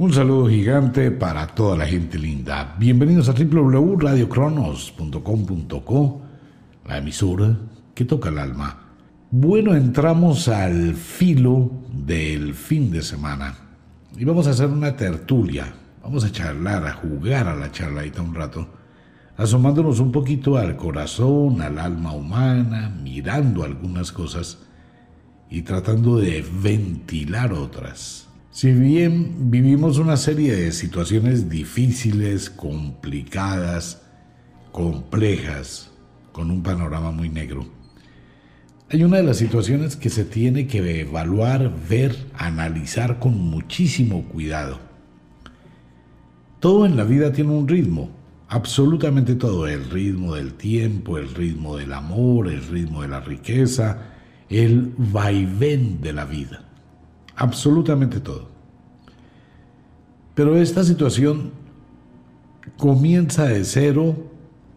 Un 0.00 0.12
saludo 0.14 0.48
gigante 0.48 1.10
para 1.10 1.48
toda 1.48 1.76
la 1.76 1.84
gente 1.84 2.18
linda. 2.18 2.74
Bienvenidos 2.78 3.28
a 3.28 3.34
www.radiocronos.com.co, 3.34 6.22
la 6.86 6.96
emisora 6.96 7.58
que 7.94 8.06
toca 8.06 8.30
el 8.30 8.38
alma. 8.38 8.94
Bueno, 9.30 9.74
entramos 9.74 10.48
al 10.48 10.94
filo 10.94 11.70
del 11.92 12.54
fin 12.54 12.90
de 12.90 13.02
semana 13.02 13.54
y 14.16 14.24
vamos 14.24 14.46
a 14.46 14.52
hacer 14.52 14.68
una 14.68 14.96
tertulia. 14.96 15.74
Vamos 16.02 16.24
a 16.24 16.32
charlar, 16.32 16.86
a 16.86 16.94
jugar 16.94 17.48
a 17.48 17.54
la 17.54 17.70
charladita 17.70 18.22
un 18.22 18.34
rato, 18.34 18.68
asomándonos 19.36 20.00
un 20.00 20.12
poquito 20.12 20.56
al 20.56 20.78
corazón, 20.78 21.60
al 21.60 21.78
alma 21.78 22.14
humana, 22.14 22.88
mirando 22.88 23.64
algunas 23.64 24.12
cosas 24.12 24.60
y 25.50 25.60
tratando 25.60 26.16
de 26.16 26.42
ventilar 26.62 27.52
otras. 27.52 28.29
Si 28.52 28.72
bien 28.72 29.48
vivimos 29.48 29.98
una 29.98 30.16
serie 30.16 30.56
de 30.56 30.72
situaciones 30.72 31.48
difíciles, 31.48 32.50
complicadas, 32.50 34.02
complejas, 34.72 35.92
con 36.32 36.50
un 36.50 36.60
panorama 36.64 37.12
muy 37.12 37.28
negro, 37.28 37.68
hay 38.90 39.04
una 39.04 39.18
de 39.18 39.22
las 39.22 39.36
situaciones 39.36 39.94
que 39.94 40.10
se 40.10 40.24
tiene 40.24 40.66
que 40.66 41.00
evaluar, 41.00 41.72
ver, 41.88 42.16
analizar 42.36 43.20
con 43.20 43.38
muchísimo 43.38 44.24
cuidado. 44.24 44.80
Todo 46.58 46.86
en 46.86 46.96
la 46.96 47.04
vida 47.04 47.32
tiene 47.32 47.52
un 47.52 47.68
ritmo, 47.68 48.10
absolutamente 48.48 49.36
todo, 49.36 49.68
el 49.68 49.88
ritmo 49.88 50.34
del 50.34 50.54
tiempo, 50.54 51.18
el 51.18 51.32
ritmo 51.32 51.76
del 51.76 51.92
amor, 51.92 52.48
el 52.48 52.66
ritmo 52.66 53.02
de 53.02 53.08
la 53.08 53.20
riqueza, 53.20 54.08
el 54.48 54.92
vaivén 54.98 56.00
de 56.00 56.12
la 56.12 56.24
vida 56.24 56.64
absolutamente 57.40 58.20
todo. 58.20 58.48
Pero 60.34 60.56
esta 60.56 60.84
situación 60.84 61.52
comienza 62.76 63.46
de 63.46 63.64
cero, 63.64 64.14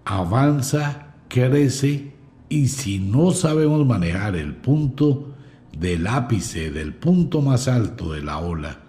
avanza, 0.06 1.14
crece 1.28 2.14
y 2.48 2.70
si 2.70 3.00
no 3.00 3.32
sabemos 3.32 3.86
manejar 3.86 4.38
el 4.38 4.56
punto 4.56 5.34
del 5.78 6.08
ápice, 6.08 6.72
del 6.72 6.94
punto 6.94 7.42
más 7.42 7.68
alto 7.68 8.14
de 8.14 8.22
la 8.22 8.40
ola, 8.40 8.80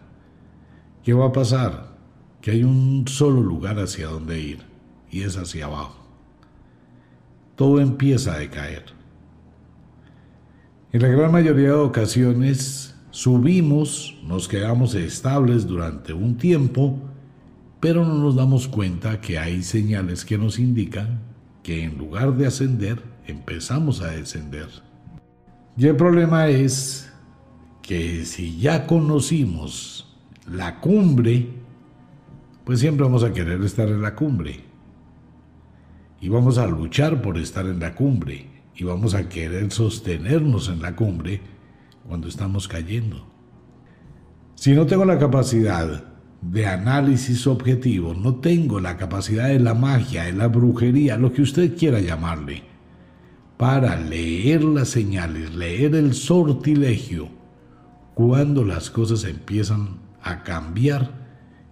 ¿qué 1.03 1.13
va 1.13 1.27
a 1.27 1.33
pasar? 1.33 1.97
Que 2.41 2.53
hay 2.53 2.63
un 2.63 3.09
solo 3.09 3.43
lugar 3.43 3.81
hacia 3.81 4.07
donde 4.07 4.41
ir 4.41 4.59
y 5.11 5.23
es 5.23 5.37
hacia 5.37 5.65
abajo. 5.65 5.99
Todo 7.57 7.81
empieza 7.81 8.35
a 8.35 8.39
decaer. 8.39 8.85
En 10.93 11.03
la 11.03 11.09
gran 11.09 11.33
mayoría 11.33 11.69
de 11.69 11.73
ocasiones 11.73 12.94
subimos, 13.15 14.17
nos 14.27 14.49
quedamos 14.49 14.97
estables 14.97 15.69
durante 15.69 16.13
un 16.13 16.37
tiempo, 16.37 16.99
pero 17.79 18.05
no 18.05 18.15
nos 18.15 18.35
damos 18.35 18.67
cuenta 18.67 19.21
que 19.21 19.39
hay 19.39 19.63
señales 19.63 20.25
que 20.25 20.37
nos 20.37 20.59
indican 20.59 21.21
que 21.63 21.85
en 21.85 21.97
lugar 21.97 22.37
de 22.37 22.49
ascender, 22.49 23.01
empezamos 23.29 24.01
a 24.01 24.09
descender. 24.09 24.67
Y 25.77 25.87
el 25.87 25.95
problema 25.95 26.49
es 26.49 27.09
que 27.83 28.25
si 28.25 28.59
ya 28.59 28.85
conocimos 28.85 30.13
la 30.51 30.81
cumbre, 30.81 31.51
pues 32.65 32.81
siempre 32.81 33.05
vamos 33.05 33.23
a 33.23 33.33
querer 33.33 33.63
estar 33.63 33.89
en 33.89 34.03
la 34.03 34.17
cumbre. 34.17 34.65
Y 36.21 36.29
vamos 36.31 36.59
a 36.59 36.67
luchar 36.67 37.23
por 37.23 37.39
estar 37.39 37.65
en 37.67 37.79
la 37.79 37.95
cumbre. 37.95 38.49
Y 38.75 38.83
vamos 38.83 39.15
a 39.15 39.29
querer 39.29 39.71
sostenernos 39.71 40.69
en 40.69 40.83
la 40.83 40.97
cumbre 40.97 41.54
cuando 42.07 42.29
estamos 42.29 42.69
cayendo. 42.69 43.27
Si 44.55 44.73
no 44.73 44.87
tengo 44.87 45.05
la 45.05 45.19
capacidad 45.19 46.05
de 46.41 46.67
análisis 46.67 47.47
objetivo, 47.47 48.15
no 48.15 48.37
tengo 48.37 48.81
la 48.81 48.97
capacidad 48.97 49.49
de 49.49 49.61
la 49.61 49.75
magia, 49.75 50.25
de 50.25 50.33
la 50.33 50.49
brujería, 50.49 51.17
lo 51.17 51.33
que 51.33 51.43
usted 51.43 51.77
quiera 51.77 52.01
llamarle, 52.01 52.63
para 53.57 53.97
leer 53.97 54.63
las 54.65 54.89
señales, 54.89 55.55
leer 55.55 55.95
el 55.95 56.15
sortilegio, 56.15 57.29
cuando 58.15 58.65
las 58.65 58.91
cosas 58.91 59.25
empiezan 59.25 59.99
a 60.23 60.43
cambiar, 60.43 61.11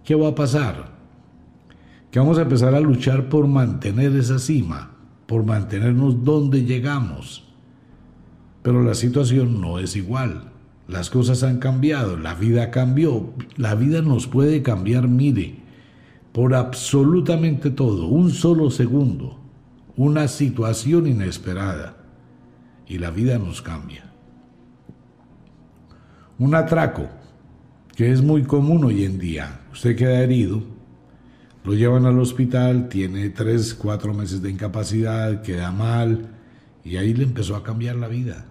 ¿qué 0.03 0.15
va 0.15 0.29
a 0.29 0.35
pasar? 0.35 0.93
Que 2.11 2.19
vamos 2.19 2.37
a 2.37 2.43
empezar 2.43 2.75
a 2.75 2.79
luchar 2.79 3.29
por 3.29 3.47
mantener 3.47 4.15
esa 4.15 4.39
cima, 4.39 4.91
por 5.25 5.45
mantenernos 5.45 6.23
donde 6.23 6.63
llegamos. 6.63 7.42
Pero 8.63 8.81
la 8.81 8.95
situación 8.95 9.59
no 9.59 9.77
es 9.77 9.95
igual. 9.95 10.53
Las 10.87 11.09
cosas 11.09 11.43
han 11.43 11.59
cambiado, 11.59 12.17
la 12.17 12.33
vida 12.33 12.71
cambió. 12.71 13.33
La 13.57 13.75
vida 13.75 14.01
nos 14.01 14.27
puede 14.27 14.63
cambiar, 14.63 15.07
mire, 15.07 15.57
por 16.31 16.55
absolutamente 16.55 17.69
todo, 17.69 18.07
un 18.07 18.31
solo 18.31 18.71
segundo, 18.71 19.39
una 19.95 20.27
situación 20.27 21.07
inesperada, 21.07 21.97
y 22.87 22.97
la 22.97 23.11
vida 23.11 23.37
nos 23.37 23.61
cambia. 23.61 24.11
Un 26.39 26.55
atraco, 26.55 27.09
que 27.95 28.11
es 28.11 28.21
muy 28.21 28.43
común 28.43 28.85
hoy 28.85 29.03
en 29.03 29.19
día. 29.19 29.61
Usted 29.71 29.95
queda 29.95 30.21
herido, 30.21 30.63
lo 31.63 31.73
llevan 31.73 32.05
al 32.05 32.19
hospital, 32.19 32.89
tiene 32.89 33.29
tres, 33.29 33.73
cuatro 33.73 34.13
meses 34.13 34.41
de 34.41 34.49
incapacidad, 34.49 35.41
queda 35.41 35.71
mal, 35.71 36.29
y 36.83 36.97
ahí 36.97 37.13
le 37.13 37.23
empezó 37.23 37.55
a 37.55 37.63
cambiar 37.63 37.95
la 37.97 38.07
vida 38.07 38.47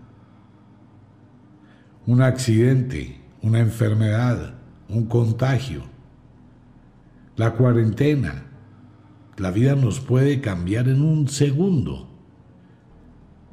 un 2.07 2.21
accidente, 2.23 3.21
una 3.43 3.61
enfermedad, 3.61 4.55
un 4.89 5.07
contagio, 5.07 5.83
la 7.37 7.53
cuarentena. 7.53 8.47
La 9.39 9.51
vida 9.51 9.75
nos 9.75 9.99
puede 9.99 10.41
cambiar 10.41 10.89
en 10.89 11.03
un 11.03 11.27
segundo, 11.29 12.09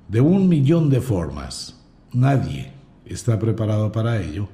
de 0.07 0.21
un 0.21 0.49
millón 0.49 0.89
de 0.89 0.99
formas. 0.99 1.81
Nadie 2.11 2.73
está 3.05 3.39
preparado 3.39 3.91
para 3.91 4.21
ello 4.21 4.49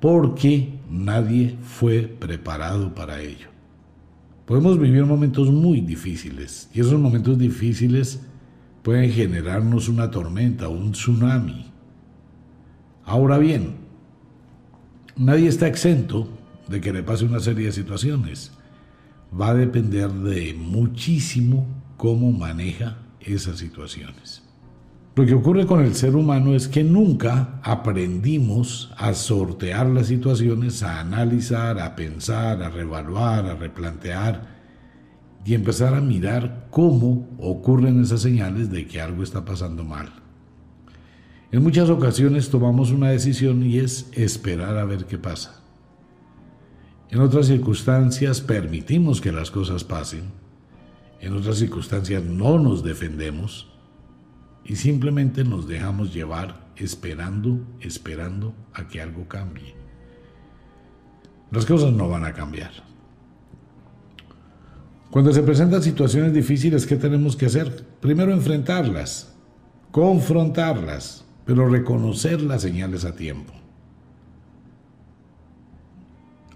porque 0.00 0.78
nadie 0.88 1.56
fue 1.62 2.02
preparado 2.02 2.94
para 2.94 3.20
ello. 3.20 3.48
Podemos 4.46 4.78
vivir 4.78 5.04
momentos 5.04 5.50
muy 5.50 5.80
difíciles 5.80 6.68
y 6.74 6.80
esos 6.80 6.98
momentos 6.98 7.38
difíciles 7.38 8.20
pueden 8.82 9.10
generarnos 9.10 9.88
una 9.88 10.10
tormenta, 10.10 10.68
un 10.68 10.92
tsunami, 10.92 11.70
Ahora 13.10 13.38
bien, 13.38 13.74
nadie 15.16 15.48
está 15.48 15.66
exento 15.66 16.28
de 16.68 16.80
que 16.80 16.92
le 16.92 17.02
pase 17.02 17.24
una 17.24 17.40
serie 17.40 17.66
de 17.66 17.72
situaciones. 17.72 18.52
Va 19.34 19.48
a 19.48 19.54
depender 19.54 20.12
de 20.12 20.54
muchísimo 20.54 21.66
cómo 21.96 22.30
maneja 22.30 22.98
esas 23.18 23.58
situaciones. 23.58 24.44
Lo 25.16 25.26
que 25.26 25.34
ocurre 25.34 25.66
con 25.66 25.84
el 25.84 25.96
ser 25.96 26.14
humano 26.14 26.54
es 26.54 26.68
que 26.68 26.84
nunca 26.84 27.58
aprendimos 27.64 28.92
a 28.96 29.12
sortear 29.14 29.88
las 29.88 30.06
situaciones, 30.06 30.84
a 30.84 31.00
analizar, 31.00 31.80
a 31.80 31.96
pensar, 31.96 32.62
a 32.62 32.70
revaluar, 32.70 33.44
a 33.46 33.56
replantear 33.56 34.46
y 35.44 35.54
empezar 35.54 35.94
a 35.94 36.00
mirar 36.00 36.68
cómo 36.70 37.28
ocurren 37.40 38.00
esas 38.00 38.22
señales 38.22 38.70
de 38.70 38.86
que 38.86 39.00
algo 39.00 39.24
está 39.24 39.44
pasando 39.44 39.82
mal. 39.82 40.10
En 41.52 41.64
muchas 41.64 41.90
ocasiones 41.90 42.48
tomamos 42.48 42.92
una 42.92 43.10
decisión 43.10 43.64
y 43.64 43.78
es 43.78 44.08
esperar 44.12 44.78
a 44.78 44.84
ver 44.84 45.06
qué 45.06 45.18
pasa. 45.18 45.60
En 47.10 47.20
otras 47.20 47.48
circunstancias 47.48 48.40
permitimos 48.40 49.20
que 49.20 49.32
las 49.32 49.50
cosas 49.50 49.82
pasen. 49.82 50.30
En 51.20 51.32
otras 51.32 51.58
circunstancias 51.58 52.22
no 52.22 52.60
nos 52.60 52.84
defendemos 52.84 53.68
y 54.64 54.76
simplemente 54.76 55.42
nos 55.42 55.66
dejamos 55.66 56.14
llevar 56.14 56.70
esperando, 56.76 57.58
esperando 57.80 58.54
a 58.72 58.86
que 58.86 59.00
algo 59.00 59.26
cambie. 59.26 59.74
Las 61.50 61.66
cosas 61.66 61.92
no 61.92 62.08
van 62.08 62.24
a 62.24 62.32
cambiar. 62.32 62.70
Cuando 65.10 65.32
se 65.32 65.42
presentan 65.42 65.82
situaciones 65.82 66.32
difíciles, 66.32 66.86
¿qué 66.86 66.94
tenemos 66.94 67.34
que 67.34 67.46
hacer? 67.46 67.84
Primero 68.00 68.32
enfrentarlas, 68.32 69.34
confrontarlas, 69.90 71.24
pero 71.50 71.68
reconocer 71.68 72.42
las 72.42 72.62
señales 72.62 73.04
a 73.04 73.16
tiempo. 73.16 73.52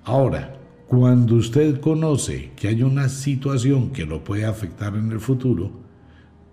Ahora, 0.05 0.57
cuando 0.87 1.35
usted 1.35 1.81
conoce 1.81 2.53
que 2.55 2.69
hay 2.69 2.85
una 2.85 3.09
situación 3.09 3.91
que 3.91 4.07
lo 4.07 4.23
puede 4.23 4.45
afectar 4.45 4.95
en 4.95 5.11
el 5.11 5.19
futuro, 5.19 5.73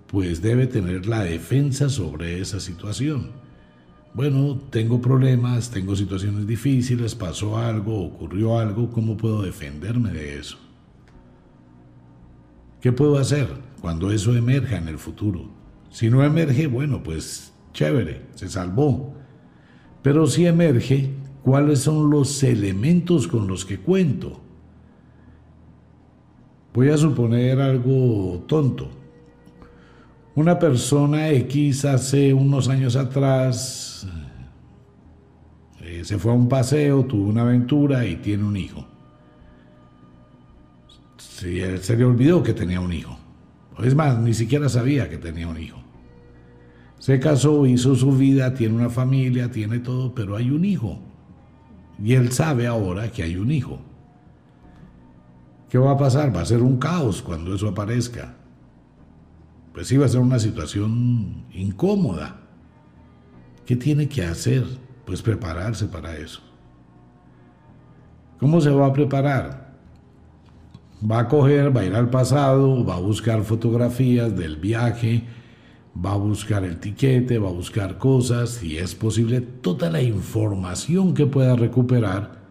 pues 0.07 0.41
debe 0.41 0.65
tener 0.65 1.05
la 1.05 1.21
defensa 1.21 1.88
sobre 1.88 2.41
esa 2.41 2.59
situación. 2.59 3.29
Bueno, 4.15 4.59
tengo 4.71 4.99
problemas, 4.99 5.69
tengo 5.69 5.95
situaciones 5.95 6.47
difíciles, 6.47 7.13
pasó 7.13 7.59
algo, 7.59 8.03
ocurrió 8.03 8.57
algo, 8.57 8.89
¿cómo 8.89 9.17
puedo 9.17 9.43
defenderme 9.43 10.13
de 10.13 10.39
eso? 10.39 10.57
¿Qué 12.81 12.91
puedo 12.91 13.19
hacer 13.19 13.49
cuando 13.81 14.11
eso 14.11 14.35
emerja 14.35 14.77
en 14.77 14.88
el 14.88 14.97
futuro? 14.97 15.45
Si 15.91 16.09
no 16.09 16.23
emerge, 16.23 16.65
bueno, 16.65 17.03
pues 17.03 17.50
chévere, 17.73 18.21
se 18.35 18.50
salvó. 18.50 19.13
Pero 20.01 20.27
si 20.27 20.45
emerge, 20.45 21.12
cuáles 21.44 21.79
son 21.79 22.09
los 22.09 22.44
elementos 22.44 23.27
con 23.27 23.47
los 23.47 23.65
que 23.65 23.79
cuento. 23.79 24.41
Voy 26.73 26.89
a 26.89 26.97
suponer 26.97 27.59
algo 27.59 28.44
tonto. 28.47 28.89
Una 30.35 30.57
persona 30.57 31.29
X 31.29 31.83
hace 31.85 32.33
unos 32.33 32.69
años 32.69 32.95
atrás 32.95 34.07
eh, 35.81 36.03
se 36.06 36.17
fue 36.17 36.31
a 36.31 36.35
un 36.35 36.47
paseo, 36.47 37.03
tuvo 37.03 37.29
una 37.29 37.41
aventura 37.41 38.06
y 38.06 38.15
tiene 38.17 38.44
un 38.45 38.56
hijo. 38.56 38.88
se 41.17 41.97
le 41.97 42.06
olvidó 42.06 42.41
que 42.41 42.53
tenía 42.53 42.79
un 42.79 42.94
hijo. 42.94 43.17
Es 43.83 43.95
más, 43.95 44.17
ni 44.19 44.33
siquiera 44.33 44.69
sabía 44.69 45.09
que 45.09 45.17
tenía 45.17 45.47
un 45.47 45.59
hijo. 45.59 45.81
Se 47.01 47.19
casó, 47.19 47.65
hizo 47.65 47.95
su 47.95 48.12
vida, 48.12 48.53
tiene 48.53 48.75
una 48.75 48.89
familia, 48.92 49.50
tiene 49.50 49.80
todo, 49.80 50.13
pero 50.13 50.36
hay 50.36 50.51
un 50.51 50.63
hijo. 50.63 51.00
Y 51.98 52.13
él 52.13 52.31
sabe 52.31 52.68
ahora 52.68 53.12
que 53.12 53.24
hay 53.24 53.38
un 53.38 53.51
hijo. 53.51 53.80
¿Qué 55.68 55.80
va 55.80 55.94
a 55.94 55.98
pasar? 55.98 56.36
Va 56.36 56.42
a 56.42 56.45
ser 56.45 56.62
un 56.62 56.77
caos 56.77 57.24
cuando 57.24 57.56
eso 57.56 57.68
aparezca. 57.68 58.36
Pues 59.74 59.88
sí, 59.88 59.98
va 59.98 60.06
a 60.06 60.09
ser 60.09 60.19
una 60.19 60.38
situación 60.38 61.45
incómoda. 61.51 62.39
¿Qué 63.65 63.75
tiene 63.75 64.07
que 64.07 64.24
hacer? 64.24 64.63
Pues 65.03 65.24
prepararse 65.24 65.88
para 65.88 66.15
eso. 66.15 66.39
¿Cómo 68.39 68.62
se 68.62 68.69
va 68.69 68.86
a 68.86 68.94
preparar? 68.94 69.74
Va 71.03 71.21
a 71.21 71.27
coger, 71.27 71.75
va 71.75 71.81
a 71.81 71.86
ir 71.86 71.95
al 71.95 72.12
pasado, 72.12 72.86
va 72.86 72.98
a 72.98 73.00
buscar 73.00 73.42
fotografías 73.42 74.38
del 74.38 74.57
viaje, 74.57 75.24
va 75.93 76.13
a 76.13 76.17
buscar 76.17 76.63
el 76.63 76.79
tiquete, 76.79 77.38
va 77.38 77.49
a 77.49 77.53
buscar 77.53 77.97
cosas, 77.97 78.51
si 78.51 78.77
es 78.77 78.95
posible, 78.95 79.41
toda 79.41 79.89
la 79.89 80.01
información 80.01 81.13
que 81.13 81.25
pueda 81.25 81.55
recuperar 81.55 82.41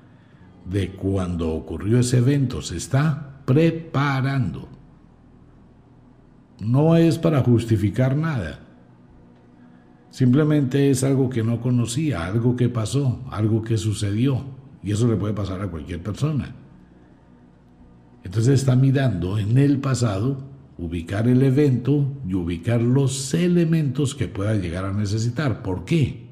de 0.66 0.90
cuando 0.90 1.50
ocurrió 1.52 1.98
ese 1.98 2.18
evento. 2.18 2.62
Se 2.62 2.76
está 2.76 3.42
preparando. 3.44 4.68
No 6.60 6.96
es 6.96 7.18
para 7.18 7.42
justificar 7.42 8.16
nada. 8.16 8.60
Simplemente 10.10 10.90
es 10.90 11.02
algo 11.04 11.30
que 11.30 11.42
no 11.42 11.60
conocía, 11.60 12.26
algo 12.26 12.56
que 12.56 12.68
pasó, 12.68 13.20
algo 13.30 13.62
que 13.62 13.78
sucedió. 13.78 14.44
Y 14.82 14.92
eso 14.92 15.08
le 15.08 15.16
puede 15.16 15.34
pasar 15.34 15.60
a 15.62 15.68
cualquier 15.68 16.02
persona. 16.02 16.54
Entonces 18.22 18.60
está 18.60 18.76
mirando 18.76 19.38
en 19.38 19.56
el 19.56 19.78
pasado 19.78 20.49
ubicar 20.80 21.28
el 21.28 21.42
evento 21.42 22.06
y 22.26 22.34
ubicar 22.34 22.80
los 22.80 23.34
elementos 23.34 24.14
que 24.14 24.28
pueda 24.28 24.54
llegar 24.54 24.86
a 24.86 24.92
necesitar. 24.92 25.62
¿Por 25.62 25.84
qué? 25.84 26.30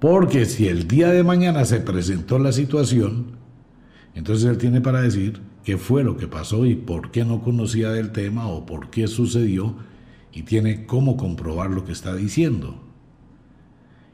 Porque 0.00 0.46
si 0.46 0.68
el 0.68 0.88
día 0.88 1.10
de 1.10 1.22
mañana 1.22 1.66
se 1.66 1.80
presentó 1.80 2.38
la 2.38 2.52
situación, 2.52 3.36
entonces 4.14 4.48
él 4.48 4.56
tiene 4.56 4.80
para 4.80 5.02
decir 5.02 5.40
qué 5.64 5.76
fue 5.76 6.02
lo 6.02 6.16
que 6.16 6.28
pasó 6.28 6.64
y 6.64 6.76
por 6.76 7.10
qué 7.10 7.26
no 7.26 7.42
conocía 7.42 7.90
del 7.90 8.10
tema 8.10 8.48
o 8.48 8.64
por 8.64 8.88
qué 8.88 9.06
sucedió 9.06 9.76
y 10.32 10.42
tiene 10.42 10.86
cómo 10.86 11.18
comprobar 11.18 11.70
lo 11.70 11.84
que 11.84 11.92
está 11.92 12.16
diciendo. 12.16 12.82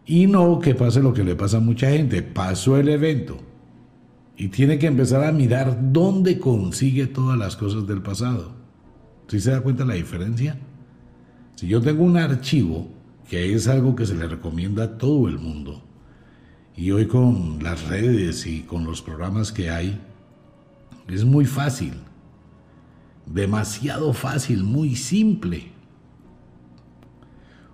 Y 0.05 0.27
no 0.27 0.59
que 0.59 0.75
pase 0.75 1.01
lo 1.01 1.15
que 1.15 1.23
le 1.23 1.37
pasa 1.37 1.59
a 1.59 1.61
mucha 1.61 1.91
gente, 1.91 2.23
pasó 2.23 2.77
el 2.77 2.89
evento 2.89 3.39
y 4.37 4.49
tiene 4.49 4.81
que 4.81 4.89
empezar 4.89 5.23
a 5.23 5.31
mirar 5.31 5.93
dónde 5.93 6.41
consigue 6.41 7.07
todas 7.07 7.39
las 7.39 7.55
cosas 7.55 7.87
del 7.87 8.03
pasado. 8.03 8.62
¿Sí 9.33 9.41
se 9.41 9.51
da 9.51 9.63
cuenta 9.63 9.87
la 9.87 9.95
diferencia? 9.95 10.59
Si 11.55 11.67
yo 11.67 11.81
tengo 11.81 12.05
un 12.05 12.19
archivo, 12.19 12.91
que 13.31 13.55
es 13.55 13.67
algo 13.67 13.97
que 13.97 14.05
se 14.05 14.15
le 14.15 14.29
recomienda 14.29 14.85
a 14.85 14.99
todo 14.99 15.27
el 15.27 15.39
mundo, 15.39 15.83
y 16.77 16.91
hoy 16.91 17.07
con 17.07 17.63
las 17.63 17.89
redes 17.89 18.47
y 18.47 18.61
con 18.61 18.85
los 18.85 19.01
programas 19.01 19.51
que 19.51 19.71
hay, 19.71 19.99
es 21.09 21.25
muy 21.25 21.47
fácil, 21.47 21.95
demasiado 23.25 24.13
fácil, 24.13 24.65
muy 24.65 24.97
simple. 24.97 25.73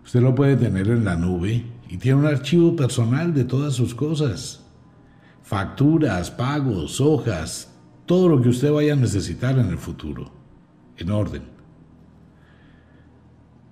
Usted 0.04 0.20
lo 0.20 0.36
puede 0.36 0.56
tener 0.56 0.86
en 0.86 1.04
la 1.04 1.16
nube 1.16 1.64
y 1.88 1.96
tiene 1.96 2.20
un 2.20 2.26
archivo 2.26 2.76
personal 2.76 3.34
de 3.34 3.42
todas 3.42 3.74
sus 3.74 3.96
cosas, 3.96 4.64
facturas, 5.42 6.30
pagos, 6.30 7.00
hojas, 7.00 7.74
todo 8.06 8.28
lo 8.28 8.40
que 8.40 8.50
usted 8.50 8.70
vaya 8.70 8.92
a 8.92 8.96
necesitar 8.96 9.58
en 9.58 9.70
el 9.70 9.78
futuro 9.78 10.37
en 10.98 11.10
orden. 11.10 11.42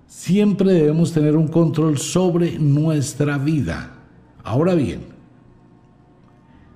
Siempre 0.07 0.73
debemos 0.73 1.13
tener 1.13 1.35
un 1.35 1.47
control 1.47 1.97
sobre 1.97 2.57
nuestra 2.57 3.37
vida. 3.37 3.93
Ahora 4.43 4.73
bien, 4.73 5.01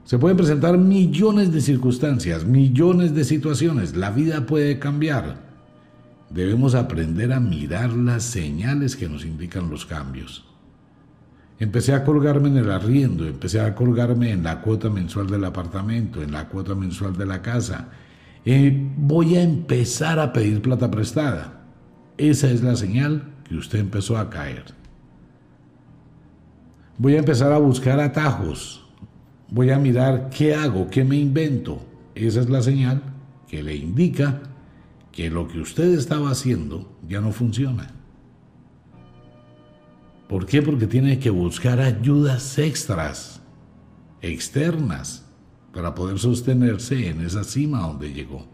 se 0.04 0.20
pueden 0.20 0.38
presentar 0.38 0.78
millones 0.78 1.54
de 1.54 1.62
circunstancias, 1.62 2.46
millones 2.46 3.16
de 3.16 3.24
situaciones. 3.24 3.96
La 3.96 4.12
vida 4.12 4.46
puede 4.46 4.78
cambiar. 4.78 5.50
Debemos 6.30 6.76
aprender 6.76 7.32
a 7.32 7.40
mirar 7.40 7.94
las 7.94 8.24
señales 8.24 8.96
que 8.96 9.08
nos 9.08 9.26
indican 9.26 9.70
los 9.70 9.86
cambios. 9.86 10.46
Empecé 11.60 11.94
a 11.94 12.04
colgarme 12.04 12.50
en 12.50 12.58
el 12.58 12.72
arriendo, 12.72 13.28
empecé 13.28 13.62
a 13.62 13.76
colgarme 13.76 14.32
en 14.32 14.44
la 14.44 14.62
cuota 14.62 14.90
mensual 14.90 15.28
del 15.28 15.46
apartamento, 15.46 16.22
en 16.22 16.32
la 16.32 16.50
cuota 16.50 16.74
mensual 16.74 17.16
de 17.16 17.26
la 17.26 17.42
casa, 17.42 17.90
eh, 18.46 18.90
voy 18.98 19.36
a 19.36 19.44
empezar 19.44 20.20
a 20.20 20.34
pedir 20.34 20.62
plata 20.62 20.90
prestada. 20.90 21.66
Esa 22.18 22.50
es 22.50 22.62
la 22.62 22.76
señal 22.76 23.34
que 23.44 23.56
usted 23.56 23.80
empezó 23.80 24.18
a 24.18 24.30
caer. 24.30 24.66
Voy 26.98 27.16
a 27.16 27.20
empezar 27.20 27.52
a 27.52 27.58
buscar 27.58 28.00
atajos. 28.00 28.86
Voy 29.50 29.70
a 29.72 29.80
mirar 29.80 30.30
qué 30.30 30.56
hago, 30.56 30.90
qué 30.90 31.04
me 31.04 31.18
invento. 31.18 31.84
Esa 32.16 32.42
es 32.42 32.50
la 32.50 32.62
señal 32.62 33.02
que 33.48 33.64
le 33.64 33.76
indica 33.76 34.42
que 35.12 35.30
lo 35.30 35.48
que 35.48 35.60
usted 35.60 35.94
estaba 35.94 36.32
haciendo 36.32 36.98
ya 37.08 37.22
no 37.22 37.32
funciona. 37.32 37.92
¿Por 40.30 40.46
qué? 40.46 40.62
Porque 40.62 40.88
tiene 40.88 41.20
que 41.20 41.30
buscar 41.30 41.82
ayudas 41.82 42.58
extras, 42.58 43.42
externas, 44.22 45.21
para 45.74 45.96
poder 45.96 46.20
sostenerse 46.20 47.10
en 47.10 47.22
esa 47.22 47.44
cima 47.44 47.82
donde 47.82 48.14
llegó. 48.14 48.46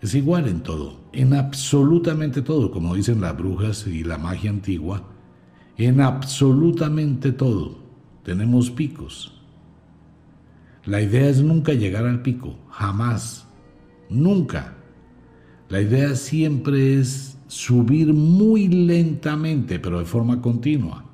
Es 0.00 0.14
igual 0.14 0.48
en 0.48 0.62
todo, 0.62 0.98
en 1.12 1.34
absolutamente 1.34 2.40
todo, 2.40 2.70
como 2.70 2.94
dicen 2.94 3.20
las 3.20 3.36
brujas 3.36 3.86
y 3.86 4.02
la 4.02 4.16
magia 4.16 4.50
antigua, 4.50 5.02
en 5.76 6.00
absolutamente 6.00 7.32
todo 7.32 7.78
tenemos 8.22 8.70
picos. 8.70 9.32
La 10.84 11.02
idea 11.02 11.28
es 11.28 11.42
nunca 11.42 11.72
llegar 11.72 12.06
al 12.06 12.22
pico, 12.22 12.56
jamás, 12.70 13.46
nunca. 14.08 14.74
La 15.68 15.80
idea 15.80 16.14
siempre 16.14 16.98
es 16.98 17.38
subir 17.46 18.14
muy 18.14 18.68
lentamente, 18.68 19.78
pero 19.78 19.98
de 19.98 20.06
forma 20.06 20.40
continua. 20.40 21.04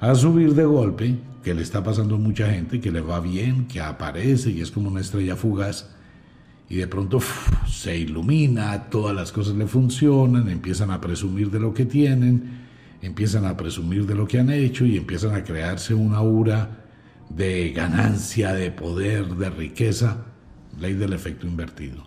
A 0.00 0.14
subir 0.14 0.54
de 0.54 0.64
golpe 0.64 1.18
que 1.48 1.54
le 1.54 1.62
está 1.62 1.82
pasando 1.82 2.16
a 2.16 2.18
mucha 2.18 2.50
gente, 2.50 2.78
que 2.78 2.92
le 2.92 3.00
va 3.00 3.20
bien, 3.20 3.68
que 3.68 3.80
aparece 3.80 4.50
y 4.50 4.60
es 4.60 4.70
como 4.70 4.90
una 4.90 5.00
estrella 5.00 5.34
fugaz, 5.34 5.88
y 6.68 6.76
de 6.76 6.86
pronto 6.86 7.20
se 7.66 7.96
ilumina, 7.96 8.90
todas 8.90 9.16
las 9.16 9.32
cosas 9.32 9.56
le 9.56 9.66
funcionan, 9.66 10.50
empiezan 10.50 10.90
a 10.90 11.00
presumir 11.00 11.50
de 11.50 11.58
lo 11.58 11.72
que 11.72 11.86
tienen, 11.86 12.66
empiezan 13.00 13.46
a 13.46 13.56
presumir 13.56 14.04
de 14.04 14.14
lo 14.14 14.26
que 14.26 14.40
han 14.40 14.50
hecho 14.50 14.84
y 14.84 14.98
empiezan 14.98 15.34
a 15.34 15.42
crearse 15.42 15.94
una 15.94 16.18
aura 16.18 16.84
de 17.30 17.70
ganancia, 17.70 18.52
de 18.52 18.70
poder, 18.70 19.34
de 19.36 19.48
riqueza, 19.48 20.26
ley 20.78 20.92
del 20.92 21.14
efecto 21.14 21.46
invertido. 21.46 22.04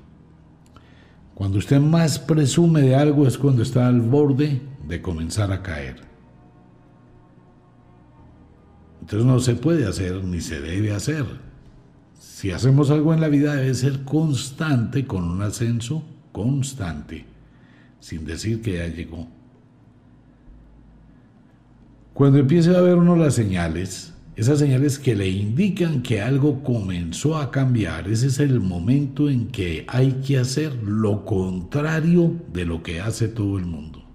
Cuando 1.33 1.57
usted 1.57 1.79
más 1.79 2.19
presume 2.19 2.81
de 2.81 2.95
algo 2.95 3.25
es 3.25 3.39
cuando 3.39 3.63
está 3.63 3.87
al 3.87 4.01
borde 4.01 4.61
de 4.87 5.01
comenzar 5.01 5.51
a 5.51 5.63
caer. 5.63 6.10
Entonces 9.11 9.27
no 9.27 9.39
se 9.41 9.55
puede 9.55 9.85
hacer 9.85 10.23
ni 10.23 10.39
se 10.39 10.61
debe 10.61 10.93
hacer. 10.93 11.25
Si 12.17 12.51
hacemos 12.51 12.89
algo 12.91 13.13
en 13.13 13.19
la 13.19 13.27
vida 13.27 13.55
debe 13.55 13.73
ser 13.73 14.05
constante, 14.05 15.05
con 15.05 15.25
un 15.25 15.41
ascenso 15.41 16.01
constante, 16.31 17.25
sin 17.99 18.23
decir 18.23 18.61
que 18.61 18.77
ya 18.77 18.87
llegó. 18.87 19.27
Cuando 22.13 22.39
empiece 22.39 22.73
a 22.73 22.79
ver 22.79 22.95
uno 22.95 23.17
las 23.17 23.33
señales, 23.33 24.13
esas 24.37 24.59
señales 24.59 24.97
que 24.97 25.13
le 25.13 25.27
indican 25.27 26.03
que 26.03 26.21
algo 26.21 26.63
comenzó 26.63 27.37
a 27.37 27.51
cambiar, 27.51 28.07
ese 28.07 28.27
es 28.27 28.39
el 28.39 28.61
momento 28.61 29.29
en 29.29 29.47
que 29.47 29.83
hay 29.89 30.21
que 30.25 30.37
hacer 30.37 30.73
lo 30.83 31.25
contrario 31.25 32.33
de 32.53 32.63
lo 32.63 32.81
que 32.81 33.01
hace 33.01 33.27
todo 33.27 33.57
el 33.57 33.65
mundo. 33.65 34.05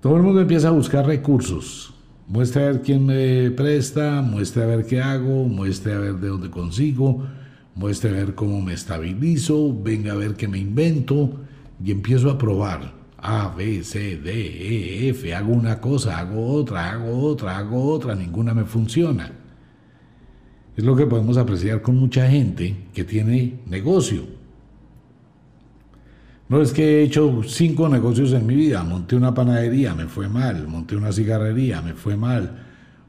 Todo 0.00 0.16
el 0.16 0.22
mundo 0.22 0.40
empieza 0.40 0.68
a 0.68 0.72
buscar 0.72 1.04
recursos, 1.04 1.91
Muestre 2.28 2.62
a 2.62 2.66
ver 2.66 2.82
quién 2.82 3.04
me 3.04 3.50
presta, 3.50 4.22
muestre 4.22 4.62
a 4.62 4.66
ver 4.66 4.86
qué 4.86 5.00
hago, 5.00 5.44
muestre 5.44 5.92
a 5.94 5.98
ver 5.98 6.14
de 6.14 6.28
dónde 6.28 6.50
consigo, 6.50 7.26
muestre 7.74 8.10
a 8.10 8.12
ver 8.14 8.34
cómo 8.34 8.60
me 8.60 8.74
estabilizo, 8.74 9.76
venga 9.82 10.12
a 10.12 10.16
ver 10.16 10.34
qué 10.34 10.48
me 10.48 10.58
invento 10.58 11.40
y 11.84 11.90
empiezo 11.90 12.30
a 12.30 12.38
probar, 12.38 12.94
A, 13.18 13.54
B, 13.56 13.82
C, 13.82 14.16
D, 14.18 14.30
E, 14.32 15.08
F, 15.10 15.34
hago 15.34 15.52
una 15.52 15.80
cosa, 15.80 16.18
hago 16.18 16.46
otra, 16.46 16.92
hago 16.92 17.18
otra, 17.18 17.58
hago 17.58 17.90
otra, 17.90 18.14
ninguna 18.14 18.54
me 18.54 18.64
funciona. 18.64 19.32
Es 20.76 20.84
lo 20.84 20.96
que 20.96 21.06
podemos 21.06 21.36
apreciar 21.36 21.82
con 21.82 21.96
mucha 21.96 22.30
gente 22.30 22.76
que 22.94 23.04
tiene 23.04 23.60
negocio. 23.66 24.41
No 26.52 26.60
es 26.60 26.74
que 26.74 26.82
he 26.82 27.02
hecho 27.04 27.40
cinco 27.46 27.88
negocios 27.88 28.30
en 28.34 28.46
mi 28.46 28.54
vida, 28.54 28.84
monté 28.84 29.16
una 29.16 29.32
panadería, 29.32 29.94
me 29.94 30.04
fue 30.04 30.28
mal, 30.28 30.68
monté 30.68 30.94
una 30.94 31.10
cigarrería, 31.10 31.80
me 31.80 31.94
fue 31.94 32.14
mal, 32.14 32.58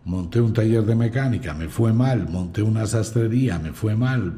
monté 0.05 0.39
un 0.39 0.53
taller 0.53 0.85
de 0.85 0.95
mecánica, 0.95 1.53
me 1.53 1.67
fue 1.67 1.91
mal, 1.91 2.29
monté 2.29 2.61
una 2.61 2.85
sastrería, 2.85 3.59
me 3.59 3.73
fue 3.73 3.97
mal. 3.97 4.33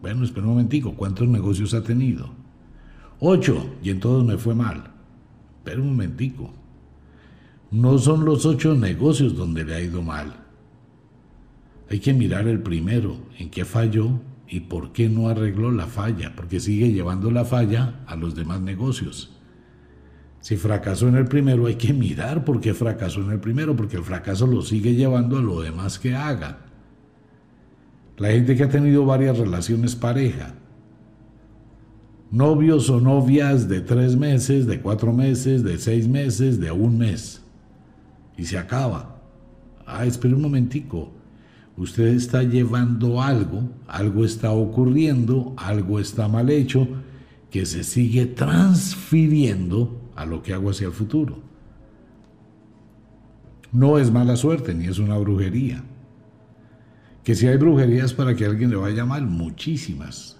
Bueno, 0.00 0.24
espera 0.24 0.46
un 0.46 0.52
momentico, 0.54 0.94
¿cuántos 0.94 1.28
negocios 1.28 1.74
ha 1.74 1.82
tenido? 1.82 2.30
Ocho, 3.20 3.74
y 3.82 3.90
en 3.90 4.00
todos 4.00 4.24
me 4.24 4.38
fue 4.38 4.54
mal. 4.54 4.84
Espera 5.58 5.82
un 5.82 5.88
momentico. 5.88 6.50
No 7.70 7.98
son 7.98 8.24
los 8.24 8.46
ocho 8.46 8.74
negocios 8.74 9.36
donde 9.36 9.64
le 9.64 9.74
ha 9.74 9.82
ido 9.82 10.00
mal. 10.00 10.32
Hay 11.90 11.98
que 11.98 12.14
mirar 12.14 12.48
el 12.48 12.60
primero, 12.62 13.18
en 13.38 13.50
qué 13.50 13.66
falló 13.66 14.12
y 14.48 14.60
por 14.60 14.92
qué 14.92 15.08
no 15.08 15.28
arregló 15.28 15.72
la 15.72 15.86
falla, 15.86 16.34
porque 16.36 16.60
sigue 16.60 16.92
llevando 16.92 17.30
la 17.30 17.44
falla 17.44 18.00
a 18.06 18.16
los 18.16 18.34
demás 18.34 18.60
negocios. 18.60 19.32
Si 20.40 20.56
fracasó 20.56 21.08
en 21.08 21.16
el 21.16 21.24
primero, 21.24 21.66
hay 21.66 21.74
que 21.74 21.92
mirar 21.92 22.44
por 22.44 22.60
qué 22.60 22.72
fracasó 22.72 23.20
en 23.20 23.32
el 23.32 23.40
primero, 23.40 23.74
porque 23.74 23.96
el 23.96 24.04
fracaso 24.04 24.46
lo 24.46 24.62
sigue 24.62 24.94
llevando 24.94 25.38
a 25.38 25.42
lo 25.42 25.60
demás 25.60 25.98
que 25.98 26.14
haga. 26.14 26.58
La 28.16 28.28
gente 28.28 28.54
que 28.54 28.62
ha 28.62 28.68
tenido 28.68 29.04
varias 29.04 29.36
relaciones 29.36 29.96
pareja, 29.96 30.54
novios 32.30 32.88
o 32.90 33.00
novias 33.00 33.68
de 33.68 33.80
tres 33.80 34.16
meses, 34.16 34.66
de 34.66 34.80
cuatro 34.80 35.12
meses, 35.12 35.64
de 35.64 35.78
seis 35.78 36.06
meses, 36.06 36.60
de 36.60 36.70
un 36.70 36.98
mes, 36.98 37.42
y 38.36 38.44
se 38.44 38.56
acaba. 38.56 39.20
Ah, 39.84 40.06
espere 40.06 40.34
un 40.34 40.42
momentico. 40.42 41.15
Usted 41.76 42.06
está 42.06 42.42
llevando 42.42 43.20
algo, 43.22 43.70
algo 43.86 44.24
está 44.24 44.50
ocurriendo, 44.50 45.54
algo 45.58 46.00
está 46.00 46.26
mal 46.26 46.48
hecho, 46.48 46.88
que 47.50 47.66
se 47.66 47.84
sigue 47.84 48.26
transfiriendo 48.26 50.10
a 50.14 50.24
lo 50.24 50.42
que 50.42 50.54
hago 50.54 50.70
hacia 50.70 50.86
el 50.86 50.92
futuro. 50.92 51.42
No 53.72 53.98
es 53.98 54.10
mala 54.10 54.36
suerte 54.36 54.74
ni 54.74 54.86
es 54.86 54.98
una 54.98 55.18
brujería. 55.18 55.84
Que 57.22 57.34
si 57.34 57.46
hay 57.46 57.58
brujerías 57.58 58.14
para 58.14 58.34
que 58.34 58.46
alguien 58.46 58.70
le 58.70 58.76
vaya 58.76 59.04
mal, 59.04 59.26
muchísimas. 59.26 60.38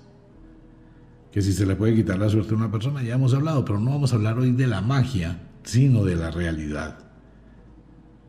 Que 1.33 1.43
si 1.43 1.53
se 1.53 1.67
le 1.67 1.77
puede 1.77 1.95
quitar 1.95 2.19
la 2.19 2.31
suerte 2.31 2.55
a 2.55 2.57
una 2.57 2.71
persona, 2.71 3.03
ya 3.03 3.15
hemos 3.15 3.35
hablado, 3.35 3.65
pero 3.65 3.79
no 3.79 3.91
vamos 3.91 4.13
a 4.13 4.17
hablar 4.17 4.39
hoy 4.39 4.53
de 4.53 4.67
la 4.67 4.81
magia, 4.81 5.43
sino 5.65 6.05
de 6.05 6.17
la 6.17 6.31
realidad. 6.31 6.99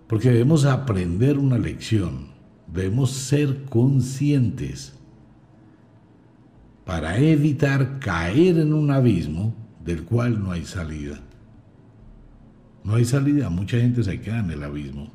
Porque 0.08 0.30
debemos 0.32 0.66
aprender 0.66 1.38
una 1.38 1.58
lección, 1.58 2.37
debemos 2.72 3.12
ser 3.12 3.66
conscientes 3.66 4.94
para 6.86 7.18
evitar 7.18 8.00
caer 8.00 8.60
en 8.60 8.74
un 8.74 8.92
abismo 8.92 9.54
del 9.84 10.04
cual 10.04 10.42
no 10.42 10.52
hay 10.52 10.66
salida. 10.66 11.20
No 12.84 12.96
hay 12.96 13.04
salida, 13.04 13.50
mucha 13.50 13.78
gente 13.78 14.04
se 14.04 14.22
queda 14.22 14.40
en 14.40 14.52
el 14.52 14.64
abismo. 14.64 15.12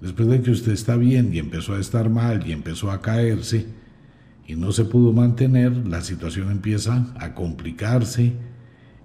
Después 0.00 0.28
de 0.28 0.42
que 0.42 0.50
usted 0.50 0.72
está 0.72 0.96
bien 0.96 1.34
y 1.34 1.38
empezó 1.38 1.74
a 1.74 1.80
estar 1.80 2.08
mal 2.10 2.46
y 2.46 2.52
empezó 2.52 2.90
a 2.90 3.00
caerse 3.00 3.66
y 4.46 4.54
no 4.54 4.70
se 4.70 4.84
pudo 4.84 5.12
mantener, 5.12 5.88
la 5.88 6.02
situación 6.02 6.50
empieza 6.50 7.12
a 7.18 7.34
complicarse. 7.34 8.34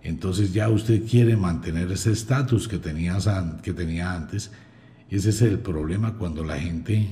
Entonces 0.03 0.53
ya 0.53 0.69
usted 0.69 1.03
quiere 1.09 1.35
mantener 1.37 1.91
ese 1.91 2.11
estatus 2.11 2.67
que, 2.67 2.79
que 2.79 3.73
tenía 3.73 4.13
antes. 4.13 4.51
Ese 5.11 5.31
es 5.31 5.41
el 5.41 5.59
problema 5.59 6.17
cuando 6.17 6.41
la 6.45 6.57
gente 6.57 7.05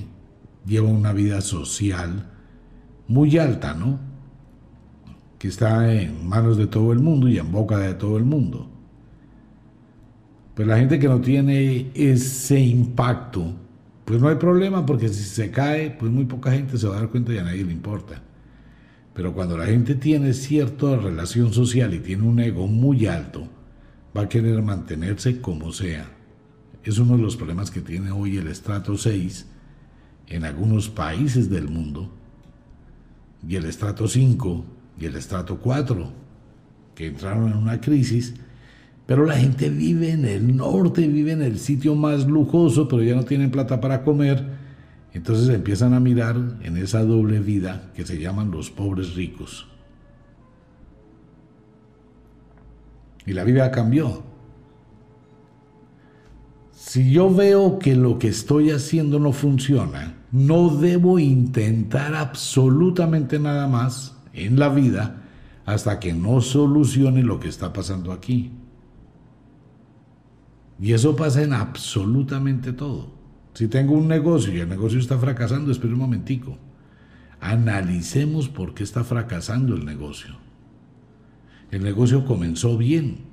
lleva 0.66 0.88
una 0.88 1.12
vida 1.12 1.42
social 1.42 2.30
muy 3.06 3.36
alta, 3.36 3.74
¿no? 3.74 4.00
Que 5.38 5.48
está 5.48 5.92
en 5.92 6.26
manos 6.26 6.56
de 6.56 6.66
todo 6.66 6.92
el 6.92 7.00
mundo 7.00 7.28
y 7.28 7.38
en 7.38 7.52
boca 7.52 7.76
de 7.76 7.92
todo 7.92 8.16
el 8.16 8.24
mundo. 8.24 8.70
Pero 10.54 10.70
la 10.70 10.78
gente 10.78 10.98
que 10.98 11.08
no 11.08 11.20
tiene 11.20 11.90
ese 11.94 12.58
impacto, 12.58 13.54
pues 14.06 14.18
no 14.18 14.28
hay 14.28 14.36
problema 14.36 14.86
porque 14.86 15.10
si 15.10 15.22
se 15.22 15.50
cae, 15.50 15.90
pues 15.90 16.10
muy 16.10 16.24
poca 16.24 16.52
gente 16.52 16.78
se 16.78 16.88
va 16.88 16.96
a 16.96 17.00
dar 17.00 17.10
cuenta 17.10 17.34
y 17.34 17.38
a 17.38 17.44
nadie 17.44 17.64
le 17.64 17.72
importa. 17.72 18.22
Pero 19.12 19.34
cuando 19.34 19.58
la 19.58 19.66
gente 19.66 19.94
tiene 19.94 20.32
cierta 20.32 20.96
relación 20.96 21.52
social 21.52 21.92
y 21.92 21.98
tiene 21.98 22.22
un 22.22 22.40
ego 22.40 22.66
muy 22.66 23.04
alto, 23.04 23.46
va 24.16 24.22
a 24.22 24.28
querer 24.28 24.62
mantenerse 24.62 25.42
como 25.42 25.70
sea. 25.70 26.19
Es 26.84 26.98
uno 26.98 27.16
de 27.16 27.22
los 27.22 27.36
problemas 27.36 27.70
que 27.70 27.80
tiene 27.80 28.10
hoy 28.10 28.36
el 28.36 28.46
estrato 28.46 28.96
6 28.96 29.46
en 30.28 30.44
algunos 30.44 30.88
países 30.88 31.50
del 31.50 31.68
mundo, 31.68 32.10
y 33.46 33.56
el 33.56 33.64
estrato 33.64 34.06
5 34.06 34.64
y 34.98 35.06
el 35.06 35.16
estrato 35.16 35.58
4, 35.58 36.12
que 36.94 37.06
entraron 37.06 37.50
en 37.50 37.56
una 37.56 37.80
crisis 37.80 38.34
pero 39.10 39.26
la 39.26 39.34
gente 39.34 39.70
vive 39.70 40.12
en 40.12 40.24
el 40.24 40.56
norte, 40.56 41.08
vive 41.08 41.32
en 41.32 41.42
el 41.42 41.58
sitio 41.58 41.96
más 41.96 42.28
lujoso, 42.28 42.86
pero 42.86 43.02
ya 43.02 43.16
no 43.16 43.24
tienen 43.24 43.50
plata 43.50 43.80
para 43.80 44.04
comer. 44.04 44.46
Entonces 45.12 45.48
empiezan 45.48 45.94
a 45.94 45.98
mirar 45.98 46.36
en 46.62 46.76
esa 46.76 47.02
doble 47.02 47.40
vida 47.40 47.90
que 47.96 48.06
se 48.06 48.20
llaman 48.20 48.52
los 48.52 48.70
pobres 48.70 49.16
ricos. 49.16 49.66
Y 53.26 53.32
la 53.32 53.42
vida 53.42 53.72
cambió. 53.72 54.22
Si 56.82 57.12
yo 57.12 57.32
veo 57.32 57.78
que 57.78 57.94
lo 57.94 58.18
que 58.18 58.28
estoy 58.28 58.70
haciendo 58.70 59.18
no 59.18 59.32
funciona, 59.32 60.14
no 60.32 60.70
debo 60.70 61.18
intentar 61.18 62.14
absolutamente 62.14 63.38
nada 63.38 63.68
más 63.68 64.16
en 64.32 64.58
la 64.58 64.70
vida 64.70 65.22
hasta 65.66 66.00
que 66.00 66.14
no 66.14 66.40
solucione 66.40 67.22
lo 67.22 67.38
que 67.38 67.48
está 67.48 67.74
pasando 67.74 68.12
aquí. 68.12 68.52
Y 70.80 70.94
eso 70.94 71.14
pasa 71.16 71.42
en 71.42 71.52
absolutamente 71.52 72.72
todo. 72.72 73.12
Si 73.52 73.68
tengo 73.68 73.92
un 73.92 74.08
negocio 74.08 74.50
y 74.50 74.60
el 74.60 74.68
negocio 74.70 75.00
está 75.00 75.18
fracasando, 75.18 75.70
espera 75.70 75.92
un 75.92 76.00
momentico. 76.00 76.56
Analicemos 77.40 78.48
por 78.48 78.72
qué 78.72 78.84
está 78.84 79.04
fracasando 79.04 79.74
el 79.74 79.84
negocio. 79.84 80.34
El 81.70 81.82
negocio 81.82 82.24
comenzó 82.24 82.78
bien 82.78 83.29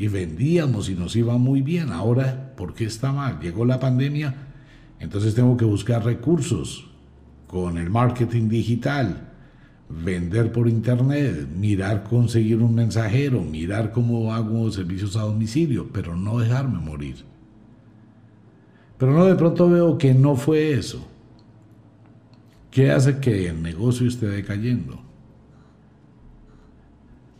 y 0.00 0.08
vendíamos 0.08 0.88
y 0.88 0.94
nos 0.94 1.14
iba 1.14 1.36
muy 1.36 1.60
bien. 1.60 1.90
Ahora, 1.90 2.54
¿por 2.56 2.72
qué 2.72 2.86
está 2.86 3.12
mal? 3.12 3.38
Llegó 3.38 3.66
la 3.66 3.78
pandemia, 3.78 4.34
entonces 4.98 5.34
tengo 5.34 5.58
que 5.58 5.66
buscar 5.66 6.02
recursos 6.02 6.90
con 7.46 7.76
el 7.76 7.90
marketing 7.90 8.48
digital, 8.48 9.28
vender 9.90 10.52
por 10.52 10.70
internet, 10.70 11.46
mirar 11.54 12.04
conseguir 12.04 12.62
un 12.62 12.74
mensajero, 12.74 13.42
mirar 13.42 13.92
cómo 13.92 14.32
hago 14.32 14.72
servicios 14.72 15.16
a 15.16 15.20
domicilio, 15.20 15.90
pero 15.92 16.16
no 16.16 16.38
dejarme 16.38 16.78
morir. 16.78 17.16
Pero 18.96 19.12
no 19.12 19.26
de 19.26 19.34
pronto 19.34 19.68
veo 19.68 19.98
que 19.98 20.14
no 20.14 20.34
fue 20.34 20.72
eso. 20.72 21.06
¿Qué 22.70 22.90
hace 22.90 23.18
que 23.18 23.48
el 23.50 23.62
negocio 23.62 24.08
esté 24.08 24.28
decayendo? 24.28 24.98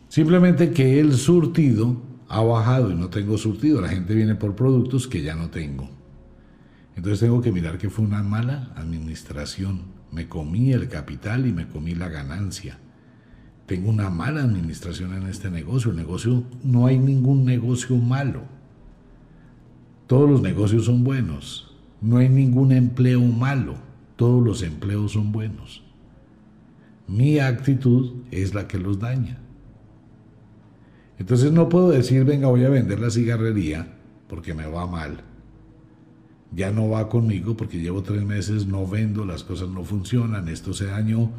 Simplemente 0.09 0.69
que 0.69 0.99
el 0.99 1.13
surtido 1.13 2.10
ha 2.31 2.41
bajado 2.41 2.91
y 2.91 2.95
no 2.95 3.09
tengo 3.09 3.37
surtido. 3.37 3.81
La 3.81 3.89
gente 3.89 4.15
viene 4.15 4.35
por 4.35 4.55
productos 4.55 5.07
que 5.07 5.21
ya 5.21 5.35
no 5.35 5.49
tengo. 5.49 5.89
Entonces 6.95 7.19
tengo 7.19 7.41
que 7.41 7.51
mirar 7.51 7.77
que 7.77 7.89
fue 7.89 8.05
una 8.05 8.23
mala 8.23 8.73
administración 8.75 10.01
me 10.11 10.27
comí 10.27 10.73
el 10.73 10.89
capital 10.89 11.47
y 11.47 11.53
me 11.53 11.67
comí 11.67 11.95
la 11.95 12.09
ganancia. 12.09 12.77
Tengo 13.65 13.89
una 13.89 14.09
mala 14.09 14.43
administración 14.43 15.13
en 15.13 15.27
este 15.27 15.49
negocio. 15.49 15.91
El 15.91 15.97
negocio, 15.97 16.43
no 16.63 16.85
hay 16.85 16.97
ningún 16.97 17.45
negocio 17.45 17.95
malo. 17.95 18.41
Todos 20.07 20.29
los 20.29 20.41
negocios 20.41 20.85
son 20.85 21.05
buenos. 21.05 21.73
No 22.01 22.17
hay 22.17 22.27
ningún 22.27 22.73
empleo 22.73 23.21
malo. 23.21 23.75
Todos 24.17 24.43
los 24.45 24.61
empleos 24.61 25.13
son 25.13 25.31
buenos. 25.31 25.83
Mi 27.07 27.39
actitud 27.39 28.11
es 28.31 28.53
la 28.53 28.67
que 28.67 28.77
los 28.77 28.99
daña. 28.99 29.39
Entonces 31.21 31.51
no 31.51 31.69
puedo 31.69 31.89
decir, 31.89 32.25
venga, 32.25 32.47
voy 32.47 32.65
a 32.65 32.69
vender 32.69 32.99
la 32.99 33.09
cigarrería 33.09 33.87
porque 34.27 34.53
me 34.53 34.65
va 34.65 34.85
mal 34.87 35.23
ya 36.51 36.71
no 36.71 36.89
va 36.89 37.07
conmigo 37.07 37.55
porque 37.55 37.79
llevo 37.79 38.03
tres 38.03 38.23
meses, 38.23 38.67
no 38.67 38.85
vendo, 38.85 39.25
las 39.25 39.43
cosas 39.43 39.69
no 39.69 39.83
funcionan, 39.83 40.49
esto 40.49 40.73
se 40.73 40.85
dañó, 40.85 41.31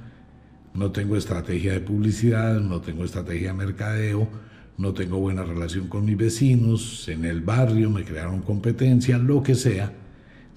no 0.74 0.90
tengo 0.90 1.16
estrategia 1.16 1.72
de 1.72 1.80
publicidad, 1.80 2.60
no 2.60 2.80
tengo 2.80 3.04
estrategia 3.04 3.48
de 3.48 3.58
mercadeo, 3.58 4.28
no 4.78 4.94
tengo 4.94 5.18
buena 5.18 5.44
relación 5.44 5.88
con 5.88 6.06
mis 6.06 6.16
vecinos, 6.16 7.08
en 7.08 7.26
el 7.26 7.42
barrio 7.42 7.90
me 7.90 8.04
crearon 8.04 8.40
competencia, 8.40 9.18
lo 9.18 9.42
que 9.42 9.54
sea. 9.54 9.92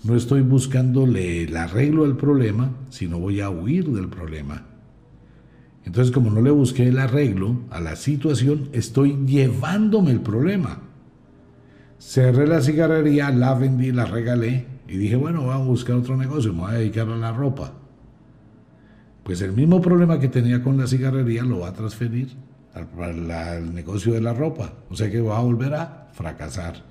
No 0.03 0.15
estoy 0.15 0.41
buscándole 0.41 1.43
el 1.43 1.57
arreglo 1.57 2.05
al 2.05 2.15
problema, 2.15 2.71
sino 2.89 3.19
voy 3.19 3.41
a 3.41 3.49
huir 3.49 3.89
del 3.89 4.07
problema. 4.07 4.65
Entonces, 5.85 6.13
como 6.13 6.31
no 6.31 6.41
le 6.41 6.51
busqué 6.51 6.87
el 6.87 6.97
arreglo 6.97 7.61
a 7.69 7.79
la 7.79 7.95
situación, 7.95 8.69
estoy 8.73 9.17
llevándome 9.25 10.11
el 10.11 10.21
problema. 10.21 10.81
Cerré 11.99 12.47
la 12.47 12.61
cigarrería, 12.61 13.29
la 13.29 13.53
vendí, 13.53 13.91
la 13.91 14.05
regalé 14.05 14.65
y 14.87 14.97
dije, 14.97 15.15
bueno, 15.15 15.43
voy 15.43 15.53
a 15.53 15.57
buscar 15.57 15.95
otro 15.95 16.17
negocio, 16.17 16.53
me 16.53 16.61
voy 16.61 16.71
a 16.71 16.77
dedicar 16.77 17.07
a 17.07 17.15
la 17.15 17.31
ropa. 17.31 17.73
Pues 19.23 19.41
el 19.41 19.53
mismo 19.53 19.81
problema 19.81 20.19
que 20.19 20.27
tenía 20.27 20.61
con 20.61 20.77
la 20.77 20.87
cigarrería 20.87 21.43
lo 21.43 21.61
va 21.61 21.69
a 21.69 21.73
transferir 21.73 22.29
al, 22.75 23.73
negocio 23.73 24.13
de 24.13 24.21
la 24.21 24.33
ropa. 24.33 24.73
O 24.89 24.95
sea 24.95 25.09
que 25.09 25.21
va 25.21 25.37
a 25.37 25.41
volver 25.41 25.73
a 25.73 26.09
fracasar. 26.13 26.83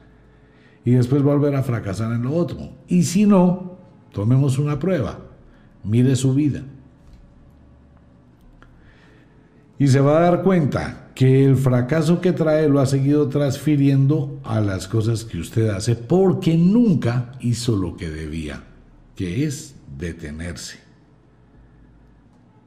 Y 0.85 0.93
después 0.93 1.23
volver 1.23 1.55
a 1.55 1.63
fracasar 1.63 2.13
en 2.13 2.23
lo 2.23 2.35
otro. 2.35 2.73
Y 2.89 3.05
si 3.05 3.27
no, 3.27 3.79
tomemos 4.13 4.59
una 4.59 4.79
prueba. 4.79 5.19
Mire 5.85 6.17
su 6.17 6.35
vida. 6.35 6.63
Y 9.85 9.89
se 9.89 10.01
va 10.01 10.17
a 10.17 10.21
dar 10.31 10.43
cuenta 10.43 11.11
que 11.15 11.45
el 11.45 11.57
fracaso 11.57 12.23
que 12.23 12.33
trae 12.33 12.71
lo 12.71 12.81
ha 12.81 12.87
seguido 12.87 13.29
transfiriendo 13.29 14.41
a 14.43 14.63
las 14.63 14.89
cosas 14.89 15.25
que 15.25 15.37
usted 15.37 15.69
hace 15.69 15.95
porque 15.95 16.57
nunca 16.57 17.33
hizo 17.41 17.77
lo 17.77 17.95
que 17.95 18.09
debía, 18.09 18.65
que 19.15 19.45
es 19.45 19.75
detenerse, 19.99 20.79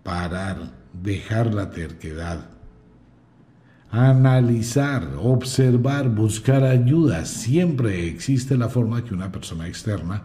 parar, 0.03 0.74
dejar 0.93 1.55
la 1.55 1.71
terquedad, 1.71 2.51
analizar, 3.89 5.15
observar, 5.19 6.09
buscar 6.09 6.65
ayuda. 6.65 7.25
Siempre 7.25 8.07
existe 8.07 8.55
la 8.55 8.69
forma 8.69 9.03
que 9.03 9.15
una 9.15 9.31
persona 9.31 9.67
externa 9.67 10.21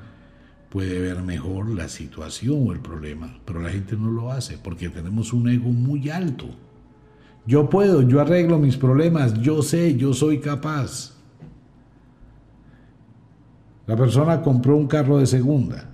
puede 0.68 1.00
ver 1.00 1.22
mejor 1.22 1.70
la 1.70 1.88
situación 1.88 2.68
o 2.68 2.72
el 2.74 2.80
problema, 2.80 3.38
pero 3.46 3.60
la 3.60 3.70
gente 3.70 3.96
no 3.96 4.10
lo 4.10 4.30
hace 4.30 4.58
porque 4.58 4.90
tenemos 4.90 5.32
un 5.32 5.48
ego 5.48 5.70
muy 5.70 6.10
alto. 6.10 6.54
Yo 7.46 7.68
puedo, 7.68 8.02
yo 8.02 8.20
arreglo 8.20 8.58
mis 8.58 8.76
problemas, 8.76 9.34
yo 9.40 9.62
sé, 9.62 9.96
yo 9.96 10.14
soy 10.14 10.38
capaz. 10.38 11.12
La 13.86 13.96
persona 13.96 14.42
compró 14.42 14.76
un 14.76 14.86
carro 14.86 15.18
de 15.18 15.26
segunda. 15.26 15.90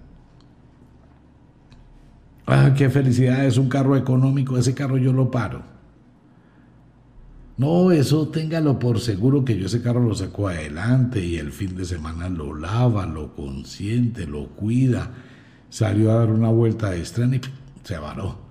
Ah, 2.47 2.75
qué 2.77 2.91
felicidad, 2.91 3.45
es 3.45 3.57
un 3.57 3.69
carro 3.69 3.97
económico, 3.97 4.57
ese 4.57 4.75
carro 4.75 4.99
yo 4.99 5.13
lo 5.13 5.31
paro. 5.31 5.63
No, 7.57 7.91
eso 7.91 8.29
téngalo 8.29 8.79
por 8.79 9.01
seguro 9.01 9.45
que 9.45 9.59
yo 9.59 9.67
ese 9.67 9.83
carro 9.83 10.01
lo 10.01 10.15
saco 10.15 10.49
adelante 10.49 11.25
y 11.25 11.37
el 11.37 11.51
fin 11.51 11.77
de 11.77 11.85
semana 11.85 12.29
lo 12.29 12.55
lava, 12.55 13.05
lo 13.05 13.35
consiente, 13.35 14.27
lo 14.27 14.49
cuida. 14.51 15.11
Salió 15.69 16.13
a 16.13 16.21
dar 16.21 16.31
una 16.31 16.51
vuelta 16.51 16.91
de 16.91 17.03
estreno 17.03 17.35
y 17.35 17.41
se 17.83 17.99
varó. 17.99 18.48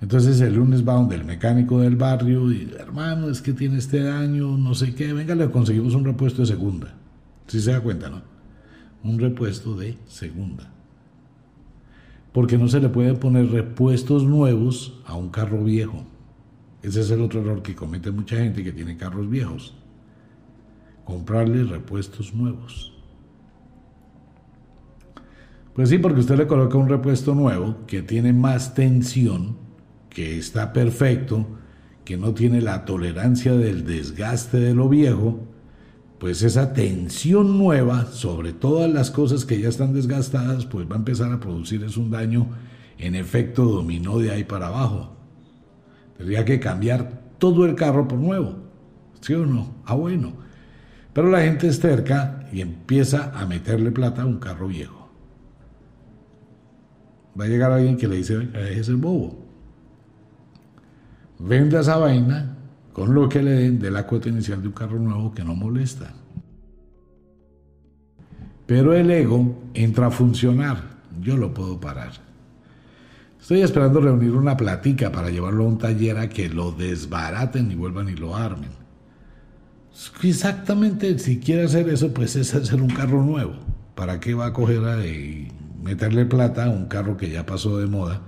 Entonces 0.00 0.40
el 0.40 0.54
lunes 0.54 0.86
va 0.86 0.94
donde 0.94 1.16
el 1.16 1.24
mecánico 1.24 1.80
del 1.80 1.96
barrio 1.96 2.52
y, 2.52 2.72
hermano, 2.78 3.28
es 3.28 3.42
que 3.42 3.52
tiene 3.52 3.78
este 3.78 4.00
daño, 4.02 4.56
no 4.56 4.74
sé 4.74 4.94
qué, 4.94 5.12
venga, 5.12 5.34
le 5.34 5.50
conseguimos 5.50 5.94
un 5.94 6.04
repuesto 6.04 6.42
de 6.42 6.46
segunda. 6.46 6.94
Si 7.48 7.60
se 7.60 7.72
da 7.72 7.80
cuenta, 7.80 8.08
¿no? 8.08 8.22
Un 9.02 9.18
repuesto 9.18 9.74
de 9.76 9.98
segunda. 10.06 10.70
Porque 12.32 12.58
no 12.58 12.68
se 12.68 12.80
le 12.80 12.88
puede 12.88 13.14
poner 13.14 13.50
repuestos 13.50 14.22
nuevos 14.22 15.00
a 15.06 15.16
un 15.16 15.30
carro 15.30 15.64
viejo. 15.64 16.04
Ese 16.82 17.00
es 17.00 17.10
el 17.10 17.20
otro 17.20 17.40
error 17.40 17.62
que 17.62 17.74
comete 17.74 18.12
mucha 18.12 18.36
gente 18.36 18.62
que 18.62 18.72
tiene 18.72 18.96
carros 18.96 19.28
viejos. 19.28 19.74
Comprarle 21.04 21.64
repuestos 21.64 22.34
nuevos. 22.34 22.92
Pues 25.74 25.88
sí, 25.88 25.98
porque 25.98 26.20
usted 26.20 26.36
le 26.36 26.46
coloca 26.46 26.76
un 26.76 26.88
repuesto 26.88 27.34
nuevo 27.34 27.78
que 27.86 28.02
tiene 28.02 28.32
más 28.32 28.74
tensión, 28.74 29.56
que 30.18 30.36
está 30.36 30.72
perfecto, 30.72 31.46
que 32.04 32.16
no 32.16 32.34
tiene 32.34 32.60
la 32.60 32.84
tolerancia 32.84 33.52
del 33.52 33.86
desgaste 33.86 34.58
de 34.58 34.74
lo 34.74 34.88
viejo, 34.88 35.46
pues 36.18 36.42
esa 36.42 36.72
tensión 36.72 37.56
nueva 37.56 38.06
sobre 38.06 38.52
todas 38.52 38.92
las 38.92 39.12
cosas 39.12 39.44
que 39.44 39.60
ya 39.60 39.68
están 39.68 39.94
desgastadas, 39.94 40.66
pues 40.66 40.90
va 40.90 40.96
a 40.96 40.98
empezar 40.98 41.30
a 41.30 41.38
producir 41.38 41.84
es 41.84 41.96
un 41.96 42.10
daño 42.10 42.48
en 42.98 43.14
efecto 43.14 43.64
dominó 43.64 44.18
de 44.18 44.32
ahí 44.32 44.42
para 44.42 44.66
abajo. 44.66 45.16
Tendría 46.16 46.44
que 46.44 46.58
cambiar 46.58 47.22
todo 47.38 47.64
el 47.64 47.76
carro 47.76 48.08
por 48.08 48.18
nuevo. 48.18 48.56
¿Sí 49.20 49.34
o 49.34 49.46
no? 49.46 49.76
Ah, 49.84 49.94
bueno. 49.94 50.32
Pero 51.12 51.30
la 51.30 51.42
gente 51.42 51.68
es 51.68 51.78
cerca 51.78 52.48
y 52.52 52.60
empieza 52.60 53.30
a 53.38 53.46
meterle 53.46 53.92
plata 53.92 54.22
a 54.22 54.26
un 54.26 54.40
carro 54.40 54.66
viejo. 54.66 55.12
Va 57.40 57.44
a 57.44 57.48
llegar 57.48 57.70
alguien 57.70 57.96
que 57.96 58.08
le 58.08 58.16
dice, 58.16 58.48
es 58.72 58.88
el 58.88 58.96
bobo. 58.96 59.47
Venda 61.38 61.80
esa 61.80 61.96
vaina 61.96 62.56
con 62.92 63.14
lo 63.14 63.28
que 63.28 63.42
le 63.42 63.52
den 63.52 63.78
de 63.78 63.90
la 63.90 64.06
cuota 64.06 64.28
inicial 64.28 64.60
de 64.60 64.68
un 64.68 64.74
carro 64.74 64.98
nuevo 64.98 65.32
que 65.32 65.44
no 65.44 65.54
molesta. 65.54 66.12
Pero 68.66 68.92
el 68.92 69.10
ego 69.10 69.62
entra 69.72 70.08
a 70.08 70.10
funcionar. 70.10 70.82
Yo 71.20 71.36
lo 71.36 71.54
puedo 71.54 71.80
parar. 71.80 72.12
Estoy 73.40 73.62
esperando 73.62 74.00
reunir 74.00 74.32
una 74.32 74.56
platica 74.56 75.10
para 75.10 75.30
llevarlo 75.30 75.64
a 75.64 75.68
un 75.68 75.78
taller 75.78 76.18
a 76.18 76.28
que 76.28 76.48
lo 76.48 76.72
desbaraten 76.72 77.70
y 77.70 77.76
vuelvan 77.76 78.08
y 78.08 78.14
lo 78.14 78.36
armen. 78.36 78.70
Exactamente, 80.22 81.18
si 81.18 81.40
quiere 81.40 81.64
hacer 81.64 81.88
eso, 81.88 82.12
pues 82.12 82.36
es 82.36 82.54
hacer 82.54 82.82
un 82.82 82.90
carro 82.90 83.22
nuevo. 83.22 83.54
¿Para 83.94 84.20
qué 84.20 84.34
va 84.34 84.46
a 84.46 84.52
coger 84.52 84.82
y 85.06 85.48
meterle 85.82 86.26
plata 86.26 86.66
a 86.66 86.70
un 86.70 86.86
carro 86.86 87.16
que 87.16 87.30
ya 87.30 87.46
pasó 87.46 87.78
de 87.78 87.86
moda? 87.86 88.20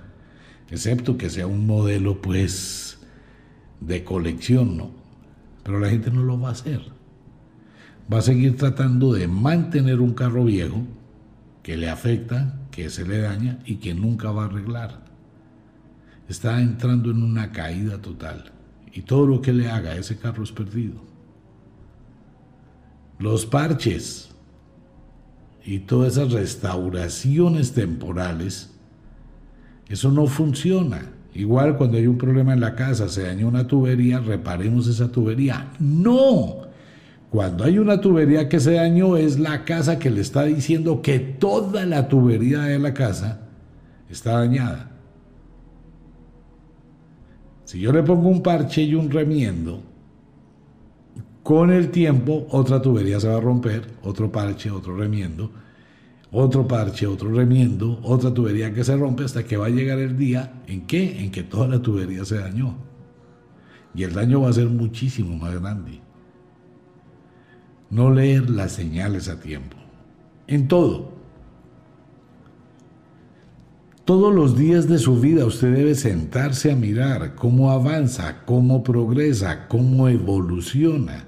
Excepto 0.69 1.17
que 1.17 1.29
sea 1.29 1.47
un 1.47 1.67
modelo, 1.67 2.21
pues, 2.21 2.97
de 3.81 4.03
colección, 4.05 4.77
¿no? 4.77 4.91
Pero 5.63 5.79
la 5.79 5.89
gente 5.89 6.09
no 6.11 6.23
lo 6.23 6.39
va 6.39 6.49
a 6.49 6.53
hacer. 6.53 6.81
Va 8.11 8.19
a 8.19 8.21
seguir 8.21 8.55
tratando 8.55 9.13
de 9.13 9.27
mantener 9.27 9.99
un 9.99 10.13
carro 10.13 10.45
viejo 10.45 10.83
que 11.63 11.77
le 11.77 11.89
afecta, 11.89 12.59
que 12.71 12.89
se 12.89 13.05
le 13.05 13.19
daña 13.19 13.59
y 13.65 13.75
que 13.75 13.93
nunca 13.93 14.31
va 14.31 14.43
a 14.43 14.45
arreglar. 14.45 15.05
Está 16.29 16.61
entrando 16.61 17.11
en 17.11 17.21
una 17.21 17.51
caída 17.51 18.01
total 18.01 18.51
y 18.93 19.01
todo 19.01 19.27
lo 19.27 19.41
que 19.41 19.53
le 19.53 19.69
haga 19.69 19.91
a 19.91 19.95
ese 19.97 20.17
carro 20.17 20.43
es 20.43 20.51
perdido. 20.51 21.01
Los 23.19 23.45
parches 23.45 24.29
y 25.63 25.79
todas 25.79 26.13
esas 26.13 26.31
restauraciones 26.31 27.73
temporales, 27.73 28.71
eso 29.89 30.11
no 30.11 30.27
funciona. 30.27 31.11
Igual 31.33 31.77
cuando 31.77 31.97
hay 31.97 32.07
un 32.07 32.17
problema 32.17 32.53
en 32.53 32.59
la 32.59 32.75
casa, 32.75 33.07
se 33.07 33.23
dañó 33.23 33.47
una 33.47 33.65
tubería, 33.65 34.19
reparemos 34.19 34.87
esa 34.87 35.11
tubería. 35.11 35.71
No, 35.79 36.67
cuando 37.29 37.63
hay 37.63 37.79
una 37.79 38.01
tubería 38.01 38.49
que 38.49 38.59
se 38.59 38.73
dañó, 38.73 39.15
es 39.15 39.39
la 39.39 39.63
casa 39.63 39.97
que 39.97 40.09
le 40.09 40.19
está 40.19 40.43
diciendo 40.43 41.01
que 41.01 41.19
toda 41.19 41.85
la 41.85 42.09
tubería 42.09 42.63
de 42.63 42.77
la 42.77 42.93
casa 42.93 43.47
está 44.09 44.33
dañada. 44.39 44.91
Si 47.63 47.79
yo 47.79 47.93
le 47.93 48.03
pongo 48.03 48.27
un 48.27 48.43
parche 48.43 48.81
y 48.81 48.95
un 48.95 49.09
remiendo, 49.09 49.81
con 51.41 51.71
el 51.71 51.89
tiempo 51.89 52.45
otra 52.49 52.81
tubería 52.81 53.17
se 53.21 53.29
va 53.29 53.37
a 53.37 53.39
romper, 53.39 53.87
otro 54.03 54.29
parche, 54.29 54.69
otro 54.69 54.97
remiendo, 54.97 55.51
otro 56.31 56.67
parche, 56.67 57.07
otro 57.07 57.31
remiendo, 57.31 57.99
otra 58.03 58.33
tubería 58.33 58.73
que 58.73 58.83
se 58.83 58.95
rompe 58.95 59.25
hasta 59.25 59.43
que 59.43 59.57
va 59.57 59.67
a 59.67 59.69
llegar 59.69 59.99
el 59.99 60.17
día 60.17 60.61
en 60.67 60.87
que 60.87 61.23
en 61.23 61.31
que 61.31 61.43
toda 61.43 61.67
la 61.67 61.81
tubería 61.81 62.25
se 62.25 62.37
dañó. 62.37 62.75
Y 63.93 64.03
el 64.03 64.13
daño 64.13 64.41
va 64.41 64.49
a 64.49 64.53
ser 64.53 64.67
muchísimo 64.67 65.35
más 65.37 65.59
grande 65.59 66.01
no 67.91 68.09
leer 68.09 68.49
las 68.49 68.71
señales 68.71 69.27
a 69.27 69.39
tiempo. 69.39 69.77
En 70.47 70.67
todo. 70.67 71.11
Todos 74.05 74.33
los 74.33 74.57
días 74.57 74.87
de 74.87 74.97
su 74.97 75.19
vida 75.19 75.45
usted 75.45 75.75
debe 75.75 75.93
sentarse 75.93 76.71
a 76.71 76.75
mirar 76.75 77.35
cómo 77.35 77.71
avanza, 77.71 78.43
cómo 78.45 78.83
progresa, 78.83 79.67
cómo 79.67 80.09
evoluciona, 80.09 81.25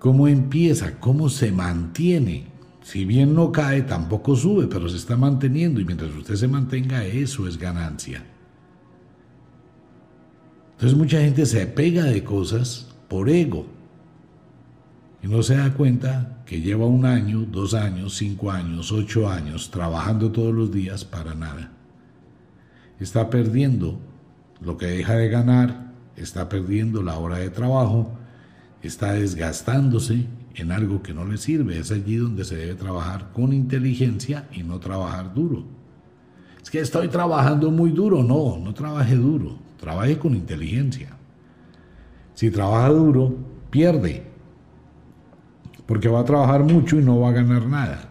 cómo 0.00 0.26
empieza, 0.26 0.98
cómo 0.98 1.28
se 1.28 1.52
mantiene. 1.52 2.49
Si 2.90 3.04
bien 3.04 3.36
no 3.36 3.52
cae, 3.52 3.82
tampoco 3.82 4.34
sube, 4.34 4.66
pero 4.66 4.88
se 4.88 4.96
está 4.96 5.16
manteniendo 5.16 5.80
y 5.80 5.84
mientras 5.84 6.12
usted 6.12 6.34
se 6.34 6.48
mantenga, 6.48 7.04
eso 7.04 7.46
es 7.46 7.56
ganancia. 7.56 8.26
Entonces 10.72 10.98
mucha 10.98 11.20
gente 11.20 11.46
se 11.46 11.68
pega 11.68 12.02
de 12.02 12.24
cosas 12.24 12.88
por 13.06 13.28
ego, 13.28 13.64
y 15.22 15.28
no 15.28 15.40
se 15.44 15.54
da 15.54 15.72
cuenta 15.72 16.42
que 16.44 16.62
lleva 16.62 16.84
un 16.86 17.06
año, 17.06 17.46
dos 17.48 17.74
años, 17.74 18.16
cinco 18.16 18.50
años, 18.50 18.90
ocho 18.90 19.30
años 19.30 19.70
trabajando 19.70 20.32
todos 20.32 20.52
los 20.52 20.72
días 20.72 21.04
para 21.04 21.32
nada. 21.32 21.70
Está 22.98 23.30
perdiendo 23.30 24.00
lo 24.60 24.76
que 24.76 24.86
deja 24.86 25.14
de 25.14 25.28
ganar, 25.28 25.92
está 26.16 26.48
perdiendo 26.48 27.04
la 27.04 27.16
hora 27.18 27.38
de 27.38 27.50
trabajo, 27.50 28.10
está 28.82 29.12
desgastándose 29.12 30.26
en 30.54 30.72
algo 30.72 31.02
que 31.02 31.14
no 31.14 31.24
le 31.24 31.36
sirve. 31.36 31.78
Es 31.78 31.90
allí 31.90 32.16
donde 32.16 32.44
se 32.44 32.56
debe 32.56 32.74
trabajar 32.74 33.30
con 33.32 33.52
inteligencia 33.52 34.48
y 34.52 34.62
no 34.62 34.78
trabajar 34.78 35.34
duro. 35.34 35.64
Es 36.62 36.70
que 36.70 36.80
estoy 36.80 37.08
trabajando 37.08 37.70
muy 37.70 37.90
duro. 37.90 38.22
No, 38.22 38.58
no 38.58 38.74
trabaje 38.74 39.16
duro. 39.16 39.58
Trabaje 39.78 40.18
con 40.18 40.34
inteligencia. 40.34 41.16
Si 42.34 42.50
trabaja 42.50 42.88
duro, 42.88 43.34
pierde. 43.70 44.24
Porque 45.86 46.08
va 46.08 46.20
a 46.20 46.24
trabajar 46.24 46.64
mucho 46.64 46.98
y 46.98 47.02
no 47.02 47.20
va 47.20 47.30
a 47.30 47.32
ganar 47.32 47.66
nada. 47.66 48.10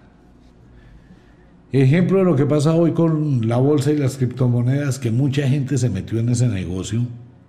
Ejemplo 1.72 2.18
de 2.18 2.26
lo 2.26 2.36
que 2.36 2.48
pasa 2.48 2.74
hoy 2.74 2.94
con 2.94 3.48
la 3.48 3.58
bolsa 3.58 3.92
y 3.92 3.98
las 3.98 4.18
criptomonedas, 4.18 4.98
que 4.98 5.12
mucha 5.12 5.48
gente 5.48 5.78
se 5.78 5.90
metió 5.90 6.20
en 6.20 6.30
ese 6.30 6.48
negocio 6.48 7.06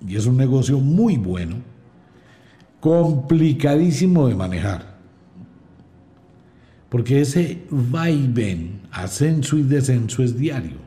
y 0.06 0.16
es 0.16 0.26
un 0.26 0.36
negocio 0.36 0.78
muy 0.78 1.16
bueno, 1.16 1.56
complicadísimo 2.80 4.26
de 4.28 4.34
manejar. 4.34 4.98
Porque 6.88 7.20
ese 7.20 7.62
va 7.72 8.10
y 8.10 8.26
ven, 8.26 8.80
ascenso 8.90 9.56
y 9.56 9.62
descenso 9.62 10.22
es 10.22 10.36
diario, 10.36 10.78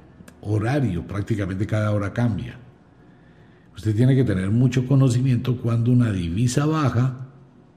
horario, 0.42 1.08
prácticamente 1.08 1.66
cada 1.66 1.92
hora 1.92 2.12
cambia. 2.12 2.58
Usted 3.76 3.96
tiene 3.96 4.16
que 4.16 4.24
tener 4.24 4.52
mucho 4.52 4.86
conocimiento 4.86 5.58
cuando 5.58 5.92
una 5.92 6.12
divisa 6.12 6.66
baja 6.66 7.28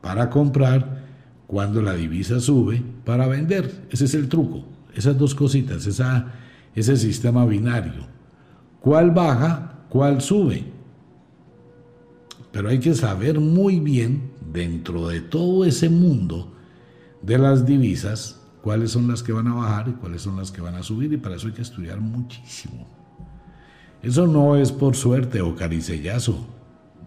para 0.00 0.28
comprar, 0.28 1.04
cuando 1.46 1.80
la 1.80 1.94
divisa 1.94 2.40
sube 2.40 2.82
para 3.04 3.26
vender. 3.28 3.86
Ese 3.90 4.06
es 4.06 4.14
el 4.14 4.28
truco. 4.28 4.64
Esas 4.94 5.16
dos 5.16 5.34
cositas, 5.34 5.86
esa, 5.86 6.32
ese 6.74 6.96
sistema 6.96 7.46
binario. 7.46 8.06
¿Cuál 8.80 9.10
baja? 9.12 9.84
¿Cuál 9.88 10.20
sube? 10.20 10.75
Pero 12.56 12.70
hay 12.70 12.78
que 12.78 12.94
saber 12.94 13.38
muy 13.38 13.80
bien, 13.80 14.30
dentro 14.50 15.08
de 15.08 15.20
todo 15.20 15.66
ese 15.66 15.90
mundo 15.90 16.54
de 17.20 17.36
las 17.36 17.66
divisas, 17.66 18.40
cuáles 18.62 18.92
son 18.92 19.08
las 19.08 19.22
que 19.22 19.30
van 19.30 19.48
a 19.48 19.54
bajar 19.54 19.88
y 19.90 19.92
cuáles 19.92 20.22
son 20.22 20.38
las 20.38 20.50
que 20.50 20.62
van 20.62 20.74
a 20.74 20.82
subir, 20.82 21.12
y 21.12 21.18
para 21.18 21.36
eso 21.36 21.48
hay 21.48 21.52
que 21.52 21.60
estudiar 21.60 22.00
muchísimo. 22.00 22.86
Eso 24.02 24.26
no 24.26 24.56
es 24.56 24.72
por 24.72 24.96
suerte 24.96 25.42
o 25.42 25.54
caricellazo, 25.54 26.46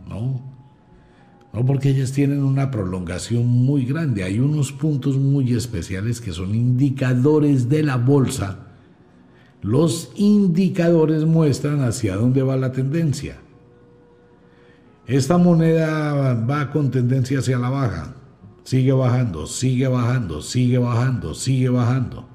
no. 0.08 0.40
No 1.52 1.66
porque 1.66 1.90
ellas 1.90 2.12
tienen 2.12 2.44
una 2.44 2.70
prolongación 2.70 3.48
muy 3.48 3.86
grande. 3.86 4.24
Hay 4.24 4.40
unos 4.40 4.72
puntos 4.72 5.18
muy 5.18 5.56
especiales 5.56 6.22
que 6.22 6.32
son 6.32 6.54
indicadores 6.54 7.70
de 7.70 7.82
la 7.82 7.98
bolsa. 7.98 8.68
Los 9.64 10.12
indicadores 10.16 11.26
muestran 11.26 11.82
hacia 11.82 12.18
dónde 12.18 12.44
va 12.44 12.56
la 12.56 12.72
tendencia. 12.72 13.40
Esta 15.10 15.40
moneda 15.40 16.36
va 16.36 16.70
con 16.70 16.92
tendencia 16.92 17.40
hacia 17.40 17.58
la 17.58 17.70
baja. 17.70 18.14
Sigue 18.64 18.92
bajando, 18.92 19.48
sigue 19.48 19.88
bajando, 19.88 20.40
sigue 20.40 20.78
bajando, 20.78 21.34
sigue 21.34 21.70
bajando. 21.70 22.26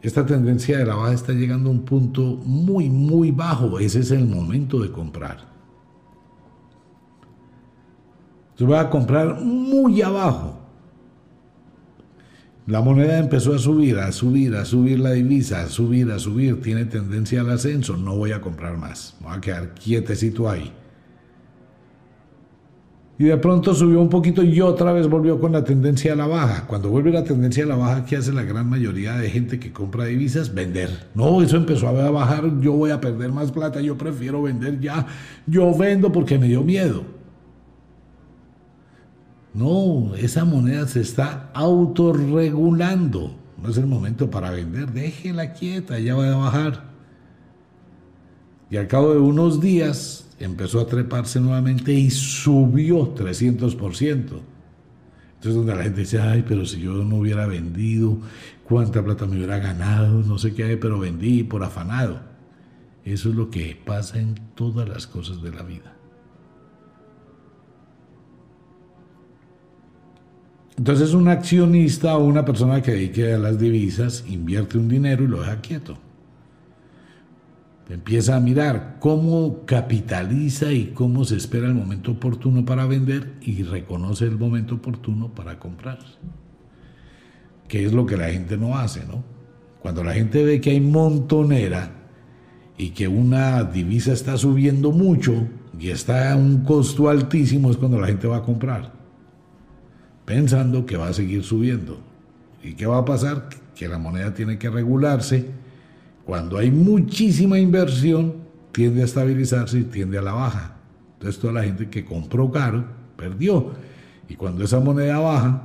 Esta 0.00 0.24
tendencia 0.24 0.78
de 0.78 0.86
la 0.86 0.94
baja 0.94 1.12
está 1.12 1.34
llegando 1.34 1.68
a 1.68 1.72
un 1.72 1.84
punto 1.84 2.22
muy, 2.22 2.88
muy 2.88 3.30
bajo. 3.30 3.78
Ese 3.78 4.00
es 4.00 4.10
el 4.10 4.26
momento 4.26 4.80
de 4.80 4.90
comprar. 4.90 5.36
Tú 8.56 8.66
vas 8.68 8.86
a 8.86 8.88
comprar 8.88 9.38
muy 9.38 10.00
abajo. 10.00 10.61
La 12.66 12.80
moneda 12.80 13.18
empezó 13.18 13.54
a 13.54 13.58
subir, 13.58 13.98
a 13.98 14.12
subir, 14.12 14.54
a 14.54 14.64
subir 14.64 15.00
la 15.00 15.10
divisa, 15.10 15.62
a 15.62 15.68
subir, 15.68 16.12
a 16.12 16.20
subir, 16.20 16.60
tiene 16.62 16.84
tendencia 16.84 17.40
al 17.40 17.50
ascenso, 17.50 17.96
no 17.96 18.16
voy 18.16 18.30
a 18.30 18.40
comprar 18.40 18.78
más, 18.78 19.16
voy 19.20 19.36
a 19.36 19.40
quedar 19.40 19.74
quietecito 19.74 20.48
ahí. 20.48 20.72
Y 23.18 23.24
de 23.24 23.36
pronto 23.36 23.74
subió 23.74 24.00
un 24.00 24.08
poquito 24.08 24.42
y 24.42 24.60
otra 24.60 24.92
vez 24.92 25.08
volvió 25.08 25.40
con 25.40 25.52
la 25.52 25.64
tendencia 25.64 26.12
a 26.12 26.16
la 26.16 26.26
baja. 26.26 26.66
Cuando 26.66 26.88
vuelve 26.88 27.10
la 27.10 27.24
tendencia 27.24 27.64
a 27.64 27.66
la 27.66 27.76
baja, 27.76 28.04
¿qué 28.04 28.16
hace 28.16 28.32
la 28.32 28.42
gran 28.42 28.68
mayoría 28.68 29.16
de 29.16 29.28
gente 29.28 29.60
que 29.60 29.72
compra 29.72 30.06
divisas? 30.06 30.54
Vender. 30.54 31.08
No, 31.14 31.42
eso 31.42 31.56
empezó 31.56 31.88
a 31.88 32.10
bajar, 32.10 32.60
yo 32.60 32.72
voy 32.72 32.90
a 32.90 33.00
perder 33.00 33.30
más 33.30 33.52
plata, 33.52 33.80
yo 33.80 33.98
prefiero 33.98 34.42
vender 34.42 34.80
ya. 34.80 35.06
Yo 35.46 35.76
vendo 35.76 36.10
porque 36.10 36.38
me 36.38 36.48
dio 36.48 36.62
miedo. 36.62 37.04
No, 39.54 40.14
esa 40.14 40.44
moneda 40.44 40.86
se 40.88 41.00
está 41.00 41.50
autorregulando. 41.54 43.36
No 43.62 43.68
es 43.70 43.76
el 43.76 43.86
momento 43.86 44.30
para 44.30 44.50
vender, 44.50 44.92
déjela 44.92 45.52
quieta, 45.52 45.98
ya 45.98 46.14
va 46.14 46.32
a 46.32 46.36
bajar. 46.36 46.92
Y 48.70 48.76
al 48.76 48.88
cabo 48.88 49.12
de 49.12 49.20
unos 49.20 49.60
días 49.60 50.26
empezó 50.40 50.80
a 50.80 50.86
treparse 50.86 51.40
nuevamente 51.40 51.92
y 51.92 52.10
subió 52.10 53.14
300%. 53.14 54.16
Entonces 55.42 55.54
donde 55.54 55.74
la 55.74 55.82
gente 55.82 56.00
dice, 56.00 56.20
ay, 56.20 56.44
pero 56.46 56.64
si 56.64 56.80
yo 56.80 56.94
no 56.94 57.16
hubiera 57.16 57.46
vendido, 57.46 58.18
cuánta 58.64 59.04
plata 59.04 59.26
me 59.26 59.36
hubiera 59.36 59.58
ganado, 59.58 60.22
no 60.22 60.38
sé 60.38 60.54
qué, 60.54 60.76
pero 60.76 60.98
vendí 60.98 61.42
por 61.42 61.62
afanado. 61.62 62.20
Eso 63.04 63.28
es 63.28 63.34
lo 63.34 63.50
que 63.50 63.76
pasa 63.84 64.18
en 64.18 64.36
todas 64.54 64.88
las 64.88 65.06
cosas 65.06 65.42
de 65.42 65.50
la 65.50 65.62
vida. 65.62 65.91
Entonces 70.78 71.12
un 71.12 71.28
accionista 71.28 72.16
o 72.16 72.24
una 72.24 72.44
persona 72.44 72.82
que 72.82 72.92
dedique 72.92 73.32
a 73.32 73.38
las 73.38 73.58
divisas 73.58 74.24
invierte 74.28 74.78
un 74.78 74.88
dinero 74.88 75.24
y 75.24 75.28
lo 75.28 75.40
deja 75.40 75.60
quieto. 75.60 75.98
Empieza 77.88 78.36
a 78.36 78.40
mirar 78.40 78.96
cómo 79.00 79.66
capitaliza 79.66 80.72
y 80.72 80.86
cómo 80.94 81.24
se 81.24 81.36
espera 81.36 81.66
el 81.66 81.74
momento 81.74 82.12
oportuno 82.12 82.64
para 82.64 82.86
vender 82.86 83.34
y 83.42 83.64
reconoce 83.64 84.24
el 84.24 84.38
momento 84.38 84.76
oportuno 84.76 85.28
para 85.34 85.58
comprar. 85.58 85.98
Que 87.68 87.84
es 87.84 87.92
lo 87.92 88.06
que 88.06 88.16
la 88.16 88.30
gente 88.30 88.56
no 88.56 88.78
hace, 88.78 89.04
¿no? 89.04 89.22
Cuando 89.80 90.02
la 90.02 90.14
gente 90.14 90.42
ve 90.42 90.60
que 90.60 90.70
hay 90.70 90.80
montonera 90.80 91.90
y 92.78 92.90
que 92.90 93.08
una 93.08 93.62
divisa 93.64 94.12
está 94.12 94.38
subiendo 94.38 94.90
mucho 94.90 95.48
y 95.78 95.90
está 95.90 96.32
a 96.32 96.36
un 96.36 96.64
costo 96.64 97.10
altísimo, 97.10 97.70
es 97.70 97.76
cuando 97.76 98.00
la 98.00 98.06
gente 98.06 98.26
va 98.26 98.38
a 98.38 98.42
comprar 98.42 99.01
pensando 100.32 100.86
que 100.86 100.96
va 100.96 101.08
a 101.08 101.12
seguir 101.12 101.44
subiendo. 101.44 102.00
¿Y 102.62 102.72
qué 102.72 102.86
va 102.86 102.96
a 102.96 103.04
pasar? 103.04 103.50
Que 103.76 103.86
la 103.86 103.98
moneda 103.98 104.32
tiene 104.32 104.58
que 104.58 104.70
regularse. 104.70 105.44
Cuando 106.24 106.56
hay 106.56 106.70
muchísima 106.70 107.58
inversión, 107.58 108.36
tiende 108.72 109.02
a 109.02 109.04
estabilizarse 109.04 109.80
y 109.80 109.82
tiende 109.82 110.16
a 110.16 110.22
la 110.22 110.32
baja. 110.32 110.76
Entonces 111.12 111.38
toda 111.38 111.52
la 111.52 111.64
gente 111.64 111.90
que 111.90 112.06
compró 112.06 112.50
caro, 112.50 112.82
perdió. 113.14 113.72
Y 114.26 114.36
cuando 114.36 114.64
esa 114.64 114.80
moneda 114.80 115.18
baja, 115.18 115.64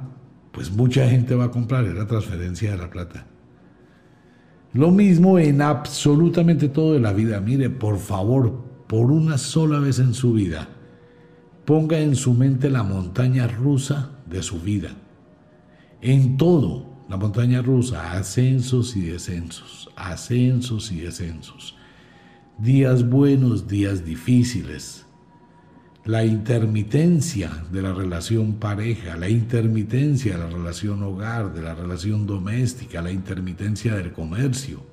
pues 0.51 0.69
mucha 0.69 1.07
gente 1.07 1.33
va 1.33 1.45
a 1.45 1.51
comprar, 1.51 1.85
es 1.85 1.95
la 1.95 2.05
transferencia 2.05 2.71
de 2.71 2.77
la 2.77 2.89
plata. 2.89 3.25
Lo 4.73 4.91
mismo 4.91 5.39
en 5.39 5.61
absolutamente 5.61 6.67
todo 6.67 6.91
de 6.91 6.99
la 6.99 7.13
vida. 7.13 7.39
Mire, 7.39 7.69
por 7.69 7.99
favor, 7.99 8.65
por 8.85 9.11
una 9.11 9.37
sola 9.37 9.79
vez 9.79 9.99
en 9.99 10.13
su 10.13 10.33
vida, 10.33 10.67
ponga 11.63 11.99
en 11.99 12.17
su 12.17 12.33
mente 12.33 12.69
la 12.69 12.83
montaña 12.83 13.47
rusa 13.47 14.11
de 14.29 14.43
su 14.43 14.59
vida. 14.59 14.89
En 16.01 16.37
todo, 16.37 16.85
la 17.09 17.17
montaña 17.17 17.61
rusa, 17.61 18.13
ascensos 18.13 18.95
y 18.95 19.01
descensos, 19.01 19.89
ascensos 19.95 20.91
y 20.91 21.01
descensos. 21.01 21.75
Días 22.57 23.07
buenos, 23.07 23.67
días 23.67 24.03
difíciles. 24.03 25.05
La 26.05 26.25
intermitencia 26.25 27.65
de 27.71 27.81
la 27.81 27.93
relación 27.93 28.53
pareja, 28.53 29.17
la 29.17 29.29
intermitencia 29.29 30.33
de 30.33 30.43
la 30.43 30.49
relación 30.49 31.03
hogar, 31.03 31.53
de 31.53 31.61
la 31.61 31.75
relación 31.75 32.25
doméstica, 32.25 33.01
la 33.01 33.11
intermitencia 33.11 33.95
del 33.95 34.13
comercio. 34.13 34.83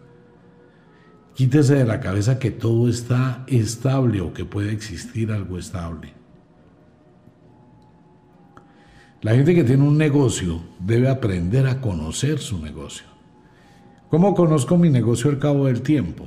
Quítese 1.35 1.75
de 1.75 1.85
la 1.85 2.01
cabeza 2.01 2.38
que 2.38 2.51
todo 2.51 2.88
está 2.88 3.44
estable 3.49 4.20
o 4.20 4.33
que 4.33 4.44
puede 4.44 4.73
existir 4.73 5.33
algo 5.33 5.59
estable. 5.59 6.14
La 9.24 9.34
gente 9.34 9.54
que 9.54 9.64
tiene 9.64 9.88
un 9.88 9.96
negocio 9.96 10.60
debe 10.78 11.08
aprender 11.08 11.66
a 11.66 11.80
conocer 11.80 12.40
su 12.40 12.58
negocio. 12.58 13.06
¿Cómo 14.10 14.34
conozco 14.34 14.76
mi 14.76 14.90
negocio 14.90 15.30
al 15.30 15.38
cabo 15.38 15.64
del 15.64 15.80
tiempo? 15.80 16.26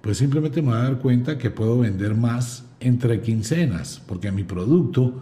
Pues 0.00 0.16
simplemente 0.16 0.62
me 0.62 0.68
voy 0.68 0.78
a 0.78 0.84
dar 0.84 0.98
cuenta 0.98 1.36
que 1.36 1.50
puedo 1.50 1.78
vender 1.78 2.14
más 2.14 2.64
entre 2.80 3.20
quincenas, 3.20 4.02
porque 4.08 4.32
mi 4.32 4.44
producto 4.44 5.12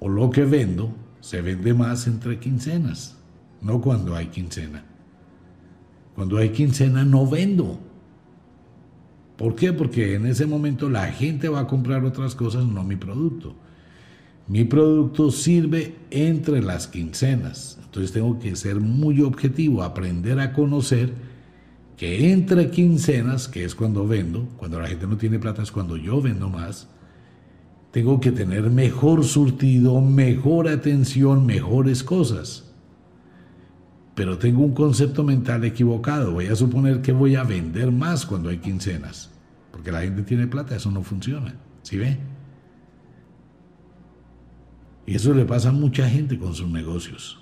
o 0.00 0.08
lo 0.08 0.30
que 0.30 0.46
vendo 0.46 0.90
se 1.20 1.42
vende 1.42 1.74
más 1.74 2.06
entre 2.06 2.38
quincenas, 2.38 3.18
no 3.60 3.82
cuando 3.82 4.16
hay 4.16 4.28
quincena. 4.28 4.86
Cuando 6.14 6.38
hay 6.38 6.48
quincena 6.48 7.04
no 7.04 7.26
vendo. 7.26 7.78
¿Por 9.36 9.54
qué? 9.54 9.74
Porque 9.74 10.14
en 10.14 10.24
ese 10.24 10.46
momento 10.46 10.88
la 10.88 11.08
gente 11.08 11.50
va 11.50 11.60
a 11.60 11.66
comprar 11.66 12.06
otras 12.06 12.34
cosas, 12.34 12.64
no 12.64 12.82
mi 12.84 12.96
producto. 12.96 13.54
Mi 14.46 14.64
producto 14.64 15.30
sirve 15.30 15.96
entre 16.10 16.62
las 16.62 16.86
quincenas. 16.86 17.78
Entonces 17.84 18.12
tengo 18.12 18.38
que 18.38 18.56
ser 18.56 18.80
muy 18.80 19.22
objetivo, 19.22 19.82
aprender 19.82 20.40
a 20.40 20.52
conocer 20.52 21.12
que 21.96 22.32
entre 22.32 22.70
quincenas, 22.70 23.48
que 23.48 23.64
es 23.64 23.74
cuando 23.74 24.06
vendo, 24.06 24.48
cuando 24.56 24.80
la 24.80 24.88
gente 24.88 25.06
no 25.06 25.16
tiene 25.16 25.38
plata 25.38 25.62
es 25.62 25.70
cuando 25.70 25.96
yo 25.96 26.20
vendo 26.20 26.48
más, 26.50 26.88
tengo 27.92 28.20
que 28.20 28.32
tener 28.32 28.68
mejor 28.70 29.24
surtido, 29.24 30.00
mejor 30.00 30.68
atención, 30.68 31.46
mejores 31.46 32.02
cosas. 32.02 32.64
pero 34.14 34.38
tengo 34.38 34.62
un 34.62 34.74
concepto 34.74 35.24
mental 35.24 35.64
equivocado. 35.64 36.32
Voy 36.32 36.46
a 36.46 36.56
suponer 36.56 37.02
que 37.02 37.12
voy 37.12 37.34
a 37.36 37.42
vender 37.44 37.90
más 37.90 38.26
cuando 38.26 38.48
hay 38.48 38.58
quincenas, 38.58 39.30
porque 39.72 39.90
la 39.90 40.02
gente 40.02 40.22
tiene 40.22 40.46
plata, 40.46 40.76
eso 40.76 40.90
no 40.90 41.02
funciona. 41.02 41.54
¿Sí 41.82 41.96
ve? 41.96 42.18
Y 45.06 45.16
eso 45.16 45.34
le 45.34 45.44
pasa 45.44 45.68
a 45.68 45.72
mucha 45.72 46.08
gente 46.08 46.38
con 46.38 46.54
sus 46.54 46.68
negocios. 46.68 47.40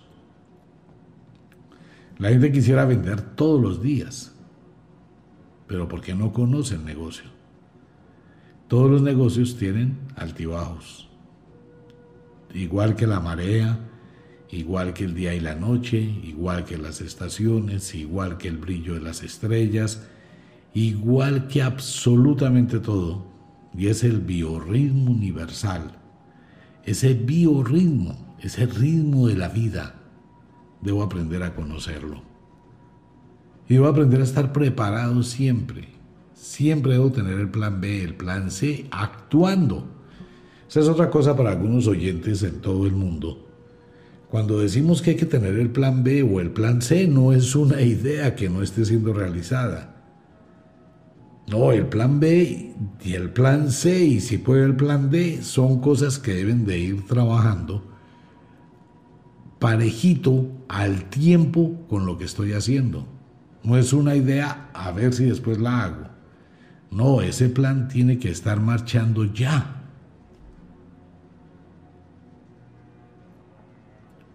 La 2.19 2.29
gente 2.29 2.53
quisiera 2.53 2.85
vender 2.85 3.21
todos 3.21 3.61
los 3.61 3.83
días, 3.83 4.35
pero 5.67 5.89
porque 5.89 6.15
no 6.15 6.33
conoce 6.33 6.75
el 6.75 6.85
negocio. 6.85 7.25
Todos 8.69 8.91
los 8.91 9.03
negocios 9.03 9.57
tienen 9.57 9.99
altibajos, 10.17 11.09
igual 12.55 12.97
que 12.97 13.07
la 13.07 13.21
marea, 13.21 13.79
igual 14.51 14.93
que 14.93 15.05
el 15.05 15.15
día 15.15 15.35
y 15.35 15.41
la 15.41 15.55
noche, 15.55 15.99
igual 15.99 16.65
que 16.65 16.79
las 16.79 17.01
estaciones, 17.01 17.95
igual 17.95 18.39
que 18.39 18.49
el 18.49 18.59
brillo 18.59 18.95
de 18.95 19.01
las 19.01 19.23
estrellas, 19.23 20.07
igual 20.75 21.49
que 21.49 21.63
absolutamente 21.63 22.79
todo, 22.79 23.27
y 23.77 23.89
es 23.89 24.05
el 24.05 24.21
biorritmo 24.21 25.11
universal, 25.11 26.02
ese 26.85 27.15
biorritmo, 27.15 28.37
ese 28.41 28.67
ritmo 28.67 29.29
de 29.29 29.37
la 29.37 29.49
vida, 29.49 29.95
debo 30.81 31.03
aprender 31.03 31.43
a 31.43 31.55
conocerlo. 31.55 32.23
Y 33.69 33.75
debo 33.75 33.87
aprender 33.87 34.21
a 34.21 34.25
estar 34.25 34.53
preparado 34.53 35.23
siempre. 35.23 35.89
Siempre 36.35 36.93
debo 36.93 37.13
tener 37.13 37.39
el 37.39 37.51
plan 37.51 37.81
B, 37.81 38.03
el 38.03 38.15
plan 38.15 38.51
C, 38.51 38.87
actuando. 38.91 39.87
Esa 40.69 40.81
es 40.81 40.89
otra 40.89 41.11
cosa 41.11 41.37
para 41.37 41.51
algunos 41.51 41.87
oyentes 41.87 42.43
en 42.43 42.61
todo 42.61 42.87
el 42.87 42.93
mundo 42.93 43.53
cuando 44.33 44.59
decimos 44.59 45.03
que 45.03 45.11
hay 45.11 45.17
que 45.17 45.27
tener 45.27 45.59
el 45.59 45.69
plan 45.69 46.03
B 46.03 46.23
o 46.23 46.41
el 46.41 46.53
plan 46.53 46.81
C, 46.81 47.07
no 47.07 47.35
es 47.35 47.55
una 47.55 47.83
idea 47.83 48.35
que 48.35 48.49
no 48.49 48.63
esté 48.63 48.87
siendo 48.87 49.13
realizada. 49.13 50.02
No, 51.49 51.73
el 51.73 51.87
plan 51.87 52.21
B 52.21 52.75
y 53.03 53.15
el 53.15 53.31
plan 53.31 53.71
C 53.71 54.05
y 54.05 54.21
si 54.21 54.39
puede 54.39 54.65
el 54.65 54.77
plan 54.77 55.11
D 55.11 55.43
son 55.43 55.81
cosas 55.81 56.19
que 56.19 56.35
deben 56.35 56.65
de 56.65 56.79
ir 56.79 57.07
trabajando 57.07 57.93
parejito 59.63 60.49
al 60.69 61.05
tiempo 61.05 61.87
con 61.89 62.05
lo 62.05 62.19
que 62.19 62.25
estoy 62.25 62.53
haciendo. 62.53 63.07
No 63.63 63.77
es 63.77 63.93
una 63.93 64.17
idea 64.17 64.71
a 64.75 64.91
ver 64.91 65.15
si 65.15 65.25
después 65.25 65.59
la 65.59 65.85
hago. 65.85 66.09
No, 66.91 67.23
ese 67.23 67.49
plan 67.49 67.87
tiene 67.87 68.19
que 68.19 68.29
estar 68.29 68.61
marchando 68.61 69.25
ya. 69.25 69.85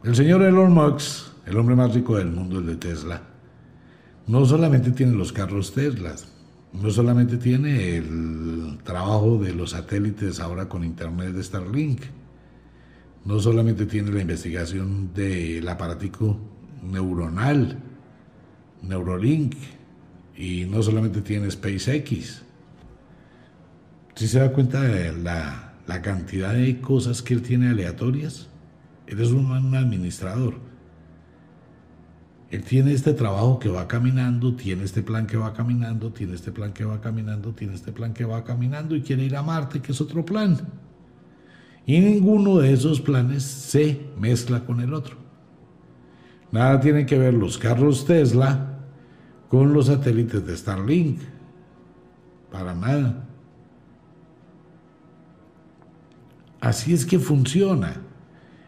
El 0.02 0.15
señor 0.15 0.43
Elon 0.43 0.72
Musk, 0.72 1.28
el 1.46 1.58
hombre 1.58 1.76
más 1.76 1.93
rico 1.93 2.15
del 2.15 2.32
mundo, 2.32 2.60
el 2.60 2.65
de 2.65 2.78
Tesla, 2.78 3.22
no 4.28 4.46
solamente 4.46 4.91
tiene 4.91 5.12
los 5.12 5.34
carros 5.34 5.74
Tesla, 5.74 6.15
no 6.82 6.92
solamente 6.92 7.38
tiene 7.38 7.98
el 7.98 8.78
trabajo 8.84 9.38
de 9.38 9.54
los 9.54 9.72
satélites 9.72 10.40
ahora 10.40 10.70
con 10.70 10.84
Internet 10.84 11.34
de 11.34 11.44
Starlink, 11.44 12.02
no 13.26 13.40
solamente 13.40 13.86
tiene 13.86 14.12
la 14.12 14.22
investigación 14.22 15.13
del 15.13 15.68
aparatico 15.68 16.38
neuronal, 16.84 17.78
Neurolink, 18.82 19.56
y 20.36 20.66
no 20.66 20.82
solamente 20.84 21.22
tiene 21.22 21.50
SpaceX. 21.50 22.44
Si 24.16 24.28
se 24.28 24.40
da 24.40 24.54
cuenta 24.54 24.82
de 24.82 25.12
la, 25.12 25.74
la 25.88 26.02
cantidad 26.02 26.54
de 26.54 26.80
cosas 26.80 27.22
que 27.22 27.34
él 27.34 27.42
tiene 27.42 27.70
aleatorias, 27.70 28.48
Eres 29.08 29.32
un, 29.32 29.50
un 29.50 29.76
administrador. 29.76 30.56
Él 32.50 32.64
tiene 32.64 32.94
este 32.94 33.14
trabajo 33.14 33.60
que 33.60 33.68
va 33.68 33.88
caminando, 33.88 34.56
tiene 34.56 34.84
este 34.84 35.04
plan 35.04 35.28
que 35.28 35.36
va 35.36 35.54
caminando, 35.54 36.12
tiene 36.14 36.34
este 36.34 36.52
plan 36.52 36.72
que 36.72 36.86
va 36.86 37.02
caminando, 37.02 37.52
tiene 37.54 37.74
este 37.74 37.92
plan 37.92 38.14
que 38.14 38.24
va 38.24 38.44
caminando 38.46 38.96
y 38.96 39.02
quiere 39.02 39.24
ir 39.24 39.36
a 39.36 39.44
Marte, 39.44 39.82
que 39.82 39.92
es 39.92 40.00
otro 40.00 40.24
plan. 40.24 40.58
Y 41.86 42.00
ninguno 42.00 42.58
de 42.58 42.72
esos 42.72 43.02
planes 43.02 43.44
se 43.44 44.10
mezcla 44.18 44.66
con 44.66 44.80
el 44.80 44.94
otro. 44.94 45.18
Nada 46.52 46.80
tienen 46.80 47.06
que 47.06 47.18
ver 47.18 47.34
los 47.34 47.58
carros 47.58 48.06
Tesla 48.06 48.80
con 49.50 49.74
los 49.74 49.88
satélites 49.88 50.46
de 50.46 50.56
Starlink. 50.56 51.20
Para 52.52 52.74
nada. 52.74 53.28
Así 56.62 56.94
es 56.94 57.06
que 57.06 57.20
funciona. 57.20 58.07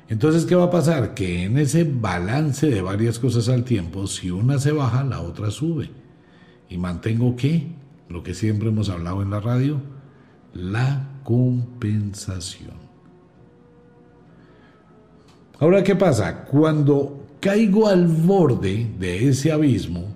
Entonces, 0.09 0.45
¿qué 0.45 0.55
va 0.55 0.65
a 0.65 0.71
pasar? 0.71 1.13
Que 1.13 1.43
en 1.43 1.59
ese 1.59 1.83
balance 1.83 2.67
de 2.67 2.81
varias 2.81 3.19
cosas 3.19 3.47
al 3.47 3.63
tiempo, 3.63 4.07
si 4.07 4.31
una 4.31 4.57
se 4.57 4.71
baja, 4.71 5.03
la 5.03 5.21
otra 5.21 5.51
sube. 5.51 5.91
Y 6.67 6.77
mantengo 6.77 7.35
qué? 7.35 7.67
Lo 8.09 8.23
que 8.23 8.33
siempre 8.33 8.69
hemos 8.69 8.89
hablado 8.89 9.21
en 9.21 9.29
la 9.29 9.39
radio, 9.39 9.79
la 10.53 11.07
compensación. 11.23 12.73
Ahora, 15.59 15.83
¿qué 15.83 15.95
pasa? 15.95 16.45
Cuando 16.45 17.27
caigo 17.39 17.87
al 17.87 18.07
borde 18.07 18.89
de 18.97 19.29
ese 19.29 19.51
abismo, 19.51 20.15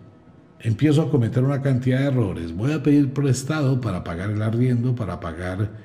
empiezo 0.60 1.03
a 1.03 1.12
cometer 1.12 1.43
una 1.43 1.62
cantidad 1.62 1.99
de 1.99 2.06
errores. 2.08 2.56
Voy 2.56 2.71
a 2.71 2.82
pedir 2.82 3.13
prestado 3.13 3.79
para 3.79 4.03
pagar 4.03 4.32
el 4.32 4.41
arriendo, 4.41 4.95
para 4.95 5.19
pagar 5.19 5.82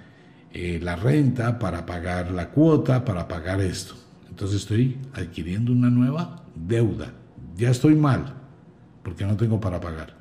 eh, 0.52 0.80
la 0.82 0.96
renta, 0.96 1.58
para 1.58 1.84
pagar 1.84 2.30
la 2.30 2.50
cuota, 2.50 3.04
para 3.04 3.28
pagar 3.28 3.60
esto. 3.60 3.94
Entonces 4.28 4.62
estoy 4.62 4.96
adquiriendo 5.12 5.72
una 5.72 5.90
nueva 5.90 6.42
deuda. 6.54 7.12
Ya 7.56 7.70
estoy 7.70 7.94
mal, 7.94 8.34
porque 9.02 9.26
no 9.26 9.36
tengo 9.36 9.60
para 9.60 9.80
pagar. 9.80 10.14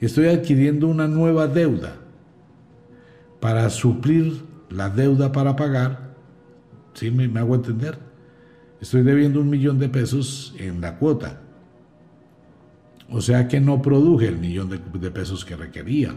Estoy 0.00 0.28
adquiriendo 0.28 0.88
una 0.88 1.06
nueva 1.06 1.46
deuda 1.46 1.96
para 3.38 3.68
suplir 3.70 4.42
la 4.68 4.90
deuda 4.90 5.32
para 5.32 5.56
pagar. 5.56 6.10
¿Sí 6.94 7.10
me, 7.10 7.28
me 7.28 7.40
hago 7.40 7.54
entender? 7.54 7.98
Estoy 8.80 9.02
debiendo 9.02 9.40
un 9.40 9.48
millón 9.48 9.78
de 9.78 9.88
pesos 9.88 10.54
en 10.58 10.80
la 10.80 10.96
cuota. 10.96 11.40
O 13.10 13.20
sea 13.20 13.48
que 13.48 13.60
no 13.60 13.82
produje 13.82 14.28
el 14.28 14.38
millón 14.38 14.70
de 14.70 15.10
pesos 15.10 15.44
que 15.44 15.56
requería. 15.56 16.14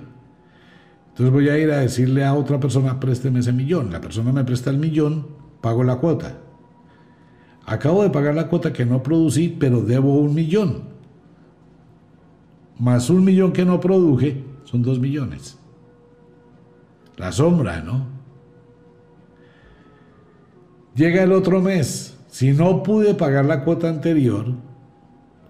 Entonces 1.14 1.32
voy 1.32 1.48
a 1.48 1.60
ir 1.60 1.70
a 1.70 1.78
decirle 1.78 2.26
a 2.26 2.34
otra 2.34 2.60
persona, 2.60 3.00
présteme 3.00 3.42
ese 3.42 3.54
millón. 3.54 3.92
La 3.92 4.02
persona 4.02 4.32
me 4.32 4.44
presta 4.44 4.72
el 4.72 4.80
millón, 4.80 5.28
pago 5.62 5.84
la 5.84 5.98
cuota. 5.98 6.40
Acabo 7.68 8.02
de 8.02 8.10
pagar 8.10 8.34
la 8.34 8.48
cuota 8.48 8.74
que 8.74 8.84
no 8.84 9.04
producí, 9.04 9.56
pero 9.60 9.82
debo 9.82 10.18
un 10.18 10.34
millón. 10.34 10.86
Más 12.80 13.12
un 13.12 13.24
millón 13.24 13.54
que 13.54 13.64
no 13.64 13.80
produje, 13.80 14.44
son 14.64 14.82
dos 14.82 15.00
millones. 15.00 15.60
La 17.18 17.32
sombra, 17.32 17.80
¿no? 17.82 18.08
Llega 20.96 21.22
el 21.22 21.32
otro 21.32 21.62
mes. 21.62 22.18
Si 22.28 22.54
no 22.54 22.82
pude 22.82 23.14
pagar 23.14 23.46
la 23.46 23.64
cuota 23.64 23.88
anterior, 23.88 24.48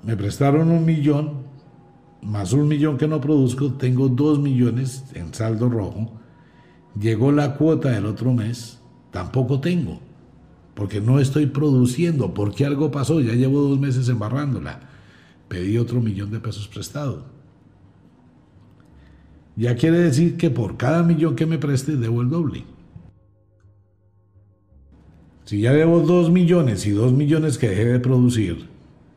me 0.03 0.17
prestaron 0.17 0.71
un 0.71 0.83
millón, 0.83 1.42
más 2.25 2.53
un 2.53 2.67
millón 2.67 2.97
que 2.97 3.07
no 3.07 3.21
produzco, 3.21 3.73
tengo 3.73 4.09
dos 4.09 4.39
millones 4.39 5.03
en 5.13 5.33
saldo 5.33 5.69
rojo. 5.69 6.11
Llegó 6.99 7.31
la 7.31 7.55
cuota 7.55 7.89
del 7.89 8.05
otro 8.05 8.33
mes, 8.33 8.79
tampoco 9.11 9.59
tengo, 9.59 9.99
porque 10.75 11.01
no 11.01 11.19
estoy 11.19 11.47
produciendo, 11.47 12.33
porque 12.33 12.65
algo 12.65 12.91
pasó, 12.91 13.19
ya 13.19 13.33
llevo 13.33 13.61
dos 13.61 13.79
meses 13.79 14.09
embarrándola. 14.09 14.79
Pedí 15.47 15.77
otro 15.77 16.01
millón 16.01 16.31
de 16.31 16.39
pesos 16.39 16.67
prestado. 16.67 17.25
Ya 19.55 19.75
quiere 19.75 19.99
decir 19.99 20.37
que 20.37 20.49
por 20.49 20.77
cada 20.77 21.03
millón 21.03 21.35
que 21.35 21.45
me 21.45 21.57
preste 21.57 21.95
debo 21.95 22.21
el 22.21 22.29
doble. 22.29 22.65
Si 25.45 25.61
ya 25.61 25.73
debo 25.73 25.99
dos 25.99 26.31
millones 26.31 26.85
y 26.87 26.91
dos 26.91 27.11
millones 27.11 27.57
que 27.57 27.69
dejé 27.69 27.85
de 27.85 27.99
producir, 27.99 28.67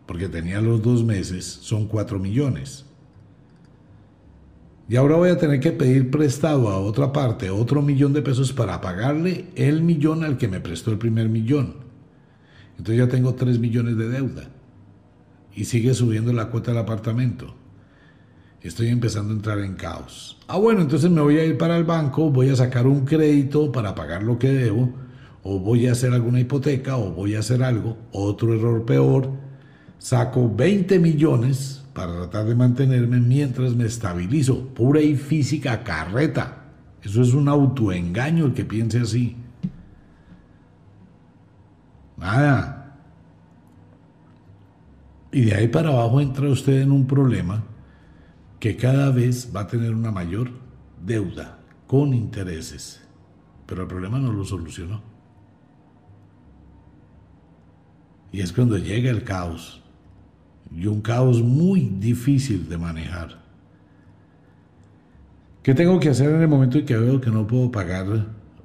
porque 0.06 0.28
tenía 0.28 0.60
los 0.60 0.82
dos 0.82 1.04
meses, 1.04 1.44
son 1.44 1.86
cuatro 1.86 2.18
millones. 2.18 2.85
Y 4.88 4.96
ahora 4.96 5.16
voy 5.16 5.30
a 5.30 5.38
tener 5.38 5.58
que 5.58 5.72
pedir 5.72 6.10
prestado 6.10 6.68
a 6.68 6.78
otra 6.78 7.12
parte 7.12 7.50
otro 7.50 7.82
millón 7.82 8.12
de 8.12 8.22
pesos 8.22 8.52
para 8.52 8.80
pagarle 8.80 9.46
el 9.56 9.82
millón 9.82 10.22
al 10.22 10.38
que 10.38 10.46
me 10.46 10.60
prestó 10.60 10.92
el 10.92 10.98
primer 10.98 11.28
millón. 11.28 11.74
Entonces 12.78 12.98
ya 12.98 13.08
tengo 13.08 13.34
tres 13.34 13.58
millones 13.58 13.96
de 13.96 14.08
deuda. 14.08 14.44
Y 15.54 15.64
sigue 15.64 15.94
subiendo 15.94 16.32
la 16.32 16.50
cuota 16.50 16.70
del 16.70 16.78
apartamento. 16.78 17.54
Estoy 18.62 18.88
empezando 18.88 19.32
a 19.32 19.36
entrar 19.36 19.58
en 19.60 19.74
caos. 19.74 20.38
Ah, 20.46 20.58
bueno, 20.58 20.82
entonces 20.82 21.10
me 21.10 21.20
voy 21.20 21.38
a 21.38 21.44
ir 21.44 21.56
para 21.56 21.76
el 21.76 21.84
banco, 21.84 22.30
voy 22.30 22.50
a 22.50 22.56
sacar 22.56 22.86
un 22.86 23.04
crédito 23.04 23.72
para 23.72 23.94
pagar 23.94 24.22
lo 24.22 24.38
que 24.38 24.48
debo, 24.48 24.92
o 25.42 25.58
voy 25.58 25.86
a 25.86 25.92
hacer 25.92 26.12
alguna 26.12 26.40
hipoteca, 26.40 26.96
o 26.96 27.12
voy 27.12 27.34
a 27.34 27.40
hacer 27.40 27.62
algo. 27.62 27.96
Otro 28.12 28.54
error 28.54 28.84
peor, 28.84 29.30
saco 29.98 30.52
20 30.54 30.98
millones 30.98 31.85
para 31.96 32.12
tratar 32.12 32.44
de 32.44 32.54
mantenerme 32.54 33.18
mientras 33.18 33.74
me 33.74 33.86
estabilizo. 33.86 34.68
Pura 34.68 35.00
y 35.00 35.16
física 35.16 35.82
carreta. 35.82 36.64
Eso 37.02 37.22
es 37.22 37.32
un 37.32 37.48
autoengaño 37.48 38.44
el 38.44 38.52
que 38.52 38.66
piense 38.66 39.00
así. 39.00 39.34
Nada. 42.18 42.98
Y 45.32 45.46
de 45.46 45.54
ahí 45.54 45.68
para 45.68 45.88
abajo 45.88 46.20
entra 46.20 46.50
usted 46.50 46.82
en 46.82 46.92
un 46.92 47.06
problema 47.06 47.64
que 48.60 48.76
cada 48.76 49.10
vez 49.10 49.50
va 49.54 49.60
a 49.62 49.66
tener 49.66 49.94
una 49.94 50.12
mayor 50.12 50.50
deuda 51.02 51.58
con 51.86 52.12
intereses. 52.12 53.00
Pero 53.64 53.82
el 53.82 53.88
problema 53.88 54.18
no 54.18 54.32
lo 54.32 54.44
solucionó. 54.44 55.00
Y 58.32 58.42
es 58.42 58.52
cuando 58.52 58.76
llega 58.76 59.08
el 59.08 59.24
caos. 59.24 59.82
Y 60.74 60.86
un 60.86 61.00
caos 61.00 61.42
muy 61.42 61.80
difícil 61.98 62.68
de 62.68 62.78
manejar. 62.78 63.40
¿Qué 65.62 65.74
tengo 65.74 65.98
que 65.98 66.10
hacer 66.10 66.30
en 66.30 66.42
el 66.42 66.48
momento 66.48 66.78
en 66.78 66.86
que 66.86 66.96
veo 66.96 67.20
que 67.20 67.30
no 67.30 67.46
puedo 67.46 67.70
pagar 67.70 68.06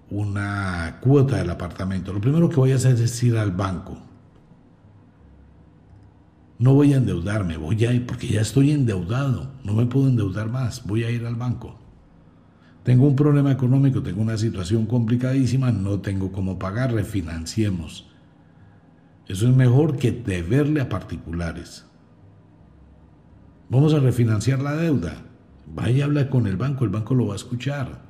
una 0.10 1.00
cuota 1.02 1.38
del 1.38 1.50
apartamento? 1.50 2.14
Lo 2.14 2.22
primero 2.22 2.50
que 2.50 2.58
voy 2.58 2.72
a 2.72 2.76
hacer 2.76 2.94
es 2.96 3.24
ir 3.24 3.38
al 3.38 3.52
banco 3.52 3.98
no 6.62 6.76
voy 6.76 6.94
a 6.94 6.98
endeudarme, 6.98 7.58
voy 7.58 7.84
a 7.86 7.92
ir, 7.92 8.06
porque 8.06 8.28
ya 8.28 8.42
estoy 8.42 8.70
endeudado, 8.70 9.52
no 9.64 9.74
me 9.74 9.88
puedo 9.88 10.08
endeudar 10.08 10.48
más, 10.52 10.86
voy 10.86 11.04
a 11.04 11.10
ir 11.10 11.26
al 11.26 11.36
banco. 11.36 11.76
Tengo 12.84 13.08
un 13.08 13.16
problema 13.16 13.52
económico, 13.52 14.04
tengo 14.04 14.22
una 14.22 14.38
situación 14.38 14.86
complicadísima, 14.86 15.72
no 15.72 16.02
tengo 16.02 16.32
cómo 16.32 16.60
pagar, 16.60 16.94
refinanciemos. 16.94 18.08
Eso 19.28 19.50
es 19.50 19.56
mejor 19.56 19.98
que 19.98 20.12
deberle 20.12 20.82
a 20.82 20.90
particulares. 20.90 21.84
Vamos 23.72 23.94
a 23.94 24.00
refinanciar 24.00 24.62
la 24.62 24.76
deuda. 24.76 25.16
Vaya 25.74 25.92
y 25.92 26.02
habla 26.02 26.30
con 26.30 26.46
el 26.46 26.58
banco, 26.58 26.84
el 26.84 26.90
banco 26.90 27.16
lo 27.16 27.28
va 27.28 27.34
a 27.34 27.38
escuchar. 27.38 28.02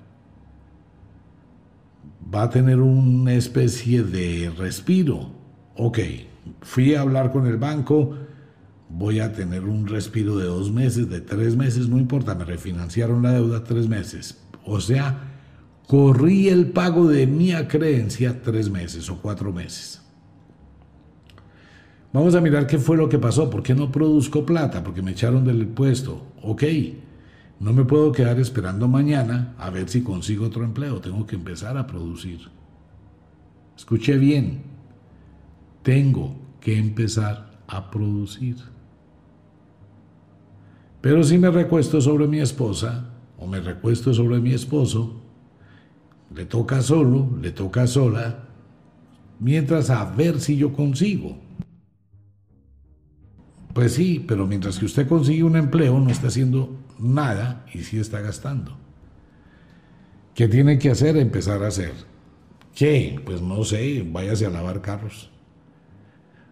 Va 2.33 2.43
a 2.43 2.49
tener 2.49 2.79
una 2.79 3.35
especie 3.35 4.01
de 4.01 4.51
respiro. 4.57 5.29
Ok, 5.75 5.99
fui 6.61 6.95
a 6.95 7.01
hablar 7.01 7.31
con 7.31 7.45
el 7.45 7.57
banco, 7.57 8.15
voy 8.89 9.19
a 9.19 9.33
tener 9.33 9.65
un 9.65 9.85
respiro 9.85 10.35
de 10.35 10.45
dos 10.45 10.71
meses, 10.71 11.07
de 11.11 11.21
tres 11.21 11.55
meses, 11.55 11.89
no 11.89 11.99
importa, 11.99 12.33
me 12.33 12.43
refinanciaron 12.43 13.21
la 13.21 13.33
deuda 13.33 13.63
tres 13.63 13.87
meses. 13.87 14.41
O 14.65 14.81
sea, 14.81 15.31
corrí 15.85 16.49
el 16.49 16.71
pago 16.71 17.07
de 17.07 17.27
mi 17.27 17.53
creencia 17.67 18.41
tres 18.41 18.71
meses 18.71 19.11
o 19.11 19.21
cuatro 19.21 19.53
meses. 19.53 20.00
Vamos 22.13 22.35
a 22.35 22.41
mirar 22.41 22.67
qué 22.67 22.77
fue 22.77 22.97
lo 22.97 23.07
que 23.07 23.19
pasó, 23.19 23.49
por 23.49 23.63
qué 23.63 23.73
no 23.73 23.91
produzco 23.91 24.45
plata, 24.45 24.83
porque 24.83 25.01
me 25.01 25.11
echaron 25.11 25.45
del 25.45 25.65
puesto. 25.67 26.21
Ok, 26.41 26.63
no 27.59 27.71
me 27.71 27.85
puedo 27.85 28.11
quedar 28.11 28.39
esperando 28.39 28.87
mañana 28.87 29.55
a 29.57 29.69
ver 29.69 29.87
si 29.87 30.01
consigo 30.01 30.47
otro 30.47 30.65
empleo, 30.65 30.99
tengo 30.99 31.25
que 31.25 31.35
empezar 31.35 31.77
a 31.77 31.87
producir. 31.87 32.39
Escuche 33.77 34.17
bien, 34.17 34.63
tengo 35.83 36.35
que 36.59 36.77
empezar 36.77 37.51
a 37.67 37.89
producir. 37.89 38.57
Pero 40.99 41.23
si 41.23 41.37
me 41.37 41.49
recuesto 41.49 42.01
sobre 42.01 42.27
mi 42.27 42.39
esposa 42.39 43.09
o 43.39 43.47
me 43.47 43.59
recuesto 43.59 44.13
sobre 44.13 44.39
mi 44.39 44.53
esposo, 44.53 45.21
le 46.35 46.45
toca 46.45 46.81
solo, 46.81 47.29
le 47.41 47.51
toca 47.51 47.87
sola, 47.87 48.47
mientras 49.39 49.89
a 49.89 50.05
ver 50.05 50.39
si 50.39 50.57
yo 50.57 50.73
consigo. 50.73 51.37
Pues 53.73 53.93
sí, 53.93 54.23
pero 54.27 54.47
mientras 54.47 54.77
que 54.77 54.85
usted 54.85 55.07
consigue 55.07 55.43
un 55.43 55.55
empleo 55.55 55.99
no 55.99 56.09
está 56.09 56.27
haciendo 56.27 56.77
nada 56.99 57.65
y 57.73 57.79
sí 57.79 57.99
está 57.99 58.21
gastando. 58.21 58.77
¿Qué 60.35 60.47
tiene 60.47 60.79
que 60.79 60.91
hacer? 60.91 61.17
Empezar 61.17 61.63
a 61.63 61.67
hacer. 61.67 61.93
¿Qué? 62.75 63.19
Pues 63.25 63.41
no 63.41 63.63
sé, 63.63 64.05
váyase 64.05 64.45
a 64.45 64.49
lavar 64.49 64.81
carros. 64.81 65.29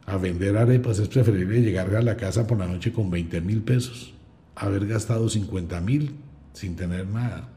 A 0.06 0.18
vender 0.18 0.58
arepas 0.58 1.00
es 1.00 1.08
preferible 1.08 1.62
llegar 1.62 1.96
a 1.96 2.02
la 2.02 2.18
casa 2.18 2.48
por 2.48 2.58
la 2.58 2.68
noche 2.68 2.92
con 2.92 3.10
20 3.10 3.42
mil 3.42 3.62
pesos 3.62 4.14
haber 4.60 4.86
gastado 4.88 5.30
50 5.30 5.80
mil 5.82 6.16
sin 6.54 6.76
tener 6.76 7.08
nada. 7.08 7.48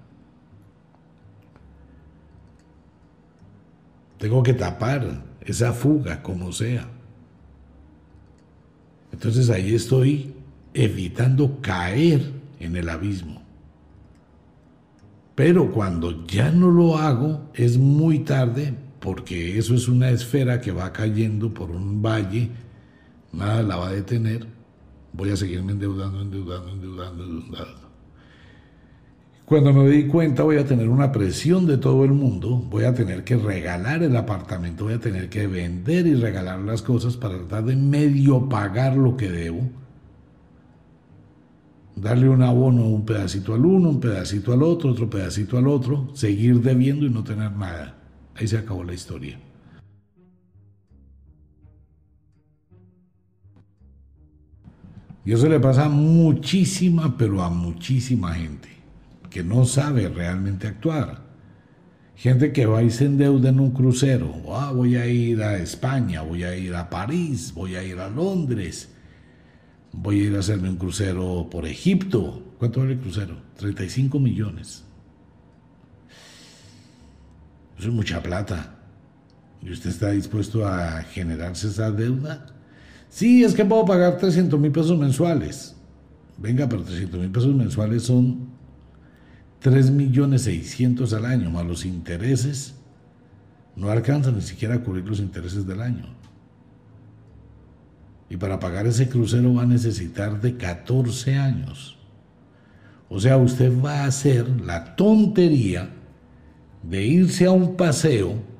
Tengo 4.19 4.43
que 4.43 4.55
tapar 4.55 5.25
esa 5.41 5.73
fuga 5.73 6.23
como 6.23 6.53
sea. 6.53 6.89
Entonces 9.13 9.51
ahí 9.51 9.75
estoy 9.75 10.35
evitando 10.75 11.61
caer 11.61 12.33
en 12.61 12.77
el 12.77 12.89
abismo. 12.89 13.43
Pero 15.35 15.73
cuando 15.73 16.27
ya 16.27 16.51
no 16.51 16.71
lo 16.71 16.99
hago 16.99 17.51
es 17.55 17.79
muy 17.79 18.21
tarde 18.21 18.75
porque 19.01 19.59
eso 19.59 19.75
es 19.75 19.89
una 19.89 20.11
esfera 20.11 20.61
que 20.61 20.73
va 20.73 20.93
cayendo 20.93 21.53
por 21.53 21.71
un 21.71 22.03
valle, 22.03 22.51
nada 23.33 23.63
la 23.63 23.77
va 23.77 23.89
a 23.89 23.93
detener 23.93 24.47
voy 25.13 25.31
a 25.31 25.37
seguirme 25.37 25.73
endeudando, 25.73 26.21
endeudando, 26.21 26.71
endeudando, 26.73 27.25
endeudando. 27.25 27.82
Cuando 29.53 29.75
me 29.75 29.87
di 29.87 30.07
cuenta 30.07 30.45
voy 30.45 30.57
a 30.57 30.65
tener 30.65 30.89
una 30.89 31.13
presión 31.13 31.67
de 31.67 31.77
todo 31.77 32.07
el 32.07 32.13
mundo, 32.13 32.57
voy 32.57 32.85
a 32.85 32.95
tener 32.95 33.23
que 33.23 33.37
regalar 33.37 34.03
el 34.03 34.17
apartamento, 34.17 34.85
voy 34.85 34.95
a 34.95 34.99
tener 34.99 35.29
que 35.29 35.47
vender 35.47 36.07
y 36.07 36.15
regalar 36.15 36.61
las 36.61 36.81
cosas 36.81 37.19
para 37.19 37.37
tratar 37.37 37.67
de 37.67 37.77
medio 37.77 38.49
pagar 38.49 38.97
lo 38.97 39.15
que 39.15 39.29
debo. 39.29 39.61
Darle 41.95 42.31
un 42.31 42.41
abono, 42.41 42.87
un 42.87 43.05
pedacito 43.05 43.53
al 43.53 43.67
uno, 43.67 43.91
un 43.91 44.01
pedacito 44.01 44.55
al 44.55 44.63
otro, 44.63 44.93
otro 44.93 45.11
pedacito 45.11 45.59
al 45.59 45.69
otro, 45.69 46.09
seguir 46.15 46.63
debiendo 46.63 47.05
y 47.05 47.11
no 47.11 47.23
tener 47.23 47.53
nada. 47.53 47.99
Ahí 48.35 48.49
se 48.49 48.57
acabó 48.57 48.83
la 48.83 48.95
historia. 48.95 49.39
Y 55.27 55.33
eso 55.33 55.47
le 55.47 55.61
pasa 55.61 55.85
a 55.85 55.89
muchísima, 55.91 57.19
pero 57.19 57.43
a 57.43 57.51
muchísima 57.51 58.33
gente 58.33 58.72
que 59.33 59.43
no 59.43 59.65
sabe 59.65 60.09
realmente 60.09 60.67
actuar. 60.67 61.23
Gente 62.15 62.53
que 62.53 62.67
va 62.67 62.83
y 62.83 62.91
se 62.91 63.07
endeuda 63.07 63.49
en 63.49 63.61
un 63.61 63.71
crucero. 63.71 64.35
Ah, 64.51 64.73
voy 64.73 64.97
a 64.97 65.07
ir 65.07 65.43
a 65.43 65.57
España, 65.57 66.23
voy 66.23 66.45
a 66.45 66.57
ir 66.57 66.75
a 66.75 66.91
París, 66.91 67.53
voy 67.55 67.75
a 67.75 67.83
ir 67.83 67.99
a 67.99 68.09
Londres, 68.09 68.91
voy 69.93 70.21
a 70.21 70.25
ir 70.25 70.37
a 70.37 70.41
hacerme 70.41 70.69
un 70.69 70.77
crucero 70.77 71.49
por 71.51 71.67
Egipto. 71.67 72.55
¿Cuánto 72.59 72.81
vale 72.81 72.93
el 72.93 73.01
crucero? 73.01 73.37
35 73.57 74.21
millones. 74.21 74.85
Eso 77.79 77.89
es 77.89 77.95
mucha 77.95 78.23
plata. 78.23 78.77
¿Y 79.63 79.73
usted 79.73 79.91
está 79.91 80.11
dispuesto 80.11 80.67
a 80.67 81.03
generarse 81.03 81.69
esa 81.69 81.91
deuda? 81.91 82.47
Sí, 83.09 83.43
es 83.43 83.55
que 83.55 83.65
puedo 83.65 83.85
pagar 83.85 84.19
300 84.19 84.61
mil 84.61 84.71
pesos 84.71 84.99
mensuales. 84.99 85.75
Venga, 86.37 86.69
pero 86.69 86.83
300 86.83 87.21
mil 87.21 87.31
pesos 87.31 87.55
mensuales 87.55 88.03
son 88.03 88.52
3 89.63 89.91
millones 89.91 90.43
600 90.43 91.13
al 91.13 91.25
año, 91.25 91.51
más 91.51 91.65
los 91.65 91.85
intereses. 91.85 92.75
No 93.77 93.89
alcanzan 93.91 94.37
ni 94.37 94.43
siquiera 94.43 94.75
a 94.75 94.81
cubrir 94.83 95.09
los 95.09 95.21
intereses 95.21 95.67
del 95.67 95.81
año. 95.81 96.07
Y 98.29 98.37
para 98.37 98.59
pagar 98.59 98.87
ese 98.87 99.09
crucero 99.09 99.55
va 99.55 99.63
a 99.63 99.67
necesitar 99.67 100.41
de 100.41 100.57
14 100.57 101.37
años. 101.37 101.99
O 103.09 103.21
sea, 103.21 103.37
usted 103.37 103.73
va 103.81 104.01
a 104.01 104.07
hacer 104.07 104.49
la 104.63 104.97
tontería 104.97 105.91
de 106.83 107.05
irse 107.07 107.45
a 107.45 107.53
un 107.53 107.77
paseo 107.77 108.53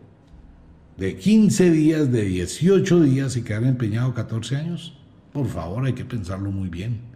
de 0.97 1.17
15 1.17 1.71
días, 1.71 2.13
de 2.13 2.23
18 2.23 3.01
días 3.01 3.37
y 3.37 3.43
quedar 3.43 3.65
empeñado 3.65 4.15
14 4.15 4.57
años? 4.57 4.97
Por 5.33 5.49
favor, 5.49 5.85
hay 5.85 5.95
que 5.95 6.05
pensarlo 6.05 6.51
muy 6.51 6.69
bien. 6.69 7.12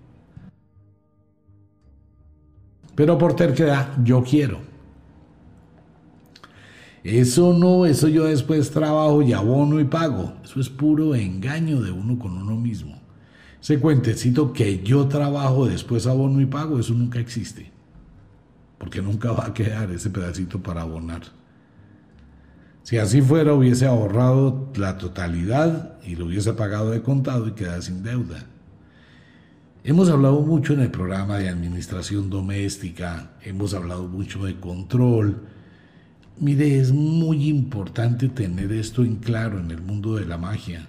Pero 2.97 3.19
por 3.19 3.37
terquedad, 3.37 3.91
yo 4.03 4.25
quiero. 4.25 4.59
Eso 7.05 7.53
no, 7.53 7.87
eso 7.87 8.09
yo 8.09 8.25
después 8.25 8.73
trabajo 8.73 9.23
y 9.23 9.33
abono 9.33 9.79
y 9.79 9.85
pago. 9.85 10.33
Eso 10.43 10.59
es 10.59 10.69
puro 10.69 11.15
engaño 11.15 11.81
de 11.81 11.93
uno 11.93 12.19
con 12.19 12.37
uno 12.37 12.57
mismo. 12.57 13.01
Ese 13.63 13.79
cuentecito 13.79 14.53
que 14.53 14.83
yo 14.83 15.07
trabajo, 15.07 15.67
después 15.67 16.07
abono 16.09 16.41
y 16.41 16.47
pago, 16.47 16.81
eso 16.81 16.95
nunca 16.95 17.21
existe. 17.21 17.71
Porque 18.79 19.03
nunca 19.03 19.31
va 19.31 19.47
a 19.47 19.55
quedar 19.55 19.91
ese 19.93 20.11
pedacito 20.11 20.61
para 20.61 20.83
abonar. 20.83 21.23
Si 22.83 22.99
así 22.99 23.21
fuera, 23.21 23.53
hubiese 23.53 23.87
ahorrado 23.87 24.73
la 24.77 24.97
totalidad 24.99 25.99
y 26.05 26.17
lo 26.17 26.27
hubiese 26.27 26.55
pagado 26.55 26.91
de 26.91 27.03
contado 27.03 27.47
y 27.49 27.53
quedado 27.53 27.83
sin 27.83 28.03
deuda. 28.03 28.47
Hemos 29.89 30.11
hablado 30.11 30.41
mucho 30.41 30.73
en 30.73 30.81
el 30.81 30.91
programa 30.91 31.39
de 31.39 31.49
administración 31.49 32.29
doméstica, 32.29 33.31
hemos 33.45 33.73
hablado 33.73 34.09
mucho 34.09 34.45
de 34.45 34.57
control. 34.57 35.43
Mire, 36.41 36.81
es 36.81 36.91
muy 36.91 37.49
importante 37.49 38.29
tener 38.29 38.73
esto 38.73 39.05
en 39.05 39.15
claro 39.15 39.61
en 39.61 39.71
el 39.71 39.81
mundo 39.81 40.17
de 40.17 40.27
la 40.27 40.39
magia. 40.39 40.89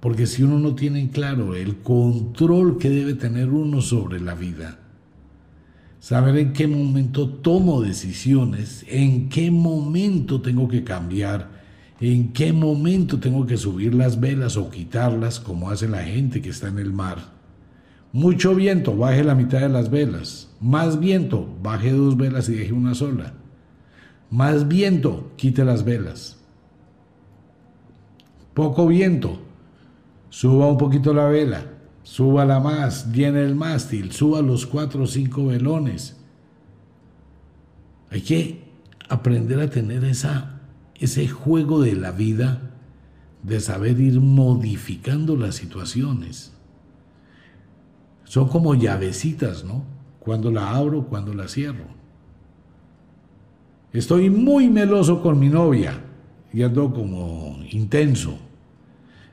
Porque 0.00 0.26
si 0.26 0.42
uno 0.42 0.58
no 0.58 0.74
tiene 0.74 1.00
en 1.00 1.08
claro 1.08 1.54
el 1.54 1.78
control 1.78 2.76
que 2.76 2.90
debe 2.90 3.14
tener 3.14 3.48
uno 3.48 3.80
sobre 3.80 4.20
la 4.20 4.34
vida, 4.34 4.78
saber 5.98 6.36
en 6.36 6.52
qué 6.52 6.68
momento 6.68 7.26
tomo 7.26 7.80
decisiones, 7.80 8.84
en 8.86 9.30
qué 9.30 9.50
momento 9.50 10.42
tengo 10.42 10.68
que 10.68 10.84
cambiar, 10.84 11.48
¿En 12.00 12.32
qué 12.32 12.52
momento 12.52 13.18
tengo 13.18 13.46
que 13.46 13.56
subir 13.56 13.94
las 13.94 14.20
velas 14.20 14.56
o 14.56 14.70
quitarlas 14.70 15.40
como 15.40 15.70
hace 15.70 15.88
la 15.88 16.02
gente 16.02 16.42
que 16.42 16.50
está 16.50 16.68
en 16.68 16.78
el 16.78 16.92
mar? 16.92 17.18
Mucho 18.12 18.54
viento, 18.54 18.96
baje 18.96 19.24
la 19.24 19.34
mitad 19.34 19.60
de 19.60 19.68
las 19.68 19.90
velas. 19.90 20.50
Más 20.60 20.98
viento, 20.98 21.48
baje 21.62 21.92
dos 21.92 22.16
velas 22.16 22.48
y 22.48 22.54
deje 22.54 22.72
una 22.72 22.94
sola. 22.94 23.34
Más 24.30 24.68
viento, 24.68 25.32
quite 25.36 25.64
las 25.64 25.84
velas. 25.84 26.38
Poco 28.54 28.86
viento, 28.86 29.38
suba 30.30 30.66
un 30.66 30.78
poquito 30.78 31.12
la 31.12 31.26
vela, 31.28 31.66
la 32.18 32.60
más, 32.60 33.12
llene 33.12 33.42
el 33.42 33.54
mástil, 33.54 34.12
suba 34.12 34.40
los 34.40 34.66
cuatro 34.66 35.02
o 35.02 35.06
cinco 35.06 35.46
velones. 35.46 36.16
Hay 38.10 38.22
que 38.22 38.64
aprender 39.08 39.60
a 39.60 39.68
tener 39.68 40.04
esa, 40.04 40.55
ese 41.00 41.28
juego 41.28 41.80
de 41.80 41.94
la 41.94 42.12
vida, 42.12 42.70
de 43.42 43.60
saber 43.60 44.00
ir 44.00 44.20
modificando 44.20 45.36
las 45.36 45.56
situaciones. 45.56 46.52
Son 48.24 48.48
como 48.48 48.74
llavecitas, 48.74 49.64
¿no? 49.64 49.84
Cuando 50.18 50.50
la 50.50 50.70
abro, 50.70 51.06
cuando 51.06 51.32
la 51.32 51.46
cierro. 51.46 51.86
Estoy 53.92 54.30
muy 54.30 54.68
meloso 54.68 55.22
con 55.22 55.38
mi 55.38 55.48
novia 55.48 56.02
y 56.52 56.62
ando 56.62 56.92
como 56.92 57.58
intenso. 57.70 58.36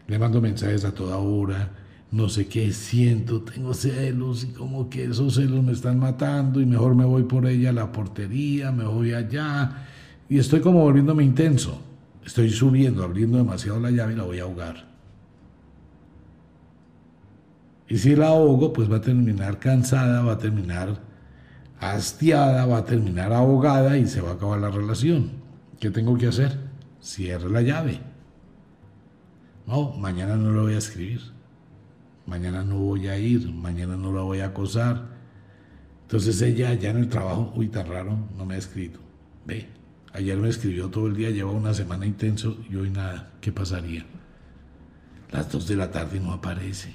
Le 0.07 0.20
mando 0.20 0.41
mensajes 0.41 0.86
a 0.86 0.93
toda 0.93 1.18
hora, 1.18 1.72
no 2.11 2.30
sé 2.30 2.47
qué 2.47 2.72
siento, 2.72 3.41
tengo 3.41 3.74
celos 3.74 4.43
y 4.43 4.47
como 4.53 4.89
que 4.89 5.05
esos 5.05 5.36
celos 5.36 5.64
me 5.64 5.72
están 5.72 5.97
matando 5.97 6.61
y 6.61 6.66
mejor 6.66 6.93
me 6.93 7.05
voy 7.05 7.24
por 7.24 7.47
ella 7.47 7.72
a 7.72 7.74
la 7.74 7.91
portería, 7.91 8.72
me 8.72 8.84
voy 8.84 9.14
allá 9.14 9.88
y 10.34 10.40
estoy 10.40 10.62
como 10.62 10.80
volviéndome 10.80 11.24
intenso. 11.24 11.80
Estoy 12.26 12.50
subiendo, 12.50 13.04
abriendo 13.04 13.38
demasiado 13.38 13.80
la 13.80 13.92
llave 13.92 14.14
y 14.14 14.16
la 14.16 14.24
voy 14.24 14.40
a 14.40 14.44
ahogar. 14.44 14.88
Y 17.88 18.00
si 18.00 18.16
la 18.16 18.30
ahogo, 18.30 18.74
pues 18.74 18.92
va 18.92 18.98
a 18.98 19.02
terminar 19.02 19.60
cansada, 19.60 20.24
va 20.24 20.34
a 20.34 20.38
terminar 20.40 21.00
hastiada, 21.80 22.66
va 22.66 22.80
a 22.80 22.84
terminar 22.86 23.32
ahogada 23.32 23.96
y 23.96 24.08
se 24.08 24.22
va 24.22 24.32
a 24.32 24.34
acabar 24.34 24.60
la 24.60 24.72
relación. 24.72 25.34
¿Qué 25.80 25.92
tengo 25.92 26.18
que 26.18 26.26
hacer? 26.26 26.58
Cierre 27.00 27.52
la 27.52 27.62
llave. 27.62 28.00
No, 29.68 29.92
mañana 29.92 30.36
no 30.36 30.50
lo 30.50 30.64
voy 30.64 30.74
a 30.74 30.80
escribir. 30.80 31.22
Mañana 32.26 32.64
no 32.64 32.80
voy 32.80 33.08
a 33.08 33.20
ir, 33.20 33.52
mañana 33.52 33.98
no 33.98 34.12
la 34.12 34.22
voy 34.22 34.40
a 34.40 34.48
acosar. 34.48 35.10
Entonces 36.02 36.42
ella 36.42 36.74
ya 36.74 36.90
en 36.90 36.98
el 36.98 37.08
trabajo, 37.08 37.54
uy, 37.56 37.68
tan 37.68 37.86
raro, 37.86 38.18
no 38.36 38.46
me 38.48 38.56
ha 38.56 38.58
escrito. 38.58 38.98
Ve, 39.46 39.83
ayer 40.14 40.38
me 40.38 40.49
escribió 40.49 40.89
todo 40.89 41.07
el 41.07 41.16
día, 41.16 41.32
lleva 41.32 41.51
una 41.51 41.74
semana 41.74 42.05
intenso 42.05 42.57
y 42.70 42.76
hoy 42.76 42.89
nada. 42.89 43.32
¿Qué 43.41 43.51
pasaría? 43.51 44.05
Las 45.32 45.51
dos 45.51 45.68
de 45.68 45.76
la 45.76 45.91
tarde 45.91 46.20
no 46.20 46.32
aparece. 46.32 46.93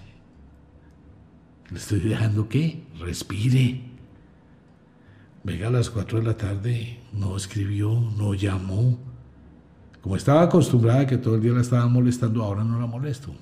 ¿Le 1.71 1.79
estoy 1.79 2.01
dejando 2.01 2.49
qué? 2.49 2.85
Respire. 2.99 3.83
Venga 5.45 5.69
a 5.69 5.71
las 5.71 5.91
4 5.91 6.21
de 6.21 6.25
la 6.25 6.37
tarde, 6.37 7.01
no 7.13 7.37
escribió, 7.37 7.91
no 8.17 8.35
llamó. 8.35 8.99
Como 10.01 10.17
estaba 10.17 10.43
acostumbrada 10.43 11.07
que 11.07 11.19
todo 11.19 11.35
el 11.35 11.43
día 11.43 11.53
la 11.53 11.61
estaba 11.61 11.87
molestando, 11.89 12.43
ahora 12.43 12.65
no 12.65 12.81
la 12.81 12.87
molesto. 12.87 13.35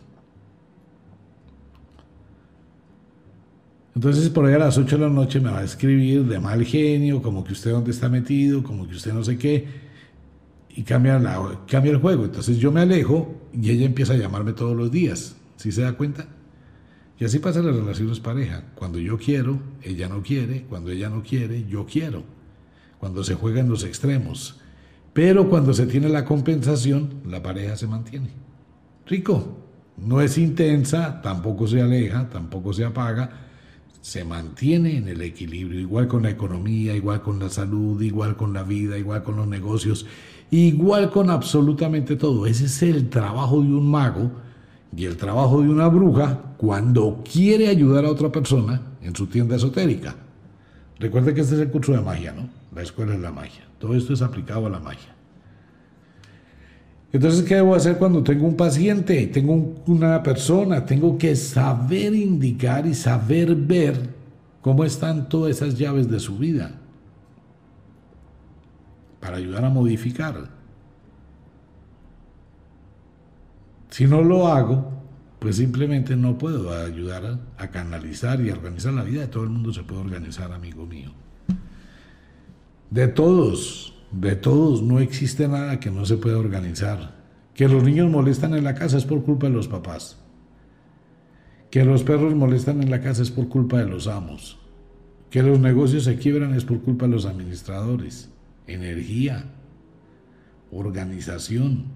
Entonces 3.96 4.28
por 4.28 4.44
ahí 4.44 4.52
a 4.52 4.58
las 4.58 4.76
8 4.76 4.98
de 4.98 5.02
la 5.04 5.08
noche 5.08 5.40
me 5.40 5.50
va 5.50 5.60
a 5.60 5.64
escribir 5.64 6.26
de 6.26 6.38
mal 6.38 6.62
genio, 6.66 7.22
como 7.22 7.42
que 7.42 7.54
usted 7.54 7.70
dónde 7.70 7.92
está 7.92 8.10
metido, 8.10 8.62
como 8.62 8.86
que 8.86 8.94
usted 8.94 9.14
no 9.14 9.24
sé 9.24 9.38
qué, 9.38 9.66
y 10.68 10.82
cambia, 10.82 11.18
la, 11.18 11.62
cambia 11.66 11.92
el 11.92 11.96
juego. 11.96 12.26
Entonces 12.26 12.58
yo 12.58 12.70
me 12.70 12.82
alejo 12.82 13.34
y 13.54 13.70
ella 13.70 13.86
empieza 13.86 14.12
a 14.12 14.16
llamarme 14.16 14.52
todos 14.52 14.76
los 14.76 14.90
días. 14.92 15.36
¿Sí 15.56 15.72
se 15.72 15.80
da 15.80 15.94
cuenta? 15.94 16.26
Y 17.18 17.24
así 17.24 17.38
pasa 17.38 17.62
las 17.62 17.74
relaciones 17.74 18.20
pareja. 18.20 18.64
Cuando 18.74 18.98
yo 18.98 19.16
quiero, 19.16 19.62
ella 19.80 20.10
no 20.10 20.22
quiere. 20.22 20.64
Cuando 20.64 20.90
ella 20.90 21.08
no 21.08 21.22
quiere, 21.22 21.64
yo 21.66 21.86
quiero. 21.86 22.22
Cuando 22.98 23.24
se 23.24 23.34
juegan 23.34 23.70
los 23.70 23.82
extremos. 23.82 24.60
Pero 25.14 25.48
cuando 25.48 25.72
se 25.72 25.86
tiene 25.86 26.10
la 26.10 26.26
compensación, 26.26 27.22
la 27.26 27.42
pareja 27.42 27.76
se 27.76 27.86
mantiene. 27.86 28.28
Rico. 29.06 29.62
No 29.96 30.20
es 30.20 30.36
intensa, 30.36 31.22
tampoco 31.22 31.66
se 31.66 31.80
aleja, 31.80 32.28
tampoco 32.28 32.74
se 32.74 32.84
apaga. 32.84 33.45
Se 34.06 34.24
mantiene 34.24 34.98
en 34.98 35.08
el 35.08 35.20
equilibrio, 35.20 35.80
igual 35.80 36.06
con 36.06 36.22
la 36.22 36.30
economía, 36.30 36.94
igual 36.94 37.22
con 37.22 37.40
la 37.40 37.48
salud, 37.48 38.00
igual 38.00 38.36
con 38.36 38.52
la 38.52 38.62
vida, 38.62 38.96
igual 38.96 39.24
con 39.24 39.34
los 39.34 39.48
negocios, 39.48 40.06
igual 40.48 41.10
con 41.10 41.28
absolutamente 41.28 42.14
todo. 42.14 42.46
Ese 42.46 42.66
es 42.66 42.82
el 42.84 43.10
trabajo 43.10 43.60
de 43.60 43.66
un 43.66 43.90
mago 43.90 44.30
y 44.96 45.06
el 45.06 45.16
trabajo 45.16 45.60
de 45.60 45.70
una 45.70 45.88
bruja 45.88 46.40
cuando 46.56 47.24
quiere 47.30 47.66
ayudar 47.66 48.04
a 48.04 48.12
otra 48.12 48.30
persona 48.30 48.80
en 49.02 49.16
su 49.16 49.26
tienda 49.26 49.56
esotérica. 49.56 50.14
Recuerde 51.00 51.34
que 51.34 51.40
este 51.40 51.56
es 51.56 51.60
el 51.62 51.72
curso 51.72 51.90
de 51.90 52.00
magia, 52.00 52.32
¿no? 52.32 52.48
La 52.76 52.82
escuela 52.82 53.12
es 53.12 53.20
la 53.20 53.32
magia. 53.32 53.64
Todo 53.80 53.96
esto 53.96 54.12
es 54.12 54.22
aplicado 54.22 54.66
a 54.66 54.70
la 54.70 54.78
magia. 54.78 55.15
Entonces, 57.16 57.44
¿qué 57.44 57.54
debo 57.54 57.74
hacer 57.74 57.96
cuando 57.96 58.22
tengo 58.22 58.46
un 58.46 58.58
paciente, 58.58 59.26
tengo 59.28 59.74
una 59.86 60.22
persona? 60.22 60.84
Tengo 60.84 61.16
que 61.16 61.34
saber 61.34 62.14
indicar 62.14 62.86
y 62.86 62.92
saber 62.92 63.54
ver 63.54 64.10
cómo 64.60 64.84
están 64.84 65.26
todas 65.26 65.56
esas 65.56 65.78
llaves 65.78 66.10
de 66.10 66.20
su 66.20 66.36
vida 66.36 66.78
para 69.18 69.38
ayudar 69.38 69.64
a 69.64 69.70
modificar. 69.70 70.50
Si 73.88 74.04
no 74.04 74.20
lo 74.20 74.48
hago, 74.48 74.92
pues 75.38 75.56
simplemente 75.56 76.16
no 76.16 76.36
puedo 76.36 76.70
ayudar 76.70 77.40
a, 77.56 77.68
canalizar 77.68 78.42
y 78.42 78.50
a 78.50 78.52
organizar 78.52 78.92
la 78.92 79.04
vida 79.04 79.22
de 79.22 79.28
todo 79.28 79.44
el 79.44 79.48
mundo 79.48 79.72
se 79.72 79.84
puede 79.84 80.02
organizar, 80.02 80.52
amigo 80.52 80.84
mío. 80.84 81.12
De 82.90 83.08
todos, 83.08 83.95
de 84.12 84.36
todos, 84.36 84.82
no 84.82 85.00
existe 85.00 85.48
nada 85.48 85.80
que 85.80 85.90
no 85.90 86.06
se 86.06 86.16
pueda 86.16 86.38
organizar. 86.38 87.16
Que 87.54 87.68
los 87.68 87.82
niños 87.82 88.10
molestan 88.10 88.54
en 88.54 88.64
la 88.64 88.74
casa 88.74 88.98
es 88.98 89.04
por 89.04 89.24
culpa 89.24 89.46
de 89.46 89.52
los 89.52 89.68
papás. 89.68 90.18
Que 91.70 91.84
los 91.84 92.02
perros 92.02 92.34
molestan 92.34 92.82
en 92.82 92.90
la 92.90 93.00
casa 93.00 93.22
es 93.22 93.30
por 93.30 93.48
culpa 93.48 93.78
de 93.78 93.86
los 93.86 94.06
amos. 94.06 94.58
Que 95.30 95.42
los 95.42 95.58
negocios 95.58 96.04
se 96.04 96.16
quiebran 96.16 96.54
es 96.54 96.64
por 96.64 96.80
culpa 96.80 97.06
de 97.06 97.12
los 97.12 97.26
administradores. 97.26 98.30
Energía, 98.66 99.46
organización 100.70 101.86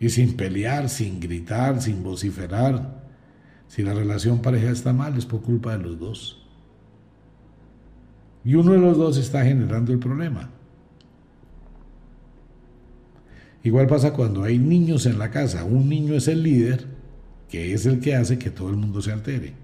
y 0.00 0.08
sin 0.10 0.34
pelear, 0.36 0.88
sin 0.88 1.20
gritar, 1.20 1.80
sin 1.80 2.02
vociferar. 2.02 3.04
Si 3.68 3.82
la 3.82 3.94
relación 3.94 4.42
pareja 4.42 4.70
está 4.70 4.92
mal 4.92 5.16
es 5.16 5.26
por 5.26 5.42
culpa 5.42 5.76
de 5.76 5.84
los 5.84 5.98
dos. 5.98 6.41
Y 8.44 8.54
uno 8.54 8.72
de 8.72 8.78
los 8.78 8.96
dos 8.96 9.16
está 9.16 9.44
generando 9.44 9.92
el 9.92 9.98
problema. 9.98 10.50
Igual 13.64 13.86
pasa 13.86 14.12
cuando 14.12 14.42
hay 14.42 14.58
niños 14.58 15.06
en 15.06 15.18
la 15.18 15.30
casa. 15.30 15.64
Un 15.64 15.88
niño 15.88 16.14
es 16.14 16.26
el 16.26 16.42
líder, 16.42 16.86
que 17.48 17.72
es 17.72 17.86
el 17.86 18.00
que 18.00 18.16
hace 18.16 18.38
que 18.38 18.50
todo 18.50 18.70
el 18.70 18.76
mundo 18.76 19.00
se 19.00 19.12
altere. 19.12 19.54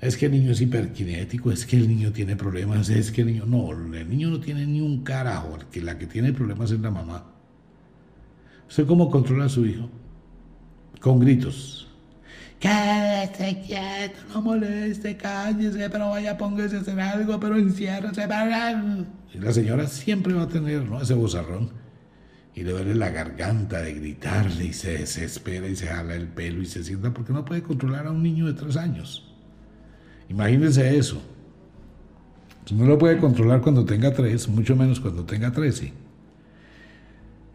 Es 0.00 0.16
que 0.16 0.26
el 0.26 0.32
niño 0.32 0.52
es 0.52 0.60
hiperkinético, 0.60 1.50
es 1.50 1.66
que 1.66 1.76
el 1.76 1.88
niño 1.88 2.12
tiene 2.12 2.36
problemas, 2.36 2.88
es 2.88 3.10
que 3.10 3.22
el 3.22 3.28
niño... 3.28 3.46
No, 3.46 3.70
el 3.72 4.08
niño 4.08 4.30
no 4.30 4.40
tiene 4.40 4.66
ni 4.66 4.80
un 4.80 5.02
carajo, 5.02 5.58
que 5.70 5.80
la 5.82 5.98
que 5.98 6.06
tiene 6.06 6.32
problemas 6.32 6.70
es 6.70 6.80
la 6.80 6.90
mamá. 6.90 7.24
¿Usted 8.68 8.86
cómo 8.86 9.10
controla 9.10 9.46
a 9.46 9.48
su 9.48 9.64
hijo? 9.64 9.88
Con 11.00 11.20
gritos. 11.20 11.85
Quédese 12.58 13.60
quieto, 13.66 14.18
no 14.32 14.40
moleste, 14.40 15.16
cállese, 15.16 15.90
pero 15.90 16.10
vaya, 16.10 16.38
póngase 16.38 16.76
a 16.76 16.80
hacer 16.80 16.98
algo, 16.98 17.38
pero 17.38 17.56
enciérrese. 17.56 18.26
Y 19.34 19.38
la 19.38 19.52
señora 19.52 19.86
siempre 19.86 20.32
va 20.32 20.42
a 20.42 20.48
tener 20.48 20.84
¿no? 20.84 21.00
ese 21.00 21.14
bozarrón. 21.14 21.70
Y 22.54 22.62
le 22.62 22.70
duele 22.70 22.94
la 22.94 23.10
garganta 23.10 23.82
de 23.82 23.92
gritarle 23.92 24.64
y 24.64 24.72
se 24.72 24.92
desespera 24.92 25.68
y 25.68 25.76
se 25.76 25.88
jala 25.88 26.14
el 26.14 26.26
pelo 26.28 26.62
y 26.62 26.66
se 26.66 26.82
sienta 26.82 27.12
porque 27.12 27.34
no 27.34 27.44
puede 27.44 27.62
controlar 27.62 28.06
a 28.06 28.10
un 28.12 28.22
niño 28.22 28.46
de 28.46 28.54
tres 28.54 28.78
años. 28.78 29.30
Imagínense 30.30 30.96
eso. 30.96 31.20
No 32.72 32.86
lo 32.86 32.96
puede 32.96 33.18
controlar 33.18 33.60
cuando 33.60 33.84
tenga 33.84 34.14
tres, 34.14 34.48
mucho 34.48 34.74
menos 34.74 35.00
cuando 35.00 35.24
tenga 35.24 35.52
trece. 35.52 35.92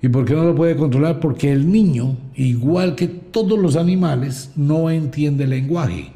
¿Y 0.02 0.10
por 0.10 0.26
qué 0.26 0.34
no 0.34 0.43
lo 0.45 0.56
puede 0.56 0.76
controlar? 0.76 1.20
Porque 1.20 1.52
el 1.52 1.72
niño, 1.72 2.18
igual 2.36 2.95
que 2.95 3.08
todos 3.08 3.60
los 3.60 3.76
animales, 3.76 4.52
no 4.56 4.89
entiende 4.89 5.43
el 5.43 5.52
lenguaje. 5.52 6.12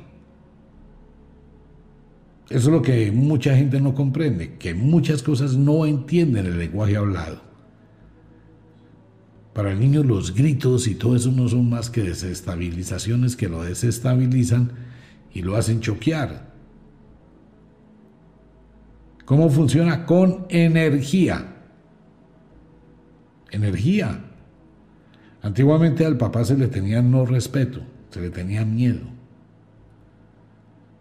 Eso 2.50 2.58
es 2.70 2.74
lo 2.74 2.82
que 2.82 3.12
mucha 3.12 3.56
gente 3.56 3.80
no 3.80 3.94
comprende, 3.94 4.56
que 4.58 4.74
muchas 4.74 5.22
cosas 5.22 5.56
no 5.56 5.86
entienden 5.86 6.46
el 6.48 6.58
lenguaje 6.58 6.98
hablado. 6.98 7.42
Para 9.54 9.72
el 9.72 9.80
niño 9.80 10.04
los 10.04 10.34
gritos 10.34 10.88
y 10.88 10.96
todo 10.96 11.16
eso 11.16 11.32
no 11.32 11.48
son 11.48 11.70
más 11.70 11.90
que 11.90 12.04
desestabilizaciones 12.04 13.36
que 13.36 13.50
lo 13.50 13.64
desestabilizan 13.64 14.74
y 15.34 15.42
lo 15.42 15.56
hacen 15.56 15.80
choquear. 15.80 16.54
¿Cómo 19.26 19.50
funciona? 19.50 20.06
Con 20.06 20.46
energía. 20.50 21.55
Energía. 23.52 24.20
Antiguamente 25.42 26.06
al 26.06 26.18
papá 26.18 26.44
se 26.44 26.58
le 26.58 26.68
tenía 26.68 27.02
no 27.02 27.26
respeto, 27.26 27.82
se 28.10 28.22
le 28.22 28.30
tenía 28.30 28.66
miedo. 28.66 29.02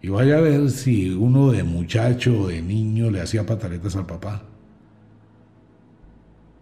Y 0.03 0.09
vaya 0.09 0.37
a 0.37 0.41
ver 0.43 0.71
si 0.71 1.11
uno 1.11 1.51
de 1.51 1.63
muchacho 1.63 2.43
o 2.43 2.49
de 2.49 2.61
niño 2.61 3.11
le 3.11 3.23
hacía 3.23 3.47
pataletas 3.47 3.97
al 3.97 4.05
papá. 4.05 4.43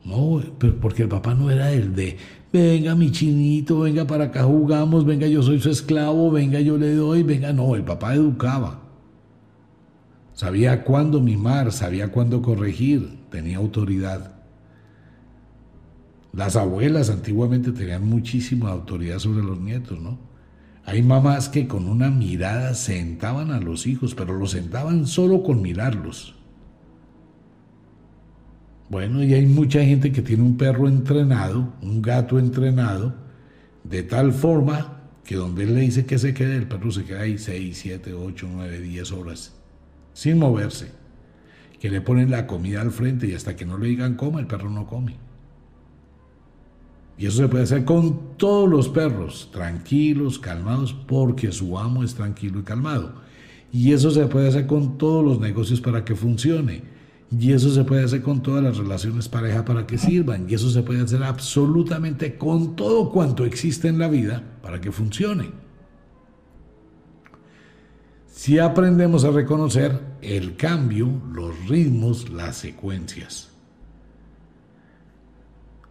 No, 0.05 0.41
porque 0.81 1.03
el 1.03 1.09
papá 1.09 1.35
no 1.35 1.51
era 1.51 1.73
el 1.73 1.95
de, 1.95 2.19
venga 2.53 2.95
mi 2.95 3.11
chinito, 3.11 3.81
venga 3.81 4.07
para 4.07 4.27
acá 4.27 4.45
jugamos, 4.45 5.05
venga 5.05 5.27
yo 5.27 5.43
soy 5.43 5.61
su 5.61 5.71
esclavo, 5.71 6.31
venga 6.31 6.61
yo 6.61 6.77
le 6.77 6.95
doy, 6.95 7.23
venga, 7.23 7.53
no, 7.53 7.75
el 7.75 7.83
papá 7.83 8.15
educaba. 8.15 8.81
Sabía 10.35 10.85
cuándo 10.85 11.21
mimar, 11.21 11.73
sabía 11.73 12.13
cuándo 12.13 12.43
corregir, 12.43 13.19
tenía 13.31 13.59
autoridad. 13.59 14.42
Las 16.33 16.57
abuelas 16.57 17.11
antiguamente 17.11 17.73
tenían 17.73 18.09
muchísima 18.09 18.71
autoridad 18.71 19.19
sobre 19.19 19.43
los 19.43 19.61
nietos, 19.61 20.01
¿no? 20.01 20.19
Hay 20.85 21.03
mamás 21.03 21.49
que 21.49 21.69
con 21.69 21.87
una 21.87 22.11
mirada 22.11 22.75
sentaban 22.75 23.51
a 23.51 23.61
los 23.61 23.87
hijos, 23.87 24.15
pero 24.15 24.35
los 24.37 24.53
sentaban 24.53 25.07
solo 25.07 25.43
con 25.43 25.63
mirarlos. 25.63 26.35
Bueno, 28.89 29.23
y 29.23 29.33
hay 29.33 29.47
mucha 29.47 29.85
gente 29.85 30.11
que 30.11 30.23
tiene 30.23 30.43
un 30.43 30.57
perro 30.57 30.89
entrenado, 30.89 31.73
un 31.83 32.03
gato 32.03 32.39
entrenado, 32.39 33.15
de 33.85 34.03
tal 34.03 34.33
forma 34.33 35.03
que 35.25 35.37
donde 35.37 35.65
él 35.65 35.75
le 35.75 35.83
dice 35.83 36.05
que 36.05 36.19
se 36.19 36.35
quede, 36.35 36.57
el 36.57 36.67
perro 36.67 36.91
se 36.91 37.05
queda 37.05 37.21
ahí 37.21 37.39
6, 37.39 37.79
7, 37.79 38.15
8, 38.15 38.49
9, 38.53 38.81
10 38.81 39.13
horas, 39.13 39.55
sin 40.15 40.39
moverse. 40.39 40.91
Que 41.79 41.91
le 41.91 42.01
ponen 42.01 42.31
la 42.31 42.47
comida 42.47 42.81
al 42.81 42.91
frente 42.91 43.27
y 43.27 43.35
hasta 43.35 43.57
que 43.57 43.65
no 43.65 43.79
le 43.79 43.89
digan 43.89 44.15
coma, 44.15 44.41
el 44.41 44.47
perro 44.47 44.71
no 44.71 44.87
come. 44.87 45.17
Y 47.23 47.27
eso 47.27 47.37
se 47.37 47.47
puede 47.47 47.63
hacer 47.63 47.85
con 47.85 48.37
todos 48.37 48.69
los 48.69 48.89
perros, 48.89 49.49
tranquilos, 49.53 50.41
calmados, 50.41 50.93
porque 50.93 51.53
su 51.53 51.79
amo 51.79 52.03
es 52.03 52.17
tranquilo 52.17 52.59
y 52.59 52.63
calmado. 52.65 53.13
Y 53.71 53.93
eso 53.93 54.11
se 54.11 54.27
puede 54.27 54.49
hacer 54.49 54.67
con 54.67 54.99
todos 54.99 55.25
los 55.25 55.39
negocios 55.39 55.81
para 55.81 56.05
que 56.05 56.17
funcione. 56.17 56.83
Y 57.31 57.53
eso 57.53 57.71
se 57.71 57.85
puede 57.85 58.03
hacer 58.03 58.23
con 58.23 58.43
todas 58.43 58.65
las 58.65 58.77
relaciones 58.77 59.29
pareja 59.29 59.65
para 59.65 59.87
que 59.87 59.99
sirvan. 59.99 60.51
Y 60.51 60.55
eso 60.55 60.69
se 60.69 60.83
puede 60.83 61.01
hacer 61.01 61.23
absolutamente 61.23 62.37
con 62.37 62.75
todo 62.75 63.13
cuanto 63.13 63.45
existe 63.45 63.87
en 63.87 64.01
la 64.01 64.09
vida 64.09 64.43
para 64.61 64.81
que 64.81 64.91
funcione. 64.91 65.51
Si 68.27 68.59
aprendemos 68.59 69.25
a 69.25 69.31
reconocer 69.31 69.97
el 70.23 70.57
cambio, 70.57 71.09
los 71.33 71.69
ritmos, 71.69 72.31
las 72.31 72.57
secuencias. 72.57 73.53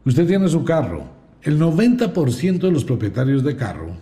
Usted 0.03 0.27
tiene 0.27 0.49
su 0.49 0.65
carro. 0.65 1.20
El 1.41 1.59
90% 1.59 2.59
de 2.59 2.71
los 2.71 2.85
propietarios 2.85 3.43
de 3.43 3.55
carro 3.55 3.95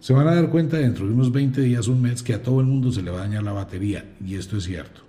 se 0.00 0.14
van 0.14 0.28
a 0.28 0.34
dar 0.34 0.48
cuenta 0.48 0.78
dentro 0.78 1.06
de 1.06 1.12
unos 1.12 1.30
20 1.30 1.60
días, 1.60 1.88
un 1.88 2.00
mes, 2.00 2.22
que 2.22 2.32
a 2.32 2.42
todo 2.42 2.60
el 2.60 2.66
mundo 2.66 2.90
se 2.90 3.02
le 3.02 3.10
va 3.10 3.18
a 3.18 3.20
dañar 3.22 3.42
la 3.42 3.52
batería. 3.52 4.14
Y 4.24 4.36
esto 4.36 4.56
es 4.56 4.64
cierto. 4.64 5.02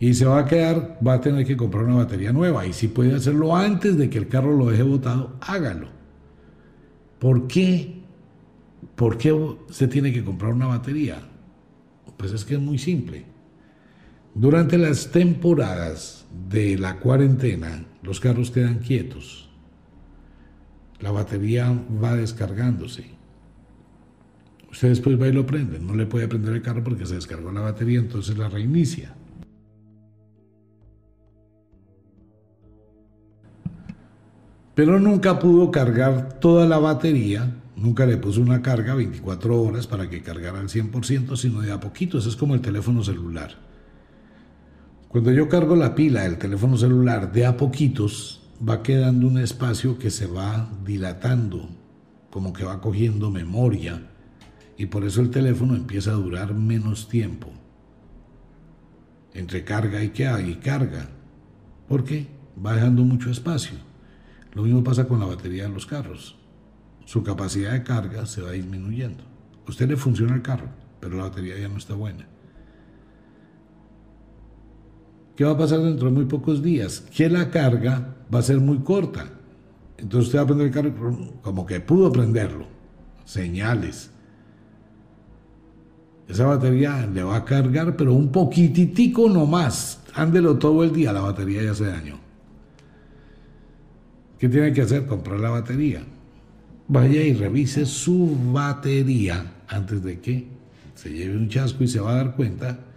Y 0.00 0.14
se 0.14 0.24
va 0.24 0.40
a 0.40 0.46
quedar, 0.46 0.98
va 1.06 1.14
a 1.14 1.20
tener 1.20 1.44
que 1.44 1.56
comprar 1.56 1.84
una 1.84 1.96
batería 1.96 2.32
nueva. 2.32 2.66
Y 2.66 2.72
si 2.72 2.88
puede 2.88 3.14
hacerlo 3.14 3.54
antes 3.54 3.96
de 3.96 4.10
que 4.10 4.18
el 4.18 4.28
carro 4.28 4.56
lo 4.56 4.66
deje 4.66 4.82
botado, 4.82 5.36
hágalo. 5.40 5.88
¿Por 7.18 7.46
qué? 7.46 8.00
¿Por 8.94 9.18
qué 9.18 9.56
se 9.70 9.88
tiene 9.88 10.12
que 10.12 10.24
comprar 10.24 10.52
una 10.52 10.66
batería? 10.66 11.20
Pues 12.16 12.32
es 12.32 12.44
que 12.44 12.54
es 12.54 12.60
muy 12.60 12.78
simple. 12.78 13.24
Durante 14.34 14.78
las 14.78 15.10
temporadas 15.10 16.26
de 16.48 16.78
la 16.78 17.00
cuarentena, 17.00 17.84
los 18.08 18.20
carros 18.20 18.50
quedan 18.50 18.78
quietos. 18.78 19.50
La 20.98 21.10
batería 21.10 21.70
va 22.02 22.16
descargándose. 22.16 23.04
Usted 24.70 24.88
después 24.88 25.20
va 25.20 25.28
y 25.28 25.32
lo 25.32 25.44
prende. 25.44 25.78
No 25.78 25.94
le 25.94 26.06
puede 26.06 26.26
prender 26.26 26.54
el 26.54 26.62
carro 26.62 26.82
porque 26.82 27.04
se 27.04 27.16
descargó 27.16 27.52
la 27.52 27.60
batería, 27.60 27.98
entonces 27.98 28.38
la 28.38 28.48
reinicia. 28.48 29.14
Pero 34.74 34.98
nunca 34.98 35.38
pudo 35.38 35.70
cargar 35.70 36.38
toda 36.40 36.66
la 36.66 36.78
batería, 36.78 37.56
nunca 37.76 38.06
le 38.06 38.16
puso 38.16 38.40
una 38.40 38.62
carga 38.62 38.94
24 38.94 39.62
horas 39.62 39.86
para 39.86 40.08
que 40.08 40.22
cargara 40.22 40.60
al 40.60 40.70
100%, 40.70 41.36
sino 41.36 41.60
de 41.60 41.72
a 41.72 41.80
poquito. 41.80 42.16
Eso 42.16 42.30
es 42.30 42.36
como 42.36 42.54
el 42.54 42.62
teléfono 42.62 43.04
celular. 43.04 43.67
Cuando 45.08 45.32
yo 45.32 45.48
cargo 45.48 45.74
la 45.74 45.94
pila 45.94 46.24
del 46.24 46.36
teléfono 46.36 46.76
celular 46.76 47.32
de 47.32 47.46
a 47.46 47.56
poquitos, 47.56 48.42
va 48.66 48.82
quedando 48.82 49.26
un 49.26 49.38
espacio 49.38 49.98
que 49.98 50.10
se 50.10 50.26
va 50.26 50.70
dilatando, 50.84 51.70
como 52.28 52.52
que 52.52 52.64
va 52.64 52.82
cogiendo 52.82 53.30
memoria, 53.30 54.06
y 54.76 54.84
por 54.84 55.06
eso 55.06 55.22
el 55.22 55.30
teléfono 55.30 55.74
empieza 55.74 56.10
a 56.10 56.14
durar 56.14 56.52
menos 56.52 57.08
tiempo. 57.08 57.48
Entre 59.32 59.64
carga 59.64 60.04
y 60.04 60.10
que 60.10 60.26
hay 60.26 60.56
carga. 60.56 61.08
¿Por 61.88 62.04
qué? 62.04 62.26
Va 62.62 62.74
dejando 62.74 63.02
mucho 63.02 63.30
espacio. 63.30 63.78
Lo 64.52 64.64
mismo 64.64 64.84
pasa 64.84 65.08
con 65.08 65.20
la 65.20 65.26
batería 65.26 65.68
de 65.68 65.70
los 65.70 65.86
carros. 65.86 66.36
Su 67.06 67.22
capacidad 67.22 67.72
de 67.72 67.82
carga 67.82 68.26
se 68.26 68.42
va 68.42 68.52
disminuyendo. 68.52 69.24
A 69.66 69.70
usted 69.70 69.88
le 69.88 69.96
funciona 69.96 70.34
el 70.34 70.42
carro, 70.42 70.68
pero 71.00 71.16
la 71.16 71.24
batería 71.24 71.58
ya 71.58 71.68
no 71.68 71.78
está 71.78 71.94
buena. 71.94 72.26
¿Qué 75.38 75.44
va 75.44 75.52
a 75.52 75.56
pasar 75.56 75.78
dentro 75.78 76.08
de 76.08 76.14
muy 76.14 76.24
pocos 76.24 76.64
días? 76.64 77.04
Que 77.14 77.28
la 77.28 77.48
carga 77.48 78.16
va 78.34 78.40
a 78.40 78.42
ser 78.42 78.58
muy 78.58 78.78
corta. 78.78 79.30
Entonces 79.96 80.26
usted 80.26 80.40
va 80.40 80.42
a 80.42 80.46
prender 80.46 80.66
el 80.66 80.72
carro 80.72 80.92
como 81.42 81.64
que 81.64 81.78
pudo 81.78 82.10
prenderlo. 82.10 82.66
Señales. 83.24 84.10
Esa 86.26 86.44
batería 86.44 87.06
le 87.06 87.22
va 87.22 87.36
a 87.36 87.44
cargar, 87.44 87.96
pero 87.96 88.14
un 88.14 88.32
poquititico 88.32 89.28
nomás. 89.28 90.02
Ándelo 90.12 90.58
todo 90.58 90.82
el 90.82 90.92
día, 90.92 91.12
la 91.12 91.20
batería 91.20 91.62
ya 91.62 91.72
se 91.72 91.84
dañó. 91.84 92.18
¿Qué 94.40 94.48
tiene 94.48 94.72
que 94.72 94.82
hacer? 94.82 95.06
Comprar 95.06 95.38
la 95.38 95.50
batería. 95.50 96.02
Vaya 96.88 97.22
y 97.22 97.34
revise 97.34 97.86
su 97.86 98.36
batería 98.52 99.52
antes 99.68 100.02
de 100.02 100.18
que 100.18 100.48
se 100.96 101.10
lleve 101.10 101.36
un 101.36 101.48
chasco 101.48 101.84
y 101.84 101.86
se 101.86 102.00
va 102.00 102.10
a 102.10 102.16
dar 102.16 102.34
cuenta 102.34 102.87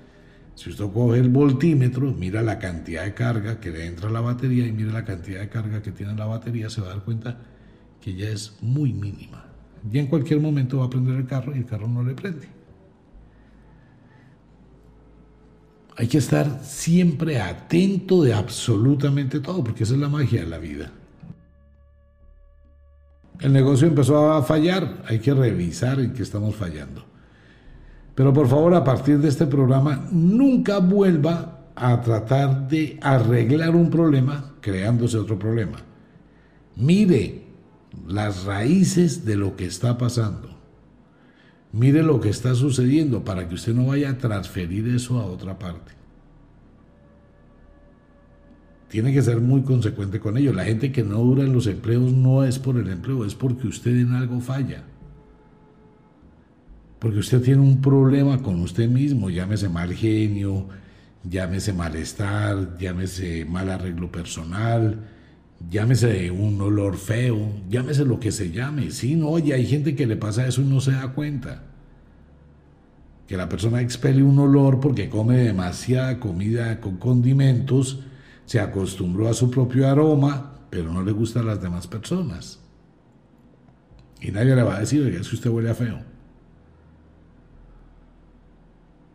si 0.62 0.70
usted 0.70 0.86
coge 0.94 1.18
el 1.18 1.30
voltímetro, 1.30 2.14
mira 2.14 2.44
la 2.44 2.60
cantidad 2.60 3.04
de 3.04 3.16
carga 3.16 3.60
que 3.60 3.72
le 3.72 3.88
entra 3.88 4.10
a 4.10 4.12
la 4.12 4.22
batería 4.22 4.68
y 4.68 4.72
mira 4.72 4.92
la 4.92 5.04
cantidad 5.04 5.40
de 5.40 5.50
carga 5.50 5.82
que 5.82 5.92
tiene 5.92 6.14
la 6.14 6.28
batería, 6.28 6.70
se 6.70 6.82
va 6.82 6.88
a 6.88 6.90
dar 6.92 7.04
cuenta 7.04 7.40
que 8.00 8.14
ya 8.14 8.30
es 8.30 8.58
muy 8.62 8.94
mínima. 8.94 9.44
Y 9.92 9.98
en 9.98 10.06
cualquier 10.06 10.40
momento 10.40 10.78
va 10.78 10.86
a 10.86 10.90
prender 10.92 11.16
el 11.16 11.26
carro 11.26 11.56
y 11.56 11.60
el 11.60 11.66
carro 11.66 11.88
no 11.88 12.04
le 12.04 12.14
prende. 12.14 12.48
Hay 15.98 16.08
que 16.08 16.20
estar 16.20 16.64
siempre 16.64 17.42
atento 17.42 18.22
de 18.22 18.36
absolutamente 18.36 19.40
todo, 19.40 19.64
porque 19.64 19.82
esa 19.82 19.96
es 19.96 20.00
la 20.00 20.10
magia 20.10 20.42
de 20.42 20.48
la 20.48 20.60
vida. 20.60 20.92
El 23.40 23.52
negocio 23.52 23.88
empezó 23.88 24.32
a 24.32 24.44
fallar, 24.44 25.02
hay 25.08 25.18
que 25.18 25.34
revisar 25.34 26.00
en 26.00 26.14
qué 26.14 26.22
estamos 26.22 26.56
fallando. 26.56 27.11
Pero 28.16 28.34
por 28.34 28.48
favor, 28.48 28.74
a 28.74 28.84
partir 28.84 29.20
de 29.20 29.30
este 29.30 29.46
programa, 29.46 30.08
nunca 30.12 30.80
vuelva 30.80 31.60
a 31.76 32.02
tratar 32.02 32.68
de 32.68 33.00
arreglar 33.02 33.76
un 33.76 33.90
problema 33.90 34.56
creándose 34.60 35.18
otro 35.18 35.40
problema. 35.40 35.80
Mire 36.76 37.46
las 38.08 38.46
raíces 38.46 39.26
de 39.26 39.36
lo 39.36 39.56
que 39.56 39.66
está 39.66 39.98
pasando. 39.98 40.50
Mire 41.74 42.04
lo 42.04 42.20
que 42.20 42.30
está 42.30 42.54
sucediendo 42.54 43.24
para 43.24 43.48
que 43.48 43.56
usted 43.56 43.74
no 43.74 43.88
vaya 43.88 44.10
a 44.10 44.18
transferir 44.18 44.88
eso 44.90 45.20
a 45.20 45.26
otra 45.26 45.58
parte. 45.58 45.94
Tiene 48.90 49.14
que 49.14 49.22
ser 49.22 49.40
muy 49.40 49.62
consecuente 49.62 50.20
con 50.20 50.38
ello. 50.38 50.52
La 50.52 50.66
gente 50.66 50.92
que 50.92 51.02
no 51.02 51.20
dura 51.20 51.44
en 51.44 51.54
los 51.54 51.66
empleos 51.68 52.12
no 52.12 52.44
es 52.44 52.60
por 52.60 52.76
el 52.76 52.90
empleo, 52.90 53.24
es 53.24 53.36
porque 53.36 53.68
usted 53.68 53.96
en 53.98 54.12
algo 54.12 54.42
falla 54.42 54.84
porque 57.02 57.18
usted 57.18 57.42
tiene 57.42 57.64
un 57.64 57.82
problema 57.82 58.44
con 58.44 58.62
usted 58.62 58.88
mismo, 58.88 59.32
llámese 59.32 59.68
mal 59.70 59.92
genio, 59.92 60.68
llámese 61.24 61.74
malestar, 61.74 62.78
llámese 62.78 63.44
mal 63.44 63.72
arreglo 63.72 64.12
personal, 64.12 65.00
llámese 65.68 66.30
un 66.30 66.62
olor 66.62 66.98
feo, 66.98 67.54
llámese 67.68 68.06
lo 68.06 68.20
que 68.20 68.32
se 68.32 68.52
llame. 68.52 68.92
Sí, 68.92 69.16
no, 69.16 69.30
oye, 69.30 69.56
hay 69.56 69.66
gente 69.66 69.96
que 69.96 70.06
le 70.06 70.16
pasa 70.16 70.46
eso 70.46 70.62
y 70.62 70.66
no 70.66 70.80
se 70.80 70.92
da 70.92 71.12
cuenta. 71.14 71.64
Que 73.28 73.36
la 73.36 73.50
persona 73.50 73.82
expele 73.82 74.22
un 74.22 74.38
olor 74.38 74.80
porque 74.80 75.10
come 75.10 75.38
demasiada 75.38 76.20
comida 76.20 76.80
con 76.82 76.98
condimentos, 76.98 78.02
se 78.46 78.60
acostumbró 78.60 79.28
a 79.28 79.34
su 79.34 79.50
propio 79.50 79.90
aroma, 79.90 80.60
pero 80.70 80.94
no 80.94 81.02
le 81.02 81.14
gusta 81.14 81.40
a 81.40 81.44
las 81.44 81.64
demás 81.64 81.88
personas. 81.88 82.60
Y 84.22 84.30
nadie 84.30 84.56
le 84.56 84.62
va 84.62 84.76
a 84.76 84.82
decir, 84.82 85.12
que 85.12 85.20
usted 85.20 85.50
huele 85.50 85.72
a 85.72 85.74
feo. 85.74 86.11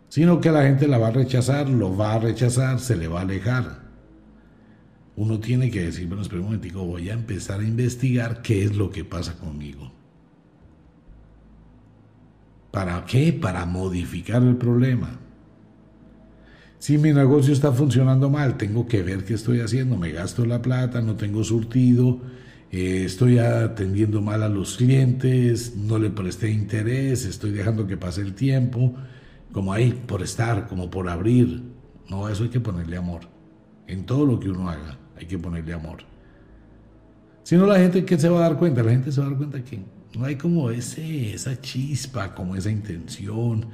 Sino 0.08 0.40
que 0.40 0.50
la 0.50 0.62
gente 0.62 0.88
la 0.88 0.98
va 0.98 1.08
a 1.08 1.12
rechazar, 1.12 1.68
lo 1.68 1.96
va 1.96 2.14
a 2.14 2.18
rechazar, 2.18 2.80
se 2.80 2.96
le 2.96 3.08
va 3.08 3.20
a 3.20 3.22
alejar. 3.22 3.86
uno 5.16 5.40
tiene 5.40 5.70
que 5.70 5.84
decir, 5.84 6.06
bueno, 6.06 6.22
espera 6.22 6.40
un 6.40 6.46
momentico, 6.46 6.84
voy 6.84 7.08
a 7.08 7.14
empezar 7.14 7.60
a 7.60 7.64
investigar 7.64 8.42
qué 8.42 8.64
es 8.64 8.76
lo 8.76 8.90
que 8.90 9.04
pasa 9.04 9.34
conmigo. 9.36 9.92
¿Para 12.70 13.06
qué? 13.06 13.32
Para 13.32 13.64
modificar 13.64 14.42
el 14.42 14.56
problema. 14.56 15.18
Si 16.78 16.98
mi 16.98 17.12
negocio 17.12 17.54
está 17.54 17.72
funcionando 17.72 18.28
mal, 18.28 18.58
tengo 18.58 18.86
que 18.86 19.02
ver 19.02 19.24
qué 19.24 19.34
estoy 19.34 19.60
haciendo. 19.60 19.96
Me 19.96 20.12
gasto 20.12 20.44
la 20.44 20.60
plata, 20.60 21.00
no 21.00 21.16
tengo 21.16 21.42
surtido, 21.42 22.20
eh, 22.70 23.04
estoy 23.06 23.38
atendiendo 23.38 24.20
mal 24.20 24.42
a 24.42 24.48
los 24.48 24.76
clientes, 24.76 25.74
no 25.76 25.98
le 25.98 26.10
presté 26.10 26.50
interés, 26.50 27.24
estoy 27.24 27.52
dejando 27.52 27.86
que 27.86 27.96
pase 27.96 28.20
el 28.20 28.34
tiempo, 28.34 28.94
como 29.52 29.72
ahí, 29.72 29.92
por 29.92 30.22
estar, 30.22 30.68
como 30.68 30.90
por 30.90 31.08
abrir. 31.08 31.62
No, 32.08 32.28
eso 32.28 32.44
hay 32.44 32.50
que 32.50 32.60
ponerle 32.60 32.96
amor. 32.96 33.22
En 33.86 34.04
todo 34.04 34.26
lo 34.26 34.40
que 34.40 34.50
uno 34.50 34.68
haga, 34.68 34.98
hay 35.16 35.26
que 35.26 35.38
ponerle 35.38 35.72
amor. 35.72 35.98
Si 37.42 37.56
no, 37.56 37.66
la 37.66 37.78
gente, 37.78 38.04
¿qué 38.04 38.18
se 38.18 38.28
va 38.28 38.38
a 38.38 38.48
dar 38.48 38.58
cuenta? 38.58 38.82
La 38.82 38.90
gente 38.90 39.12
se 39.12 39.20
va 39.20 39.26
a 39.26 39.30
dar 39.30 39.38
cuenta 39.38 39.62
que 39.62 39.80
no 40.16 40.24
hay 40.24 40.36
como 40.36 40.70
ese, 40.70 41.32
esa 41.32 41.60
chispa, 41.60 42.34
como 42.34 42.56
esa 42.56 42.70
intención, 42.70 43.66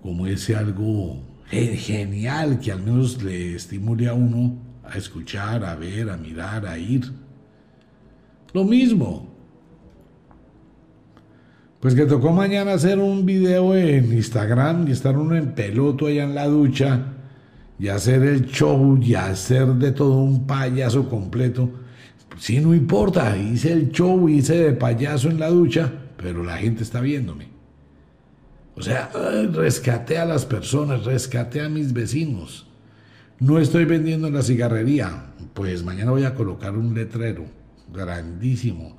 como 0.00 0.26
ese 0.26 0.56
algo 0.56 1.22
genial 1.50 2.58
que 2.58 2.72
al 2.72 2.82
menos 2.82 3.22
le 3.22 3.56
estimule 3.56 4.08
a 4.08 4.14
uno 4.14 4.56
a 4.84 4.96
escuchar, 4.96 5.64
a 5.64 5.74
ver, 5.74 6.10
a 6.10 6.16
mirar, 6.16 6.66
a 6.66 6.78
ir. 6.78 7.12
Lo 8.52 8.64
mismo. 8.64 9.31
Pues 11.82 11.94
que 11.94 12.06
tocó 12.06 12.32
mañana 12.32 12.72
hacer 12.72 12.98
un 12.98 13.26
video 13.26 13.76
en 13.76 14.10
Instagram 14.10 14.88
y 14.88 14.92
estar 14.92 15.18
uno 15.18 15.36
en 15.36 15.52
peloto 15.52 16.06
allá 16.06 16.24
en 16.24 16.34
la 16.34 16.46
ducha 16.46 17.06
y 17.78 17.88
hacer 17.88 18.22
el 18.22 18.46
show 18.46 18.98
y 19.02 19.14
hacer 19.14 19.66
de 19.66 19.92
todo 19.92 20.14
un 20.14 20.46
payaso 20.46 21.10
completo 21.10 21.82
Sí, 22.38 22.60
no 22.60 22.74
importa, 22.74 23.36
hice 23.36 23.72
el 23.72 23.90
show, 23.90 24.28
hice 24.28 24.56
de 24.56 24.72
payaso 24.72 25.28
en 25.28 25.38
la 25.38 25.48
ducha, 25.48 25.92
pero 26.16 26.42
la 26.42 26.56
gente 26.56 26.82
está 26.82 27.00
viéndome. 27.00 27.48
O 28.74 28.82
sea, 28.82 29.10
rescaté 29.52 30.18
a 30.18 30.24
las 30.24 30.46
personas, 30.46 31.04
rescaté 31.04 31.60
a 31.60 31.68
mis 31.68 31.92
vecinos. 31.92 32.66
No 33.38 33.58
estoy 33.58 33.84
vendiendo 33.84 34.28
en 34.28 34.34
la 34.34 34.42
cigarrería, 34.42 35.26
pues 35.52 35.84
mañana 35.84 36.10
voy 36.10 36.24
a 36.24 36.34
colocar 36.34 36.76
un 36.76 36.94
letrero 36.94 37.44
grandísimo. 37.92 38.96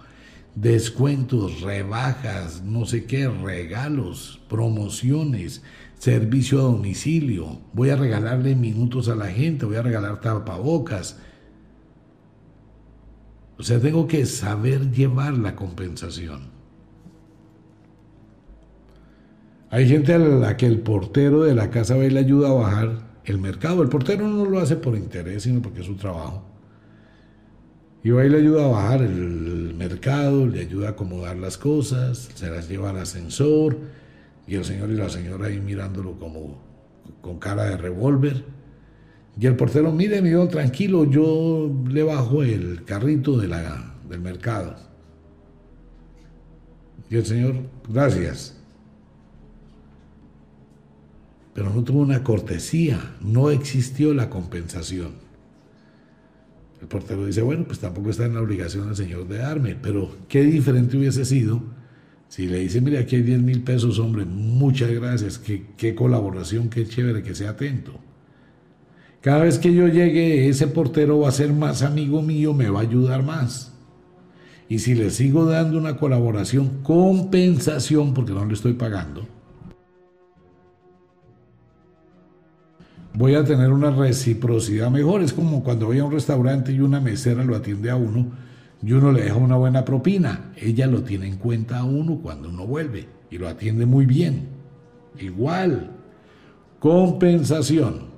Descuentos, 0.56 1.62
rebajas, 1.62 2.62
no 2.64 2.86
sé 2.86 3.06
qué, 3.06 3.28
regalos, 3.28 4.42
promociones, 4.50 5.64
servicio 5.98 6.60
a 6.60 6.64
domicilio. 6.64 7.60
Voy 7.74 7.90
a 7.90 7.96
regalarle 7.96 8.56
minutos 8.56 9.10
a 9.10 9.16
la 9.16 9.28
gente, 9.28 9.66
voy 9.66 9.78
a 9.78 9.82
regalar 9.82 10.22
tapabocas 10.22 11.18
o 13.58 13.64
sea, 13.64 13.80
tengo 13.80 14.08
que 14.08 14.26
saber 14.26 14.92
llevar 14.92 15.38
la 15.38 15.56
compensación. 15.56 16.52
Hay 19.70 19.88
gente 19.88 20.14
a 20.14 20.20
la 20.20 20.58
que 20.58 20.66
el 20.66 20.80
portero 20.80 21.44
de 21.44 21.56
la 21.56 21.70
casa 21.70 21.96
va 21.96 22.06
y 22.06 22.10
le 22.10 22.20
ayuda 22.20 22.50
a 22.50 22.54
bajar 22.54 23.00
el 23.26 23.40
mercado. 23.40 23.82
El 23.82 23.90
portero 23.90 24.28
no 24.28 24.46
lo 24.46 24.60
hace 24.60 24.76
por 24.76 24.96
interés, 24.96 25.44
sino 25.44 25.62
porque 25.62 25.82
es 25.82 25.86
su 25.86 25.96
trabajo. 25.96 26.44
Y 28.04 28.10
le 28.10 28.38
ayuda 28.38 28.66
a 28.66 28.68
bajar 28.68 29.02
el 29.02 29.74
mercado, 29.76 30.46
le 30.46 30.60
ayuda 30.60 30.88
a 30.88 30.92
acomodar 30.92 31.38
las 31.38 31.58
cosas, 31.58 32.30
se 32.34 32.50
las 32.50 32.68
lleva 32.68 32.90
al 32.90 32.98
ascensor 32.98 33.78
y 34.46 34.56
el 34.56 34.66
señor 34.66 34.90
y 34.92 34.96
la 34.96 35.10
señora 35.10 35.48
ahí 35.48 35.62
mirándolo 35.62 36.20
como 36.20 36.62
con 37.22 37.40
cara 37.40 37.64
de 37.64 37.78
revólver. 37.78 38.44
Y 39.40 39.48
el 39.48 39.56
portero, 39.56 39.94
mire, 39.94 40.22
mi 40.22 40.32
don, 40.32 40.50
tranquilo, 40.50 41.06
yo 41.06 41.72
le 41.88 42.04
bajo 42.04 42.44
el 42.44 42.84
carrito 42.84 43.38
de 43.38 43.48
la, 43.48 43.96
del 44.10 44.20
mercado. 44.20 44.76
Y 47.10 47.16
el 47.16 47.26
señor, 47.26 47.56
gracias. 47.88 48.58
Pero 51.54 51.70
no 51.70 51.84
tuvo 51.84 52.02
una 52.02 52.22
cortesía, 52.22 53.16
no 53.22 53.50
existió 53.50 54.14
la 54.14 54.30
compensación. 54.30 55.23
El 56.84 56.90
portero 56.90 57.26
dice, 57.26 57.42
bueno, 57.42 57.64
pues 57.66 57.80
tampoco 57.80 58.10
está 58.10 58.26
en 58.26 58.34
la 58.34 58.42
obligación 58.42 58.90
el 58.90 58.96
señor 58.98 59.26
de 59.30 59.38
darme, 59.38 59.74
pero 59.82 60.18
qué 60.28 60.44
diferente 60.44 60.98
hubiese 60.98 61.24
sido 61.24 61.64
si 62.28 62.46
le 62.46 62.60
dice, 62.60 62.82
mire, 62.82 62.98
aquí 62.98 63.16
hay 63.16 63.22
10 63.22 63.42
mil 63.42 63.64
pesos, 63.64 64.00
hombre, 64.00 64.26
muchas 64.26 64.92
gracias, 64.92 65.40
qué, 65.40 65.68
qué 65.78 65.96
colaboración, 65.96 66.68
qué 66.68 66.86
chévere, 66.86 67.24
que 67.24 67.36
sea 67.36 67.52
atento. 67.52 67.94
Cada 69.22 69.46
vez 69.46 69.60
que 69.60 69.74
yo 69.74 69.88
llegue, 69.88 70.50
ese 70.50 70.68
portero 70.68 71.20
va 71.20 71.30
a 71.30 71.32
ser 71.32 71.54
más 71.54 71.84
amigo 71.84 72.22
mío, 72.22 72.54
me 72.54 72.70
va 72.70 72.80
a 72.80 72.84
ayudar 72.84 73.24
más. 73.24 73.72
Y 74.68 74.80
si 74.80 74.94
le 74.94 75.10
sigo 75.10 75.46
dando 75.46 75.78
una 75.78 75.96
colaboración, 75.96 76.82
compensación, 76.84 78.14
porque 78.14 78.34
no 78.34 78.46
le 78.46 78.56
estoy 78.56 78.74
pagando, 78.74 79.26
voy 83.14 83.36
a 83.36 83.44
tener 83.44 83.72
una 83.72 83.92
reciprocidad 83.92 84.90
mejor. 84.90 85.22
Es 85.22 85.34
como 85.34 85.64
cuando 85.64 85.88
voy 85.88 86.00
a 86.00 86.06
un 86.06 86.12
restaurante 86.12 86.72
y 86.72 86.80
una 86.80 87.00
mesera 87.00 87.44
lo 87.44 87.56
atiende 87.56 87.90
a 87.90 87.96
uno 87.96 88.28
y 88.82 88.92
uno 88.92 89.12
le 89.12 89.24
deja 89.24 89.36
una 89.36 89.56
buena 89.56 89.86
propina. 89.86 90.52
Ella 90.56 90.88
lo 90.88 91.04
tiene 91.04 91.28
en 91.28 91.38
cuenta 91.38 91.80
a 91.80 91.84
uno 91.84 92.20
cuando 92.22 92.50
uno 92.50 92.66
vuelve 92.66 93.08
y 93.30 93.38
lo 93.38 93.48
atiende 93.48 93.86
muy 93.86 94.06
bien. 94.06 94.48
Igual, 95.20 95.92
compensación. 96.80 98.14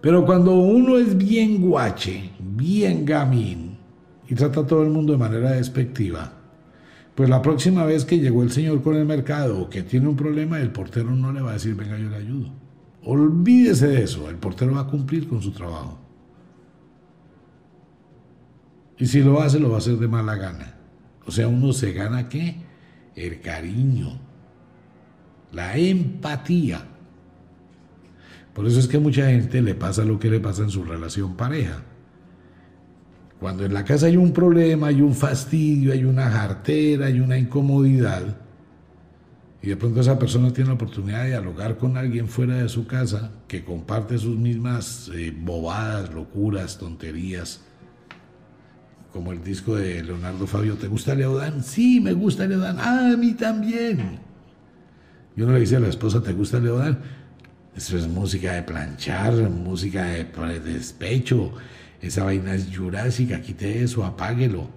Pero 0.00 0.24
cuando 0.24 0.54
uno 0.54 0.96
es 0.96 1.16
bien 1.16 1.60
guache, 1.60 2.30
bien 2.38 3.04
gamín, 3.04 3.78
y 4.28 4.34
trata 4.34 4.60
a 4.60 4.66
todo 4.66 4.82
el 4.82 4.90
mundo 4.90 5.12
de 5.12 5.18
manera 5.18 5.52
despectiva, 5.52 6.32
pues 7.14 7.28
la 7.28 7.42
próxima 7.42 7.84
vez 7.84 8.04
que 8.04 8.18
llegó 8.18 8.42
el 8.42 8.52
señor 8.52 8.82
con 8.82 8.94
el 8.94 9.06
mercado 9.06 9.60
o 9.60 9.70
que 9.70 9.82
tiene 9.82 10.06
un 10.06 10.14
problema, 10.14 10.60
el 10.60 10.70
portero 10.70 11.10
no 11.10 11.32
le 11.32 11.40
va 11.40 11.50
a 11.50 11.54
decir, 11.54 11.74
venga, 11.74 11.98
yo 11.98 12.10
le 12.10 12.16
ayudo. 12.16 12.67
Olvídese 13.04 13.86
de 13.88 14.02
eso, 14.02 14.28
el 14.28 14.36
portero 14.36 14.74
va 14.74 14.80
a 14.80 14.86
cumplir 14.86 15.28
con 15.28 15.40
su 15.40 15.52
trabajo. 15.52 15.98
Y 18.98 19.06
si 19.06 19.22
lo 19.22 19.40
hace, 19.40 19.60
lo 19.60 19.70
va 19.70 19.76
a 19.76 19.78
hacer 19.78 19.96
de 19.96 20.08
mala 20.08 20.34
gana. 20.34 20.74
O 21.24 21.30
sea, 21.30 21.46
uno 21.46 21.72
se 21.72 21.92
gana 21.92 22.28
qué? 22.28 22.56
El 23.14 23.40
cariño, 23.40 24.18
la 25.52 25.76
empatía. 25.76 26.84
Por 28.54 28.66
eso 28.66 28.80
es 28.80 28.88
que 28.88 28.96
a 28.96 29.00
mucha 29.00 29.26
gente 29.26 29.62
le 29.62 29.74
pasa 29.74 30.04
lo 30.04 30.18
que 30.18 30.30
le 30.30 30.40
pasa 30.40 30.62
en 30.62 30.70
su 30.70 30.82
relación 30.82 31.36
pareja. 31.36 31.82
Cuando 33.38 33.64
en 33.64 33.72
la 33.72 33.84
casa 33.84 34.06
hay 34.06 34.16
un 34.16 34.32
problema, 34.32 34.88
hay 34.88 35.00
un 35.00 35.14
fastidio, 35.14 35.92
hay 35.92 36.04
una 36.04 36.28
jartera, 36.28 37.06
hay 37.06 37.20
una 37.20 37.38
incomodidad, 37.38 38.36
y 39.60 39.68
de 39.68 39.76
pronto 39.76 40.00
esa 40.00 40.18
persona 40.18 40.52
tiene 40.52 40.68
la 40.68 40.74
oportunidad 40.74 41.22
de 41.22 41.30
dialogar 41.30 41.78
con 41.78 41.96
alguien 41.96 42.28
fuera 42.28 42.56
de 42.56 42.68
su 42.68 42.86
casa 42.86 43.32
que 43.48 43.64
comparte 43.64 44.18
sus 44.18 44.36
mismas 44.36 45.10
eh, 45.14 45.34
bobadas, 45.36 46.12
locuras, 46.14 46.78
tonterías, 46.78 47.62
como 49.12 49.32
el 49.32 49.42
disco 49.42 49.74
de 49.74 50.02
Leonardo 50.02 50.46
Fabio, 50.46 50.76
¿te 50.76 50.86
gusta 50.86 51.14
Leodán? 51.14 51.64
Sí, 51.64 52.00
me 52.00 52.12
gusta 52.12 52.46
Leodán. 52.46 52.76
Ah, 52.78 53.10
a 53.12 53.16
mí 53.16 53.32
también. 53.32 54.20
Yo 55.34 55.46
no 55.46 55.52
le 55.52 55.60
dice 55.60 55.76
a 55.76 55.80
la 55.80 55.88
esposa, 55.88 56.22
¿te 56.22 56.32
gusta 56.32 56.60
Leodán? 56.60 56.98
Eso 57.74 57.96
es 57.96 58.06
música 58.06 58.52
de 58.52 58.62
planchar, 58.62 59.34
música 59.50 60.04
de, 60.04 60.60
despecho. 60.60 61.52
Esa 62.02 62.24
vaina 62.24 62.54
es 62.54 62.76
jurásica, 62.76 63.40
quite 63.40 63.82
eso, 63.82 64.04
apáguelo. 64.04 64.68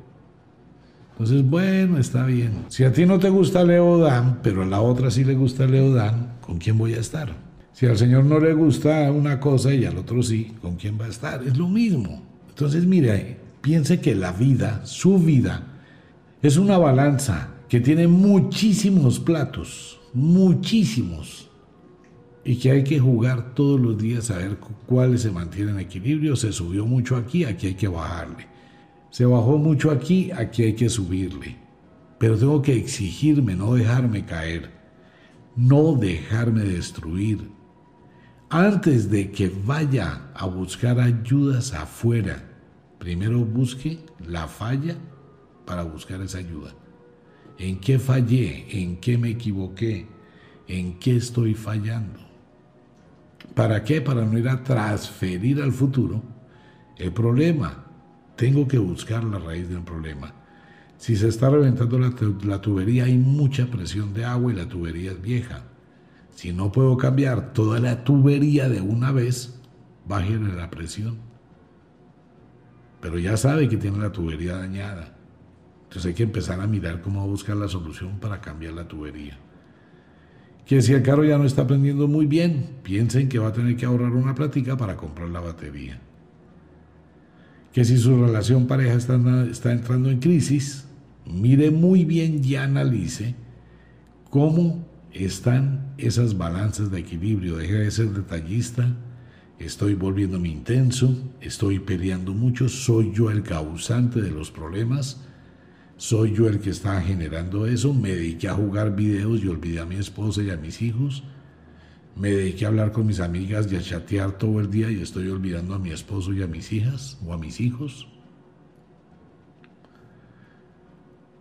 Entonces, 1.12 1.44
bueno, 1.44 1.98
está 1.98 2.26
bien. 2.26 2.66
Si 2.70 2.84
a 2.84 2.92
ti 2.92 3.06
no 3.06 3.20
te 3.20 3.30
gusta 3.30 3.64
Leodán, 3.64 4.40
pero 4.42 4.64
a 4.64 4.66
la 4.66 4.82
otra 4.82 5.12
sí 5.12 5.24
le 5.24 5.36
gusta 5.36 5.66
Leodán, 5.66 6.34
¿con 6.42 6.58
quién 6.58 6.78
voy 6.78 6.94
a 6.94 7.00
estar? 7.00 7.36
Si 7.74 7.86
al 7.86 7.98
Señor 7.98 8.26
no 8.26 8.40
le 8.40 8.54
gusta 8.54 9.12
una 9.12 9.40
cosa 9.40 9.74
y 9.74 9.86
al 9.86 9.98
otro 9.98 10.22
sí, 10.24 10.54
¿con 10.62 10.76
quién 10.76 11.00
va 11.00 11.06
a 11.06 11.10
estar? 11.10 11.44
Es 11.44 11.58
lo 11.58 11.68
mismo. 11.68 12.22
Entonces, 12.50 12.86
mire, 12.86 13.38
piense 13.62 14.02
que 14.02 14.16
la 14.16 14.32
vida, 14.32 14.86
su 14.86 15.18
vida, 15.18 15.68
es 16.42 16.58
una 16.58 16.78
balanza 16.78 17.50
que 17.70 17.80
tiene 17.80 18.08
muchísimos 18.08 19.20
platos, 19.20 20.00
muchísimos 20.14 21.50
y 22.44 22.58
que 22.58 22.72
hay 22.72 22.84
que 22.84 23.00
jugar 23.00 23.54
todos 23.54 23.80
los 23.80 23.98
días 23.98 24.32
a 24.32 24.38
ver 24.38 24.58
cuáles 24.86 25.22
se 25.22 25.32
mantienen 25.32 25.76
en 25.76 25.82
equilibrio. 25.82 26.36
Se 26.36 26.52
subió 26.52 26.86
mucho 26.86 27.16
aquí, 27.16 27.46
aquí 27.46 27.68
hay 27.68 27.76
que 27.76 27.88
bajarle. 27.88 28.51
Se 29.12 29.26
bajó 29.26 29.58
mucho 29.58 29.92
aquí, 29.92 30.32
aquí 30.32 30.64
hay 30.64 30.74
que 30.74 30.90
subirle. 30.90 31.58
Pero 32.18 32.38
tengo 32.38 32.62
que 32.62 32.76
exigirme, 32.76 33.56
no 33.56 33.74
dejarme 33.74 34.26
caer, 34.26 34.72
no 35.56 35.94
dejarme 35.94 36.64
destruir. 36.64 37.52
Antes 38.50 39.10
de 39.10 39.32
que 39.32 39.52
vaya 39.66 40.30
a 40.34 40.46
buscar 40.46 41.00
ayudas 41.00 41.74
afuera, 41.74 42.44
primero 43.00 43.40
busque 43.46 44.00
la 44.26 44.48
falla 44.48 44.96
para 45.66 45.84
buscar 45.84 46.22
esa 46.22 46.38
ayuda. 46.38 46.74
¿En 47.58 47.80
qué 47.80 48.00
fallé? 48.00 48.66
¿En 48.82 48.98
qué 48.98 49.18
me 49.18 49.30
equivoqué? 49.30 50.08
¿En 50.68 51.00
qué 51.00 51.18
estoy 51.18 51.54
fallando? 51.54 52.20
¿Para 53.56 53.84
qué? 53.84 54.02
Para 54.02 54.26
no 54.26 54.38
ir 54.38 54.48
a 54.48 54.64
transferir 54.64 55.62
al 55.62 55.74
futuro 55.74 56.24
el 56.98 57.12
problema. 57.12 57.81
Tengo 58.42 58.68
que 58.68 58.80
buscar 58.80 59.24
la 59.24 59.38
raíz 59.38 59.70
del 59.70 59.84
problema. 59.84 60.34
Si 60.98 61.16
se 61.16 61.28
está 61.28 61.52
reventando 61.52 62.00
la, 62.00 62.60
tubería, 62.60 63.04
hay 63.04 63.16
mucha 63.16 63.68
presión 63.68 64.16
de 64.16 64.26
agua 64.26 64.52
y 64.52 64.56
la 64.56 64.68
tubería 64.68 65.12
es 65.12 65.22
vieja. 65.22 65.66
Si 66.32 66.52
no 66.52 66.72
puedo 66.72 66.98
cambiar 66.98 67.54
toda 67.54 67.80
la 67.80 68.04
tubería 68.04 68.68
de 68.68 68.82
una 68.82 69.12
vez, 69.12 69.62
bájenle 70.08 70.56
la 70.56 70.72
presión. 70.72 71.18
Pero 73.00 73.20
ya 73.20 73.38
sabe 73.38 73.70
que 73.70 73.78
tiene 73.78 74.00
la 74.00 74.12
tubería 74.12 74.58
dañada. 74.58 75.16
Entonces 75.84 76.08
hay 76.08 76.16
que 76.16 76.24
empezar 76.24 76.62
a 76.62 76.66
mirar 76.66 77.02
cómo 77.02 77.28
buscar 77.28 77.58
la 77.58 77.68
solución 77.68 78.20
para 78.20 78.42
cambiar 78.42 78.74
la 78.74 78.88
tubería. 78.88 79.38
Que 80.66 80.82
si 80.82 80.94
el 80.94 81.04
carro 81.04 81.24
ya 81.26 81.38
no 81.38 81.44
está 81.44 81.68
prendiendo 81.68 82.08
muy 82.08 82.26
bien, 82.26 82.78
piensen 82.82 83.30
que 83.30 83.38
va 83.38 83.50
a 83.50 83.54
tener 83.54 83.78
que 83.78 83.86
ahorrar 83.86 84.14
una 84.14 84.34
plática 84.34 84.76
para 84.78 84.98
comprar 84.98 85.30
la 85.30 85.42
batería. 85.42 86.02
Que 87.74 87.86
si 87.86 87.98
su 87.98 88.24
relación 88.24 88.68
pareja 88.68 88.96
está, 88.96 89.18
está 89.50 89.72
entrando 89.72 90.10
en 90.10 90.20
crisis, 90.20 90.86
mire 91.26 91.72
muy 91.72 92.06
bien 92.06 92.42
y 92.44 92.56
analice 92.56 93.36
cómo 94.30 94.86
están 95.14 95.94
esas 95.98 96.38
balanzas 96.38 96.92
de 96.92 97.00
equilibrio. 97.00 97.58
Deje 97.58 97.76
de 97.76 97.92
ser 97.92 98.10
detallista, 98.10 98.96
estoy 99.60 99.94
volviéndome 99.94 100.50
intenso, 100.50 101.16
estoy 101.40 101.80
peleando 101.80 102.34
mucho, 102.34 102.68
soy 102.68 103.12
yo 103.14 103.30
el 103.30 103.44
causante 103.44 104.22
de 104.22 104.32
los 104.32 104.52
problemas 104.52 105.22
soy 106.02 106.34
yo 106.34 106.48
el 106.48 106.60
que 106.60 106.72
está 106.72 107.00
generando 107.00 107.68
eso, 107.68 107.94
me 107.94 108.10
dediqué 108.10 108.48
a 108.48 108.56
jugar 108.56 108.96
videos 108.96 109.44
y 109.44 109.48
olvidé 109.48 109.82
a 109.82 109.86
mi 109.86 109.98
esposa 109.98 110.42
y 110.42 110.50
a 110.50 110.58
mis 110.58 110.82
hijos, 110.82 111.24
me 112.16 112.30
dediqué 112.30 112.66
a 112.66 112.70
hablar 112.70 112.92
con 112.92 113.08
mis 113.08 113.20
amigas 113.20 113.72
y 113.72 113.76
a 113.76 113.82
chatear 113.82 114.38
todo 114.38 114.60
el 114.60 114.70
día 114.70 114.92
y 114.92 115.02
estoy 115.02 115.30
olvidando 115.30 115.74
a 115.74 115.80
mi 115.80 115.92
esposo 115.92 116.34
y 116.34 116.42
a 116.44 116.48
mis 116.48 116.72
hijas 116.72 117.18
o 117.26 117.34
a 117.34 117.38
mis 117.38 117.60
hijos. 117.60 118.08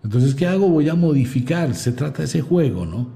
Entonces, 0.02 0.34
¿qué 0.34 0.46
hago? 0.46 0.68
Voy 0.68 0.88
a 0.88 0.94
modificar. 0.94 1.74
Se 1.74 1.92
trata 1.92 2.18
de 2.18 2.24
ese 2.24 2.40
juego, 2.40 2.86
¿no? 2.86 3.08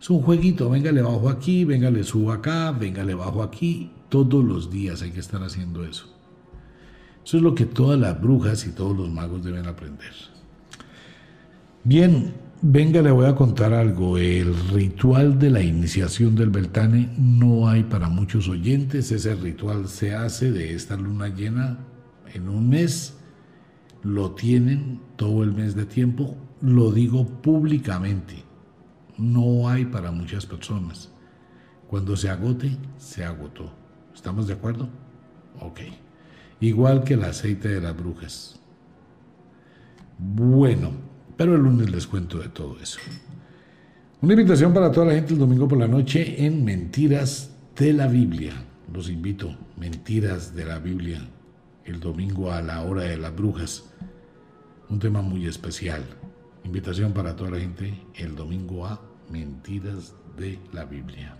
Es 0.00 0.08
un 0.10 0.22
jueguito. 0.22 0.70
Venga, 0.70 0.92
le 0.92 1.02
bajo 1.02 1.28
aquí, 1.28 1.64
venga, 1.64 1.90
le 1.90 2.04
subo 2.04 2.32
acá, 2.32 2.72
venga, 2.72 3.04
le 3.04 3.14
bajo 3.14 3.42
aquí. 3.42 3.90
Todos 4.08 4.44
los 4.44 4.70
días 4.70 5.02
hay 5.02 5.10
que 5.10 5.20
estar 5.20 5.42
haciendo 5.42 5.84
eso. 5.84 6.06
Eso 7.24 7.36
es 7.36 7.42
lo 7.42 7.54
que 7.54 7.66
todas 7.66 7.98
las 7.98 8.20
brujas 8.20 8.66
y 8.66 8.70
todos 8.70 8.96
los 8.96 9.08
magos 9.08 9.44
deben 9.44 9.66
aprender. 9.66 10.12
Bien, 11.84 12.34
venga, 12.62 13.02
le 13.02 13.10
voy 13.10 13.26
a 13.26 13.34
contar 13.34 13.74
algo. 13.74 14.16
El 14.16 14.54
ritual 14.70 15.38
de 15.38 15.50
la 15.50 15.62
iniciación 15.62 16.34
del 16.34 16.50
Beltane 16.50 17.10
no 17.18 17.68
hay 17.68 17.82
para 17.82 18.08
muchos 18.08 18.48
oyentes. 18.48 19.12
Ese 19.12 19.34
ritual 19.34 19.88
se 19.88 20.14
hace 20.14 20.50
de 20.52 20.74
esta 20.74 20.96
luna 20.96 21.28
llena 21.28 21.78
en 22.32 22.48
un 22.48 22.68
mes. 22.68 23.18
Lo 24.02 24.32
tienen 24.32 25.00
todo 25.16 25.42
el 25.42 25.52
mes 25.52 25.74
de 25.74 25.84
tiempo. 25.84 26.36
Lo 26.60 26.92
digo 26.92 27.26
públicamente. 27.26 28.44
No 29.18 29.68
hay 29.68 29.84
para 29.84 30.10
muchas 30.10 30.46
personas. 30.46 31.10
Cuando 31.88 32.16
se 32.16 32.30
agote, 32.30 32.76
se 32.96 33.24
agotó. 33.24 33.70
¿Estamos 34.14 34.46
de 34.46 34.54
acuerdo? 34.54 34.88
Ok. 35.60 35.80
Igual 36.60 37.04
que 37.04 37.14
el 37.14 37.24
aceite 37.24 37.68
de 37.68 37.80
las 37.80 37.96
brujas. 37.96 38.60
Bueno. 40.18 41.11
Pero 41.42 41.56
el 41.56 41.62
lunes 41.62 41.90
les 41.90 42.06
cuento 42.06 42.38
de 42.38 42.50
todo 42.50 42.76
eso. 42.80 43.00
Una 44.20 44.34
invitación 44.34 44.72
para 44.72 44.92
toda 44.92 45.06
la 45.06 45.14
gente 45.14 45.32
el 45.32 45.40
domingo 45.40 45.66
por 45.66 45.76
la 45.76 45.88
noche 45.88 46.46
en 46.46 46.64
Mentiras 46.64 47.50
de 47.76 47.92
la 47.92 48.06
Biblia. 48.06 48.52
Los 48.94 49.10
invito, 49.10 49.52
Mentiras 49.76 50.54
de 50.54 50.64
la 50.64 50.78
Biblia, 50.78 51.20
el 51.84 51.98
domingo 51.98 52.52
a 52.52 52.62
la 52.62 52.82
hora 52.82 53.02
de 53.02 53.16
las 53.16 53.34
brujas. 53.34 53.82
Un 54.88 55.00
tema 55.00 55.20
muy 55.20 55.48
especial. 55.48 56.04
Invitación 56.62 57.12
para 57.12 57.34
toda 57.34 57.50
la 57.50 57.58
gente 57.58 57.92
el 58.14 58.36
domingo 58.36 58.86
a 58.86 59.00
Mentiras 59.28 60.14
de 60.38 60.60
la 60.72 60.84
Biblia. 60.84 61.36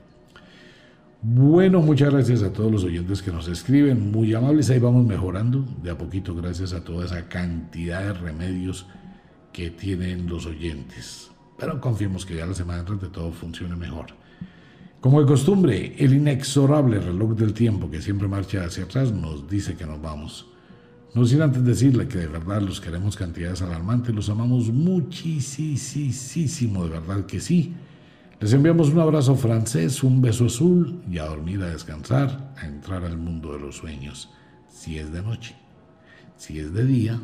Bueno, 1.22 1.80
muchas 1.80 2.12
gracias 2.12 2.42
a 2.42 2.53
todos 2.53 2.72
los 2.72 2.82
oyentes 2.82 3.22
que 3.22 3.30
nos 3.30 3.46
escriben, 3.46 4.11
muy 4.11 4.34
amables, 4.34 4.68
ahí 4.70 4.80
vamos 4.80 5.07
mejorando 5.07 5.64
de 5.80 5.92
a 5.92 5.96
poquito 5.96 6.34
gracias 6.34 6.72
a 6.72 6.82
toda 6.82 7.07
esa 7.07 7.28
cantidad 7.28 8.03
de 8.03 8.14
remedios 8.14 8.88
que 9.53 9.70
tienen 9.70 10.28
los 10.28 10.46
oyentes. 10.46 11.30
Pero 11.59 11.80
confiemos 11.80 12.26
que 12.26 12.36
ya 12.36 12.46
la 12.46 12.55
semana 12.55 12.80
entrante 12.80 13.09
todo 13.09 13.30
funcione 13.30 13.76
mejor. 13.76 14.07
Como 15.00 15.20
de 15.20 15.26
costumbre, 15.26 15.94
el 15.98 16.14
inexorable 16.14 17.00
reloj 17.00 17.34
del 17.34 17.53
tiempo 17.53 17.90
que 17.90 18.00
siempre 18.00 18.28
marcha 18.28 18.64
hacia 18.64 18.84
atrás 18.84 19.12
nos 19.12 19.48
dice 19.48 19.76
que 19.76 19.84
nos 19.84 20.00
vamos. 20.00 20.46
No 21.14 21.26
sin 21.26 21.42
antes 21.42 21.64
decirle 21.64 22.09
que 22.09 22.18
de 22.18 22.28
verdad 22.28 22.62
los 22.62 22.80
queremos 22.80 23.16
cantidades 23.16 23.61
alarmantes, 23.62 24.14
los 24.14 24.30
amamos 24.30 24.72
muchísimo, 24.72 26.84
de 26.84 26.90
verdad 26.90 27.26
que 27.26 27.40
sí. 27.40 27.74
Les 28.40 28.53
enviamos 28.55 28.88
un 28.88 29.00
abrazo 29.00 29.36
francés, 29.36 30.03
un 30.03 30.22
beso 30.22 30.46
azul 30.46 31.03
y 31.11 31.18
a 31.18 31.26
dormir, 31.26 31.62
a 31.62 31.66
descansar, 31.66 32.55
a 32.57 32.66
entrar 32.66 33.05
al 33.05 33.18
mundo 33.18 33.53
de 33.53 33.61
los 33.61 33.76
sueños. 33.76 34.30
Si 34.68 34.98
es 34.98 35.12
de 35.12 35.22
noche, 35.22 35.55
si 36.36 36.59
es 36.59 36.72
de 36.72 36.84
día, 36.84 37.20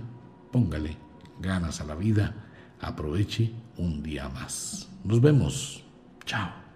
póngale 0.52 1.07
ganas 1.40 1.80
a 1.80 1.84
la 1.84 1.94
vida, 1.94 2.34
aproveche 2.80 3.52
un 3.76 4.02
día 4.02 4.28
más. 4.28 4.88
Nos 5.04 5.20
vemos. 5.20 5.84
Chao. 6.24 6.67